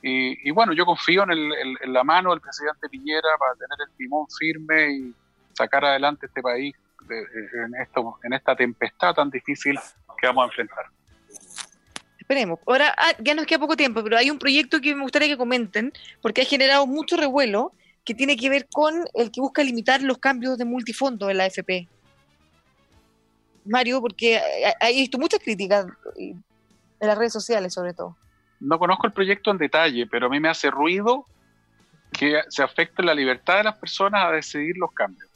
Y, 0.00 0.48
bueno, 0.52 0.72
yo 0.72 0.86
confío 0.86 1.24
en, 1.24 1.32
el, 1.32 1.52
en, 1.80 1.92
la 1.92 2.04
mano 2.04 2.30
del 2.30 2.40
presidente 2.40 2.88
Piñera 2.88 3.28
para 3.40 3.54
tener 3.54 3.88
el 3.88 3.96
timón 3.96 4.26
firme 4.38 4.92
y 4.92 5.14
sacar 5.52 5.84
adelante 5.84 6.26
este 6.26 6.42
país 6.42 6.76
en, 7.10 7.74
esto, 7.74 8.20
en 8.22 8.34
esta 8.34 8.54
tempestad 8.54 9.14
tan 9.14 9.30
difícil 9.30 9.76
que 10.16 10.28
vamos 10.28 10.42
a 10.42 10.46
enfrentar 10.46 10.86
esperemos. 12.28 12.60
Ahora, 12.66 12.94
ah, 12.98 13.14
ya 13.20 13.34
nos 13.34 13.46
queda 13.46 13.58
poco 13.58 13.74
tiempo, 13.74 14.02
pero 14.04 14.18
hay 14.18 14.30
un 14.30 14.38
proyecto 14.38 14.82
que 14.82 14.94
me 14.94 15.00
gustaría 15.02 15.28
que 15.28 15.38
comenten, 15.38 15.94
porque 16.20 16.42
ha 16.42 16.44
generado 16.44 16.86
mucho 16.86 17.16
revuelo, 17.16 17.72
que 18.04 18.14
tiene 18.14 18.36
que 18.36 18.50
ver 18.50 18.68
con 18.70 19.06
el 19.14 19.30
que 19.30 19.40
busca 19.40 19.62
limitar 19.62 20.02
los 20.02 20.18
cambios 20.18 20.58
de 20.58 20.66
multifondo 20.66 21.30
en 21.30 21.38
la 21.38 21.44
AFP. 21.44 21.88
Mario, 23.64 24.02
porque 24.02 24.40
hay 24.80 24.96
visto 24.96 25.18
muchas 25.18 25.40
críticas 25.40 25.86
en 26.18 26.42
las 27.00 27.16
redes 27.16 27.32
sociales, 27.32 27.72
sobre 27.72 27.94
todo. 27.94 28.14
No 28.60 28.78
conozco 28.78 29.06
el 29.06 29.12
proyecto 29.14 29.50
en 29.50 29.58
detalle, 29.58 30.06
pero 30.06 30.26
a 30.26 30.30
mí 30.30 30.38
me 30.38 30.50
hace 30.50 30.70
ruido 30.70 31.24
que 32.12 32.42
se 32.48 32.62
afecte 32.62 33.02
la 33.02 33.14
libertad 33.14 33.58
de 33.58 33.64
las 33.64 33.78
personas 33.78 34.26
a 34.26 34.32
decidir 34.32 34.76
los 34.76 34.92
cambios. 34.92 35.28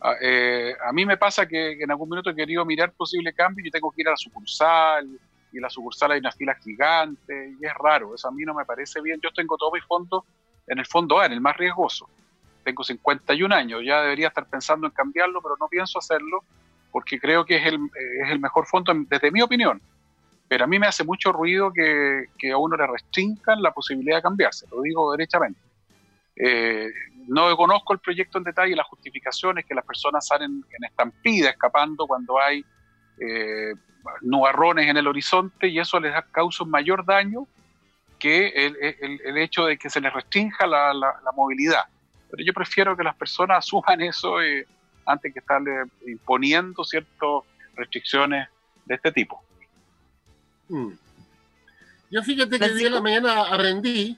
a 0.00 0.10
ah, 0.10 0.16
eh, 0.20 0.74
mí 0.92 1.06
me 1.06 1.16
pasa 1.16 1.46
que 1.46 1.72
en 1.72 1.90
algún 1.90 2.08
minuto 2.08 2.30
he 2.30 2.34
querido 2.34 2.64
mirar 2.64 2.92
posible 2.92 3.32
cambio 3.32 3.64
y 3.66 3.70
tengo 3.70 3.90
que 3.92 4.02
ir 4.02 4.08
a 4.08 4.12
la 4.12 4.16
sucursal, 4.16 5.08
y 5.52 5.60
la 5.60 5.70
sucursal 5.70 6.12
hay 6.12 6.20
una 6.20 6.32
fila 6.32 6.54
gigante 6.54 7.54
y 7.60 7.64
es 7.64 7.74
raro, 7.74 8.14
eso 8.14 8.28
a 8.28 8.32
mí 8.32 8.42
no 8.44 8.54
me 8.54 8.64
parece 8.64 9.00
bien. 9.00 9.20
Yo 9.22 9.30
tengo 9.32 9.56
todo 9.56 9.72
mi 9.72 9.80
fondo 9.80 10.24
en 10.66 10.78
el 10.78 10.86
fondo 10.86 11.18
A, 11.18 11.26
en 11.26 11.32
el 11.32 11.40
más 11.40 11.56
riesgoso. 11.56 12.08
Tengo 12.64 12.84
51 12.84 13.54
años, 13.54 13.82
ya 13.84 14.02
debería 14.02 14.28
estar 14.28 14.46
pensando 14.46 14.86
en 14.86 14.92
cambiarlo, 14.92 15.42
pero 15.42 15.56
no 15.58 15.68
pienso 15.68 15.98
hacerlo 15.98 16.44
porque 16.90 17.18
creo 17.18 17.44
que 17.44 17.56
es 17.56 17.66
el, 17.66 17.74
es 18.22 18.30
el 18.30 18.38
mejor 18.38 18.66
fondo 18.66 18.92
desde 19.08 19.30
mi 19.30 19.42
opinión. 19.42 19.80
Pero 20.48 20.64
a 20.64 20.66
mí 20.66 20.78
me 20.78 20.86
hace 20.86 21.04
mucho 21.04 21.32
ruido 21.32 21.72
que, 21.72 22.26
que 22.38 22.52
a 22.52 22.58
uno 22.58 22.76
le 22.76 22.86
restringan 22.86 23.62
la 23.62 23.72
posibilidad 23.72 24.16
de 24.16 24.22
cambiarse, 24.22 24.66
lo 24.70 24.82
digo 24.82 25.12
derechamente. 25.12 25.60
Eh, 26.36 26.90
no 27.28 27.56
conozco 27.56 27.92
el 27.92 28.00
proyecto 28.00 28.38
en 28.38 28.44
detalle, 28.44 28.76
las 28.76 28.86
justificaciones 28.86 29.64
que 29.64 29.74
las 29.74 29.84
personas 29.84 30.26
salen 30.26 30.64
en 30.70 30.84
estampida 30.84 31.50
escapando 31.50 32.06
cuando 32.06 32.40
hay 32.40 32.64
eh, 33.22 33.74
nubarrones 34.22 34.88
en 34.88 34.96
el 34.96 35.06
horizonte 35.06 35.68
y 35.68 35.78
eso 35.78 36.00
les 36.00 36.12
causa 36.30 36.64
un 36.64 36.70
mayor 36.70 37.04
daño 37.04 37.46
que 38.18 38.48
el, 38.66 39.36
hecho 39.38 39.66
de 39.66 39.76
que 39.76 39.90
se 39.90 40.00
les 40.00 40.12
restrinja 40.12 40.66
la, 40.66 41.14
movilidad. 41.34 41.84
Pero 42.30 42.44
yo 42.44 42.52
prefiero 42.52 42.96
que 42.96 43.02
las 43.02 43.16
personas 43.16 43.58
asuman 43.58 44.00
eso 44.00 44.40
eh, 44.40 44.66
antes 45.04 45.32
que 45.32 45.40
estarle 45.40 45.84
imponiendo 46.06 46.84
ciertas 46.84 47.42
restricciones 47.74 48.48
de 48.84 48.94
este 48.94 49.10
tipo. 49.12 49.42
Mm. 50.68 50.92
Yo 52.10 52.22
fíjate 52.22 52.58
que 52.58 52.64
el 52.64 52.78
día 52.78 52.88
de 52.88 52.94
la 52.94 53.00
mañana 53.00 53.42
aprendí, 53.52 54.16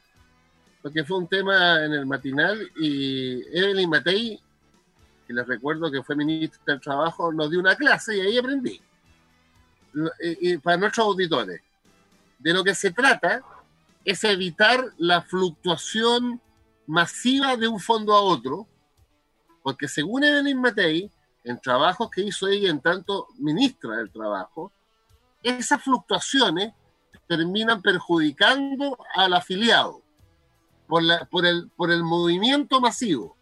porque 0.82 1.04
fue 1.04 1.18
un 1.18 1.28
tema 1.28 1.84
en 1.84 1.92
el 1.92 2.04
matinal, 2.04 2.70
y 2.76 3.40
Evelyn 3.56 3.88
Matei, 3.88 4.38
que 5.26 5.32
les 5.32 5.46
recuerdo 5.46 5.90
que 5.90 6.02
fue 6.02 6.14
ministra 6.14 6.60
del 6.66 6.80
Trabajo, 6.80 7.32
nos 7.32 7.50
dio 7.50 7.60
una 7.60 7.76
clase 7.76 8.16
y 8.16 8.20
ahí 8.20 8.38
aprendí 8.38 8.80
y 10.20 10.56
para 10.58 10.76
nuestros 10.76 11.06
auditores, 11.06 11.60
de 12.38 12.52
lo 12.52 12.62
que 12.64 12.74
se 12.74 12.90
trata 12.90 13.42
es 14.04 14.22
evitar 14.24 14.84
la 14.98 15.22
fluctuación 15.22 16.40
masiva 16.86 17.56
de 17.56 17.68
un 17.68 17.80
fondo 17.80 18.14
a 18.14 18.20
otro, 18.20 18.66
porque 19.62 19.88
según 19.88 20.24
Evelyn 20.24 20.60
Matei, 20.60 21.10
en 21.42 21.60
trabajos 21.60 22.10
que 22.10 22.22
hizo 22.22 22.48
ella 22.48 22.70
en 22.70 22.80
tanto 22.80 23.28
ministra 23.38 23.96
del 23.96 24.10
Trabajo, 24.10 24.72
esas 25.42 25.82
fluctuaciones 25.82 26.72
terminan 27.26 27.80
perjudicando 27.80 28.98
al 29.14 29.34
afiliado 29.34 30.02
por, 30.86 31.02
la, 31.02 31.24
por, 31.26 31.46
el, 31.46 31.70
por 31.76 31.90
el 31.90 32.02
movimiento 32.02 32.80
masivo. 32.80 33.36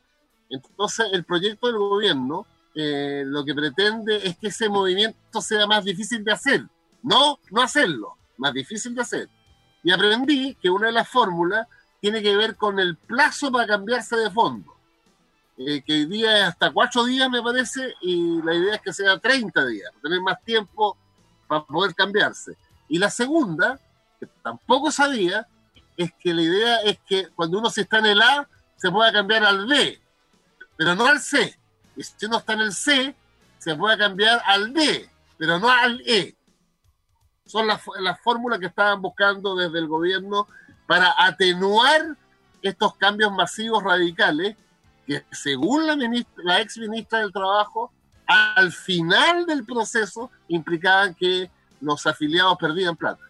Entonces, 0.48 1.06
el 1.12 1.24
proyecto 1.24 1.66
del 1.66 1.78
gobierno 1.78 2.46
eh, 2.74 3.22
lo 3.26 3.44
que 3.44 3.54
pretende 3.54 4.26
es 4.26 4.36
que 4.38 4.48
ese 4.48 4.68
movimiento 4.68 5.40
sea 5.40 5.66
más 5.66 5.84
difícil 5.84 6.24
de 6.24 6.32
hacer. 6.32 6.64
No, 7.02 7.38
no 7.50 7.62
hacerlo, 7.62 8.16
más 8.38 8.52
difícil 8.52 8.94
de 8.94 9.02
hacer. 9.02 9.28
Y 9.82 9.90
aprendí 9.90 10.54
que 10.54 10.70
una 10.70 10.86
de 10.86 10.92
las 10.92 11.08
fórmulas 11.08 11.66
tiene 12.00 12.22
que 12.22 12.36
ver 12.36 12.56
con 12.56 12.78
el 12.78 12.96
plazo 12.96 13.50
para 13.50 13.66
cambiarse 13.66 14.16
de 14.16 14.30
fondo. 14.30 14.72
Eh, 15.58 15.82
que 15.82 15.92
hoy 15.92 16.06
día 16.06 16.38
es 16.38 16.44
hasta 16.44 16.72
cuatro 16.72 17.04
días, 17.04 17.28
me 17.30 17.42
parece, 17.42 17.94
y 18.00 18.40
la 18.42 18.54
idea 18.54 18.74
es 18.76 18.80
que 18.80 18.92
sea 18.92 19.18
30 19.18 19.66
días, 19.66 19.92
tener 20.02 20.20
más 20.20 20.42
tiempo 20.44 20.96
para 21.46 21.64
poder 21.64 21.94
cambiarse. 21.94 22.56
Y 22.88 22.98
la 22.98 23.10
segunda, 23.10 23.78
que 24.18 24.26
tampoco 24.42 24.90
sabía, 24.90 25.46
es 25.96 26.12
que 26.18 26.32
la 26.32 26.42
idea 26.42 26.76
es 26.82 26.98
que 27.06 27.28
cuando 27.34 27.58
uno 27.58 27.70
se 27.70 27.82
está 27.82 27.98
en 27.98 28.06
el 28.06 28.22
A, 28.22 28.48
se 28.76 28.90
pueda 28.90 29.12
cambiar 29.12 29.44
al 29.44 29.66
B, 29.66 30.00
pero 30.76 30.94
no 30.94 31.06
al 31.06 31.20
C. 31.20 31.56
Y 31.96 32.02
si 32.02 32.26
uno 32.26 32.38
está 32.38 32.54
en 32.54 32.60
el 32.60 32.72
C, 32.72 33.14
se 33.58 33.76
puede 33.76 33.98
cambiar 33.98 34.40
al 34.44 34.72
D, 34.72 35.08
pero 35.38 35.58
no 35.58 35.68
al 35.68 36.00
E. 36.06 36.34
Son 37.46 37.66
las, 37.66 37.80
las 38.00 38.20
fórmulas 38.20 38.58
que 38.58 38.66
estaban 38.66 39.02
buscando 39.02 39.54
desde 39.54 39.78
el 39.78 39.86
gobierno 39.86 40.46
para 40.86 41.14
atenuar 41.18 42.16
estos 42.62 42.96
cambios 42.96 43.32
masivos 43.32 43.82
radicales 43.82 44.56
que 45.06 45.24
según 45.32 45.86
la 45.86 46.60
ex 46.60 46.78
ministra 46.78 47.20
del 47.20 47.32
Trabajo, 47.32 47.92
al 48.26 48.72
final 48.72 49.46
del 49.46 49.64
proceso 49.64 50.30
implicaban 50.48 51.14
que 51.14 51.50
los 51.80 52.06
afiliados 52.06 52.56
perdían 52.58 52.96
plata. 52.96 53.22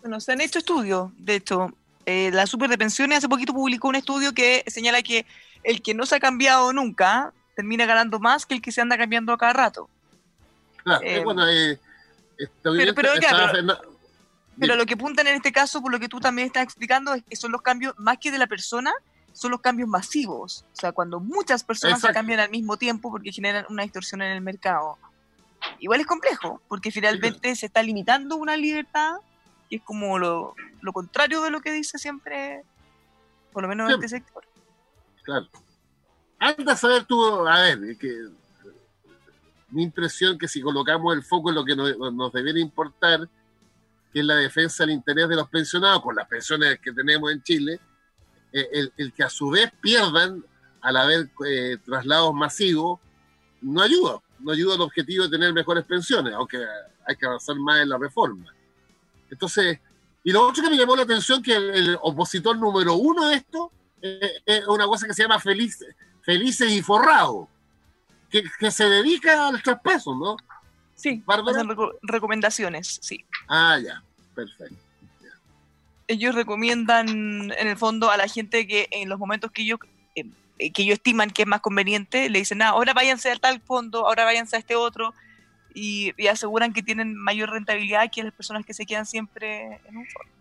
Bueno, 0.00 0.20
se 0.20 0.32
han 0.32 0.40
hecho 0.40 0.58
estudios, 0.58 1.10
de 1.16 1.36
hecho, 1.36 1.72
eh, 2.06 2.30
la 2.32 2.46
Super 2.46 2.68
de 2.68 2.78
Pensiones 2.78 3.18
hace 3.18 3.28
poquito 3.28 3.52
publicó 3.52 3.88
un 3.88 3.96
estudio 3.96 4.32
que 4.32 4.64
señala 4.66 5.02
que 5.02 5.26
el 5.64 5.82
que 5.82 5.94
no 5.94 6.06
se 6.06 6.16
ha 6.16 6.20
cambiado 6.20 6.72
nunca 6.72 7.32
termina 7.54 7.86
ganando 7.86 8.18
más 8.18 8.46
que 8.46 8.54
el 8.54 8.62
que 8.62 8.72
se 8.72 8.80
anda 8.80 8.96
cambiando 8.96 9.32
a 9.32 9.38
cada 9.38 9.52
rato. 9.52 9.88
Claro, 10.82 11.04
eh, 11.04 11.22
bueno, 11.22 11.48
eh, 11.48 11.78
pero, 12.62 12.94
pero, 12.94 13.12
claro, 13.14 13.78
pero 14.58 14.76
lo 14.76 14.86
que 14.86 14.94
apuntan 14.94 15.26
en 15.26 15.36
este 15.36 15.52
caso, 15.52 15.80
por 15.80 15.92
lo 15.92 16.00
que 16.00 16.08
tú 16.08 16.20
también 16.20 16.46
estás 16.46 16.64
explicando, 16.64 17.14
es 17.14 17.22
que 17.22 17.36
son 17.36 17.52
los 17.52 17.62
cambios 17.62 17.94
más 17.98 18.18
que 18.18 18.30
de 18.30 18.38
la 18.38 18.46
persona, 18.46 18.92
son 19.32 19.50
los 19.50 19.60
cambios 19.60 19.88
masivos. 19.88 20.64
O 20.72 20.76
sea, 20.76 20.92
cuando 20.92 21.20
muchas 21.20 21.64
personas 21.64 22.00
se 22.00 22.12
cambian 22.12 22.40
al 22.40 22.50
mismo 22.50 22.76
tiempo 22.76 23.10
porque 23.10 23.32
generan 23.32 23.64
una 23.68 23.82
distorsión 23.82 24.22
en 24.22 24.32
el 24.32 24.40
mercado. 24.40 24.98
Igual 25.78 26.00
es 26.00 26.06
complejo, 26.06 26.60
porque 26.68 26.90
finalmente 26.90 27.54
se 27.54 27.66
está 27.66 27.82
limitando 27.82 28.36
una 28.36 28.56
libertad 28.56 29.16
que 29.70 29.76
es 29.76 29.82
como 29.82 30.18
lo, 30.18 30.54
contrario 30.92 31.40
de 31.42 31.50
lo 31.50 31.60
que 31.60 31.72
dice 31.72 31.98
siempre, 31.98 32.62
por 33.52 33.62
lo 33.62 33.68
menos 33.68 33.88
en 33.88 33.94
este 33.94 34.08
sector. 34.08 34.44
Claro. 35.22 35.48
Antes 36.38 36.66
a 36.66 36.76
saber 36.76 37.04
tú, 37.04 37.24
a 37.46 37.60
ver, 37.60 37.78
mi 39.70 39.84
impresión 39.84 40.36
que 40.36 40.48
si 40.48 40.60
colocamos 40.60 41.14
el 41.14 41.22
foco 41.22 41.50
en 41.50 41.54
lo 41.54 41.64
que 41.64 41.76
nos, 41.76 41.96
nos 42.12 42.32
debería 42.32 42.62
importar, 42.62 43.28
que 44.12 44.20
es 44.20 44.24
la 44.24 44.36
defensa 44.36 44.84
del 44.84 44.94
interés 44.94 45.28
de 45.28 45.36
los 45.36 45.48
pensionados, 45.48 46.02
con 46.02 46.16
las 46.16 46.28
pensiones 46.28 46.78
que 46.80 46.92
tenemos 46.92 47.30
en 47.32 47.42
Chile, 47.42 47.80
eh, 48.52 48.90
el, 48.96 49.12
que 49.14 49.22
a 49.22 49.30
su 49.30 49.48
vez 49.50 49.72
pierdan 49.80 50.44
al 50.82 50.96
haber 50.96 51.30
eh, 51.46 51.78
traslados 51.84 52.34
masivos, 52.34 53.00
no 53.62 53.80
ayuda, 53.80 54.20
no 54.40 54.52
ayuda 54.52 54.74
al 54.74 54.82
objetivo 54.82 55.24
de 55.24 55.30
tener 55.30 55.52
mejores 55.54 55.84
pensiones, 55.84 56.34
aunque 56.34 56.58
hay 57.06 57.16
que 57.16 57.26
avanzar 57.26 57.56
más 57.56 57.80
en 57.80 57.88
la 57.88 57.98
reforma. 57.98 58.52
Entonces, 59.30 59.78
y 60.24 60.32
lo 60.32 60.46
otro 60.46 60.62
que 60.62 60.70
me 60.70 60.76
llamó 60.76 60.94
la 60.94 61.02
atención 61.02 61.42
que 61.42 61.54
el, 61.54 61.96
opositor 62.02 62.58
número 62.58 62.94
uno 62.94 63.28
de 63.28 63.36
esto 63.36 63.72
eh, 64.02 64.62
una 64.68 64.86
cosa 64.86 65.06
que 65.06 65.14
se 65.14 65.22
llama 65.22 65.40
Feliz, 65.40 65.84
Felices 66.22 66.70
y 66.70 66.82
Forrado, 66.82 67.48
que, 68.30 68.70
se 68.70 68.84
dedica 68.88 69.48
al 69.48 69.62
traspaso, 69.62 70.14
¿no? 70.14 70.36
Sí, 70.94 71.22
hacen 71.26 71.68
recomendaciones, 72.02 72.98
sí. 73.02 73.24
Ah, 73.48 73.78
ya, 73.82 74.02
perfecto 74.34 74.76
ellos 76.08 76.34
recomiendan 76.34 77.08
en 77.08 77.68
el 77.68 77.76
fondo 77.76 78.10
a 78.10 78.16
la 78.16 78.28
gente 78.28 78.66
que 78.66 78.88
en 78.90 79.08
los 79.08 79.18
momentos 79.18 79.50
que 79.50 79.62
ellos 79.62 79.78
eh, 80.14 80.70
que 80.70 80.82
ellos 80.82 80.94
estiman 80.94 81.30
que 81.30 81.42
es 81.42 81.48
más 81.48 81.60
conveniente, 81.60 82.28
le 82.28 82.40
dicen, 82.40 82.62
ah, 82.62 82.68
ahora 82.68 82.92
váyanse 82.92 83.30
a 83.30 83.36
tal 83.36 83.60
fondo, 83.60 84.06
ahora 84.06 84.24
váyanse 84.24 84.56
a 84.56 84.58
este 84.58 84.76
otro, 84.76 85.14
y, 85.74 86.12
aseguran 86.28 86.72
que 86.72 86.82
tienen 86.82 87.16
mayor 87.16 87.50
rentabilidad 87.50 88.10
que 88.12 88.22
las 88.22 88.34
personas 88.34 88.64
que 88.64 88.74
se 88.74 88.84
quedan 88.84 89.06
siempre 89.06 89.80
en 89.88 89.96
un 89.96 90.06
fondo. 90.06 90.32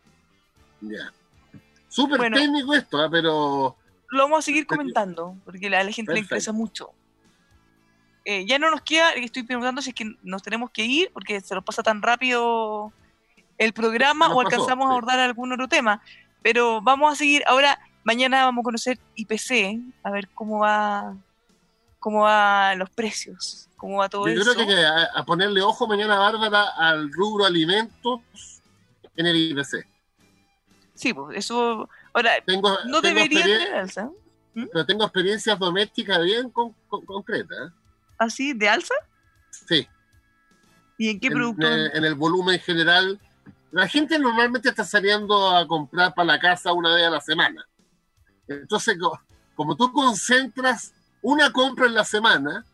Ya. 0.82 1.12
Súper 1.92 2.32
técnico 2.32 2.74
esto, 2.74 2.98
¿ah? 3.00 3.10
pero... 3.12 3.76
Lo 4.10 4.24
vamos 4.24 4.39
a 4.39 4.42
seguir 4.42 4.66
comentando, 4.66 5.36
porque 5.44 5.68
a 5.68 5.84
la 5.84 5.92
gente 5.92 6.14
le 6.14 6.20
interesa 6.20 6.54
mucho. 6.54 6.92
Eh, 8.24 8.46
ya 8.46 8.58
no 8.60 8.72
nos 8.72 8.82
queda, 8.82 9.12
estoy 9.12 9.44
preguntando 9.44 9.82
si 9.82 9.89
es 9.89 9.96
que 9.96 10.16
nos 10.24 10.42
tenemos 10.42 10.72
que 10.72 10.86
ir, 10.86 11.12
porque 11.12 11.42
se 11.42 11.54
nos 11.54 11.66
pasa 11.66 11.84
tan 11.84 12.02
rápido 12.02 12.94
el 13.58 13.74
programa 13.74 14.34
o 14.34 14.39
alcanzamos 14.39 14.88
a 14.88 14.92
abordar 14.92 15.20
algún 15.20 15.52
otro 15.52 15.68
tema. 15.68 16.02
Pero 16.42 16.82
vamos 16.82 17.12
a 17.12 17.16
seguir. 17.18 17.44
Ahora, 17.46 17.78
mañana 18.06 18.46
vamos 18.46 18.64
a 18.64 18.64
conocer 18.64 18.98
IPC, 19.16 19.82
a 20.04 20.12
ver 20.12 20.30
cómo 20.30 20.60
va 20.60 21.14
cómo 22.00 22.22
van 22.22 22.80
los 22.80 22.89
precios, 22.89 23.70
cómo 23.76 23.98
va 23.98 24.08
todo 24.08 24.28
eso. 24.28 24.44
Yo 24.44 24.54
creo 24.54 24.68
que 24.68 24.86
a, 24.86 25.10
a, 25.14 25.26
ponerle 25.26 25.62
ojo 25.62 25.88
mañana, 25.88 26.18
Bárbara, 26.18 26.70
al 26.78 27.12
rubro 27.12 27.46
alimentos 27.46 28.22
en 29.18 29.26
el 29.26 29.36
IPC. 29.36 29.91
Sí, 31.02 31.14
pues 31.14 31.38
eso. 31.38 31.89
Ahora, 32.14 32.32
no 32.86 33.02
debería 33.02 33.43
tener 33.43 33.74
alza. 33.74 34.12
¿Mm? 34.54 34.66
Pero 34.72 34.86
tengo 34.86 35.04
experiencias 35.04 35.58
domésticas 35.58 36.24
bien 36.24 36.52
concretas. 36.52 37.58
¿eh? 37.58 37.74
¿Ah, 38.20 38.30
sí? 38.30 38.54
¿De 38.54 38.70
alza? 38.70 38.93
Sí. 39.49 39.88
¿Y 40.97 41.10
en 41.10 41.20
qué 41.20 41.32
producto? 41.32 41.66
en 41.68 42.06
el 42.06 42.14
volumen 42.14 42.60
general 42.60 43.20
la 43.72 43.88
gente 43.88 44.20
normalmente 44.20 44.70
está 44.70 44.84
saliendo 44.84 45.49
a 45.49 45.66
comprar 45.66 46.14
para 46.14 46.34
la 46.34 46.39
casa 46.39 46.74
una 46.74 46.93
vez 46.93 47.08
a 47.08 47.10
la 47.10 47.22
semana. 47.22 47.66
Entonces, 48.47 48.97
como 49.56 49.76
tú 49.76 49.91
concentras 49.93 50.93
una 51.22 51.52
compra 51.52 51.88
en 51.88 51.93
la 51.93 52.04
semana, 52.04 52.66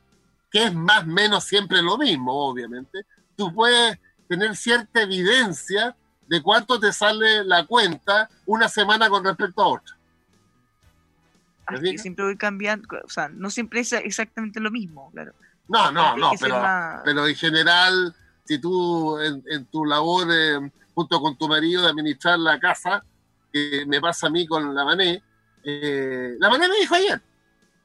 que 0.50 0.66
es 0.66 0.74
más 0.74 1.04
o 1.04 1.08
menos 1.08 1.44
siempre 1.44 1.82
lo 1.82 1.98
mismo, 1.98 2.34
obviamente, 2.34 3.06
tú 3.36 3.54
puedes 3.54 4.00
tener 4.28 4.56
cierta 4.56 5.02
evidencia 5.02 5.96
de 6.28 6.42
cuánto 6.42 6.80
te 6.80 6.92
sale 6.92 7.44
la 7.44 7.66
cuenta 7.66 8.30
una 8.46 8.70
semana 8.70 9.10
con 9.10 9.24
respecto 9.24 9.62
a 9.62 9.68
otra. 9.68 9.98
Así 11.66 11.98
siempre 11.98 12.26
voy 12.26 12.38
cambiando, 12.38 12.88
o 13.04 13.10
sea, 13.10 13.28
no 13.28 13.50
siempre 13.50 13.82
es 13.82 13.92
exactamente 13.92 14.60
lo 14.60 14.72
mismo, 14.72 15.12
claro. 15.12 15.34
No, 15.68 15.92
no, 15.92 16.16
no, 16.16 16.32
pero, 16.40 16.64
pero 17.04 17.28
en 17.28 17.36
general, 17.36 18.16
si 18.46 18.58
tú 18.58 19.20
en, 19.20 19.66
tu 19.66 19.84
labor 19.84 20.28
eh, 20.32 20.72
junto 20.96 21.22
con 21.22 21.38
tu 21.38 21.48
marido 21.50 21.84
de 21.84 21.90
administrar 21.90 22.40
la 22.40 22.58
casa, 22.58 23.04
que 23.52 23.86
me 23.86 24.00
pasa 24.00 24.28
a 24.28 24.30
mí 24.30 24.48
con 24.48 24.74
la 24.74 24.86
Mané. 24.86 25.22
Eh, 25.64 26.36
la 26.40 26.50
Mané 26.50 26.70
me 26.70 26.80
dijo 26.80 26.96
ayer, 26.96 27.22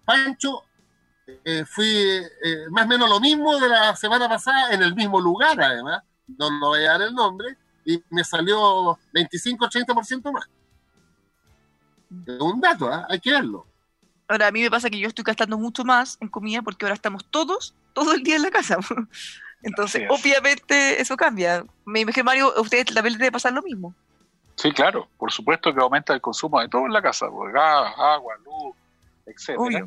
Pancho, 0.05 0.65
eh, 1.27 1.65
fui 1.65 1.87
eh, 1.87 2.67
más 2.71 2.85
o 2.85 2.89
menos 2.89 3.09
lo 3.09 3.21
mismo 3.21 3.59
de 3.59 3.69
la 3.69 3.95
semana 3.97 4.29
pasada, 4.29 4.73
en 4.73 4.83
el 4.83 4.95
mismo 4.95 5.21
lugar 5.21 5.61
además, 5.61 6.03
no 6.39 6.51
lo 6.51 6.69
voy 6.69 6.85
a 6.85 6.93
dar 6.93 7.03
el 7.03 7.15
nombre, 7.15 7.57
y 7.85 8.03
me 8.11 8.25
salió 8.25 8.99
25-30% 9.13 10.33
más. 10.33 10.49
un 12.41 12.61
dato, 12.61 12.91
hay 13.09 13.21
que 13.21 13.33
verlo. 13.33 13.67
Ahora, 14.29 14.47
a 14.47 14.53
mí 14.53 14.63
me 14.63 14.71
pasa 14.71 14.89
que 14.89 14.99
yo 14.99 15.09
estoy 15.09 15.25
gastando 15.25 15.59
mucho 15.59 15.85
más 15.85 16.17
en 16.21 16.29
comida 16.29 16.63
porque 16.63 16.85
ahora 16.85 16.95
estamos 16.95 17.25
todos, 17.27 17.75
todo 17.93 18.15
el 18.15 18.23
día 18.23 18.37
en 18.37 18.43
la 18.43 18.51
casa. 18.51 18.79
Entonces, 19.63 20.09
obviamente, 20.09 21.01
eso 21.01 21.17
cambia. 21.17 21.65
Me 21.85 22.01
imagino, 22.01 22.25
Mario, 22.25 22.53
a 22.57 22.61
ustedes 22.61 22.87
también 22.87 23.13
les 23.13 23.19
debe 23.19 23.33
pasar 23.33 23.53
lo 23.53 23.63
mismo. 23.63 23.95
Sí, 24.57 24.73
claro, 24.73 25.09
por 25.19 25.33
supuesto 25.33 25.75
que 25.75 25.81
aumenta 25.81 26.13
el 26.15 26.21
consumo 26.21 26.61
de 26.61 26.69
todo 26.69 26.87
en 26.87 26.93
la 26.93 27.03
casa, 27.03 27.29
pues, 27.31 27.53
gas, 27.53 27.93
agua, 27.97 28.35
luz, 28.45 28.77
etcétera. 29.27 29.87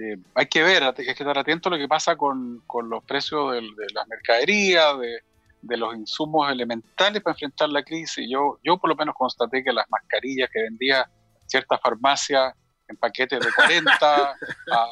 Eh, 0.00 0.16
hay 0.34 0.46
que 0.46 0.62
ver, 0.62 0.82
hay 0.82 0.92
que 0.94 1.10
estar 1.10 1.38
atento 1.38 1.68
a 1.68 1.72
lo 1.72 1.78
que 1.78 1.86
pasa 1.86 2.16
con, 2.16 2.62
los 2.88 3.04
precios 3.04 3.52
de, 3.52 3.62
las 3.92 4.08
mercaderías, 4.08 4.98
de, 4.98 5.22
los 5.68 5.94
insumos 5.94 6.50
elementales 6.50 7.22
para 7.22 7.32
enfrentar 7.32 7.68
la 7.68 7.82
crisis. 7.82 8.26
Yo, 8.30 8.58
yo 8.62 8.78
por 8.78 8.90
lo 8.90 8.96
menos 8.96 9.14
constaté 9.14 9.62
que 9.62 9.72
las 9.72 9.88
mascarillas 9.90 10.48
que 10.52 10.62
vendía 10.62 11.08
ciertas 11.46 11.80
farmacias 11.80 12.54
en 12.88 12.96
paquetes 12.96 13.40
de 13.40 13.52
40 13.52 14.36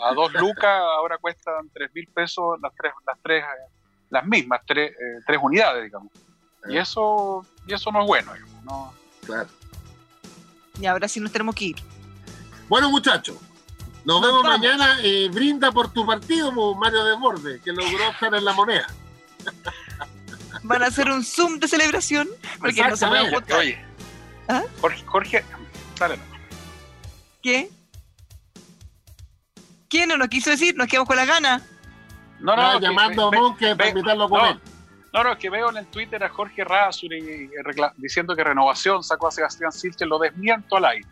a, 0.09 0.15
2 0.15 0.33
lucas, 0.35 0.81
ahora 0.97 1.19
cuestan 1.19 1.69
3 1.73 1.91
mil 1.95 2.09
pesos 2.09 2.59
las 2.63 2.73
tres, 2.75 2.93
las 3.07 3.19
tres 3.23 3.45
las 4.13 4.27
mismas, 4.27 4.61
tres, 4.67 4.93
eh, 4.93 5.21
tres 5.27 5.39
unidades, 5.43 5.85
digamos. 5.85 6.13
Y 6.69 6.77
eso, 6.77 7.45
y 7.67 7.73
eso 7.73 7.91
no 7.91 8.03
es 8.03 8.07
bueno, 8.07 8.33
¿no? 8.63 8.93
Claro. 9.25 9.49
Y 10.79 10.87
ahora 10.87 11.09
sí 11.09 11.19
nos 11.19 11.33
tenemos 11.33 11.55
que 11.55 11.65
ir. 11.67 11.77
Bueno, 12.69 12.91
muchachos, 12.91 13.39
nos, 14.05 14.21
vemos 14.21 14.45
mañana 14.45 15.01
y 15.03 15.29
brinda 15.29 15.73
por 15.73 15.93
tu 15.93 16.05
partido, 16.05 16.53
Mario 16.75 17.05
Desbordes, 17.05 17.63
que 17.63 17.73
logró 17.73 18.11
estar 18.11 18.35
en 18.35 18.45
la 18.45 18.53
moneda. 18.53 18.87
Van 20.63 20.83
a 20.83 20.87
hacer 20.87 21.09
un 21.09 21.25
Zoom 21.25 21.59
de 21.59 21.69
celebración. 21.69 22.29
Porque 22.61 22.83
no 22.83 22.97
se 22.97 23.07
Oye, 23.07 23.85
¿Ah? 24.49 24.63
Jorge, 24.81 25.05
Jorge, 25.07 25.45
dale. 25.99 26.19
¿Qué? 27.43 27.71
¿Quién 29.89 30.09
no 30.09 30.17
nos 30.17 30.29
quiso 30.29 30.51
decir? 30.51 30.77
Nos 30.77 30.87
quedamos 30.87 31.09
con 31.09 31.17
la 31.17 31.25
gana. 31.25 31.63
No, 32.41 32.57
no, 32.57 32.81
llamando 32.81 33.29
a 33.29 33.31
Monke 33.31 33.77
para 33.77 33.91
invitarlo 33.91 34.25
a 34.25 34.29
comer. 34.29 34.57
No, 35.13 35.23
no, 35.23 35.33
es 35.33 35.39
que 35.39 35.51
veo 35.51 35.71
en 35.71 35.77
el 35.77 35.87
Twitter 35.87 36.23
a 36.25 36.29
Jorge 36.31 36.65
Razuri 36.65 37.51
diciendo 37.99 38.35
que 38.35 38.43
Renovación 38.43 39.03
sacó 39.05 39.29
a 39.29 39.31
Sebastián 39.31 39.71
Silche, 39.71 40.07
lo 40.07 40.19
desmiento 40.19 40.77
al 40.77 40.87
aire. 40.87 41.07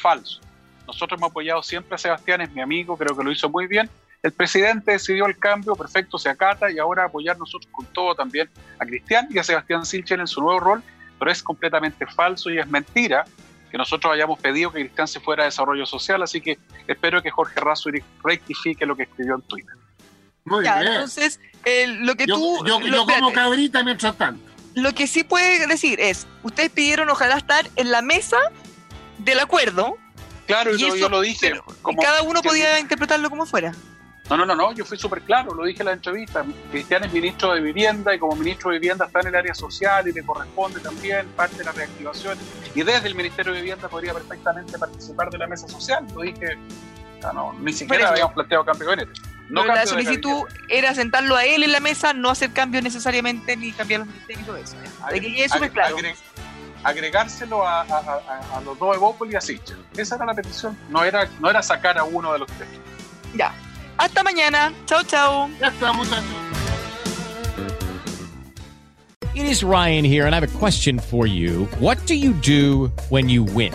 Falso. 0.00 0.40
Nosotros 0.86 1.18
hemos 1.18 1.30
apoyado 1.30 1.62
siempre 1.62 1.96
a 1.96 1.98
Sebastián, 1.98 2.40
es 2.40 2.52
mi 2.52 2.60
amigo, 2.60 2.96
creo 2.96 3.16
que 3.16 3.24
lo 3.24 3.32
hizo 3.32 3.48
muy 3.48 3.66
bien. 3.66 3.90
El 4.22 4.32
presidente 4.32 4.92
decidió 4.92 5.26
el 5.26 5.38
cambio, 5.38 5.74
perfecto, 5.74 6.18
se 6.18 6.28
acata 6.28 6.70
y 6.70 6.78
ahora 6.78 7.04
apoyar 7.04 7.38
nosotros 7.38 7.70
con 7.72 7.86
todo 7.86 8.14
también 8.14 8.50
a 8.78 8.84
Cristian 8.84 9.28
y 9.30 9.38
a 9.38 9.44
Sebastián 9.44 9.86
Sichel 9.86 10.20
en 10.20 10.26
su 10.26 10.40
nuevo 10.42 10.60
rol, 10.60 10.82
pero 11.18 11.30
es 11.30 11.42
completamente 11.42 12.06
falso 12.06 12.50
y 12.50 12.58
es 12.58 12.66
mentira 12.66 13.24
que 13.70 13.78
nosotros 13.78 14.12
hayamos 14.12 14.38
pedido 14.40 14.72
que 14.72 14.80
Cristian 14.80 15.08
se 15.08 15.20
fuera 15.20 15.44
a 15.44 15.46
desarrollo 15.46 15.86
social, 15.86 16.22
así 16.22 16.40
que 16.40 16.58
espero 16.86 17.22
que 17.22 17.30
Jorge 17.30 17.60
Razo 17.60 17.90
rectifique 18.22 18.84
lo 18.84 18.96
que 18.96 19.04
escribió 19.04 19.36
en 19.36 19.42
Twitter. 19.42 19.74
Muy 20.44 20.62
bien. 20.62 20.74
Entonces, 20.78 21.40
eh, 21.64 21.86
lo 21.86 22.14
que 22.16 22.26
tú... 22.26 22.64
Yo, 22.66 22.80
yo 22.80 23.06
como 23.06 23.32
cabrita 23.32 23.82
mientras 23.84 24.16
tanto. 24.16 24.50
Lo 24.74 24.92
que 24.94 25.06
sí 25.06 25.24
puede 25.24 25.66
decir 25.66 26.00
es, 26.00 26.26
ustedes 26.42 26.70
pidieron 26.70 27.08
ojalá 27.10 27.36
estar 27.36 27.68
en 27.76 27.90
la 27.90 28.02
mesa 28.02 28.38
del 29.18 29.40
acuerdo. 29.40 29.96
Claro, 30.46 30.76
yo, 30.76 30.96
yo, 30.96 31.08
lo 31.08 31.20
dije. 31.20 31.60
Como, 31.82 32.00
cada 32.02 32.22
uno 32.22 32.42
podía 32.42 32.78
interpretarlo 32.80 33.30
como 33.30 33.46
fuera. 33.46 33.72
No, 34.30 34.36
no, 34.36 34.46
no, 34.46 34.54
no, 34.54 34.72
yo 34.72 34.84
fui 34.84 34.96
súper 34.96 35.22
claro, 35.22 35.52
lo 35.52 35.64
dije 35.64 35.80
en 35.80 35.86
la 35.86 35.92
entrevista. 35.92 36.44
Cristian 36.70 37.02
es 37.02 37.12
ministro 37.12 37.52
de 37.52 37.60
Vivienda 37.60 38.14
y 38.14 38.18
como 38.20 38.36
ministro 38.36 38.70
de 38.70 38.78
Vivienda 38.78 39.06
está 39.06 39.20
en 39.20 39.26
el 39.26 39.34
área 39.34 39.54
social 39.54 40.06
y 40.06 40.12
le 40.12 40.22
corresponde 40.22 40.78
también 40.78 41.26
parte 41.34 41.56
de 41.56 41.64
la 41.64 41.72
reactivación. 41.72 42.38
Y 42.72 42.84
desde 42.84 43.08
el 43.08 43.16
Ministerio 43.16 43.52
de 43.52 43.58
Vivienda 43.58 43.88
podría 43.88 44.14
perfectamente 44.14 44.78
participar 44.78 45.30
de 45.30 45.38
la 45.38 45.48
mesa 45.48 45.66
social. 45.66 46.06
Lo 46.14 46.22
dije, 46.22 46.56
no, 47.34 47.54
ni 47.54 47.72
siquiera 47.72 48.10
habíamos 48.10 48.34
planteado 48.34 48.64
cambio 48.64 48.90
de 48.90 49.08
No 49.48 49.64
la 49.64 49.84
solicitud 49.84 50.44
era 50.68 50.94
sentarlo 50.94 51.34
a 51.34 51.44
él 51.44 51.64
en 51.64 51.72
la 51.72 51.80
mesa, 51.80 52.12
no 52.12 52.30
hacer 52.30 52.52
cambios 52.52 52.84
necesariamente 52.84 53.56
ni 53.56 53.72
cambiar 53.72 54.00
los 54.00 54.08
ministerios 54.08 54.42
y 54.42 54.46
todo 54.46 54.56
eso. 54.58 54.76
que 55.60 55.70
claro. 55.70 55.96
agregárselo 56.84 57.66
a, 57.66 57.84
los 58.64 58.78
dos 58.78 58.94
Evópolis 58.94 59.34
y 59.34 59.36
a 59.36 59.40
Sichel. 59.40 59.84
Esa 59.96 60.14
era 60.14 60.24
la 60.24 60.34
petición, 60.34 60.78
no 60.88 61.02
era, 61.02 61.28
no 61.40 61.50
era 61.50 61.62
sacar 61.62 61.98
a 61.98 62.04
uno 62.04 62.32
de 62.32 62.38
los 62.38 62.48
tres. 62.52 62.68
Ya. 63.34 63.52
Hasta 64.00 64.22
mañana. 64.22 64.72
Chao, 64.86 65.02
chao. 65.02 65.50
Ya 65.60 65.68
estamos. 65.68 66.08
It 69.34 69.44
is 69.44 69.62
Ryan 69.62 70.06
here, 70.06 70.24
and 70.24 70.34
I 70.34 70.40
have 70.40 70.56
a 70.56 70.58
question 70.58 70.98
for 70.98 71.26
you. 71.26 71.66
What 71.78 71.98
do 72.06 72.14
you 72.14 72.32
do 72.32 72.90
when 73.10 73.28
you 73.28 73.44
win? 73.44 73.74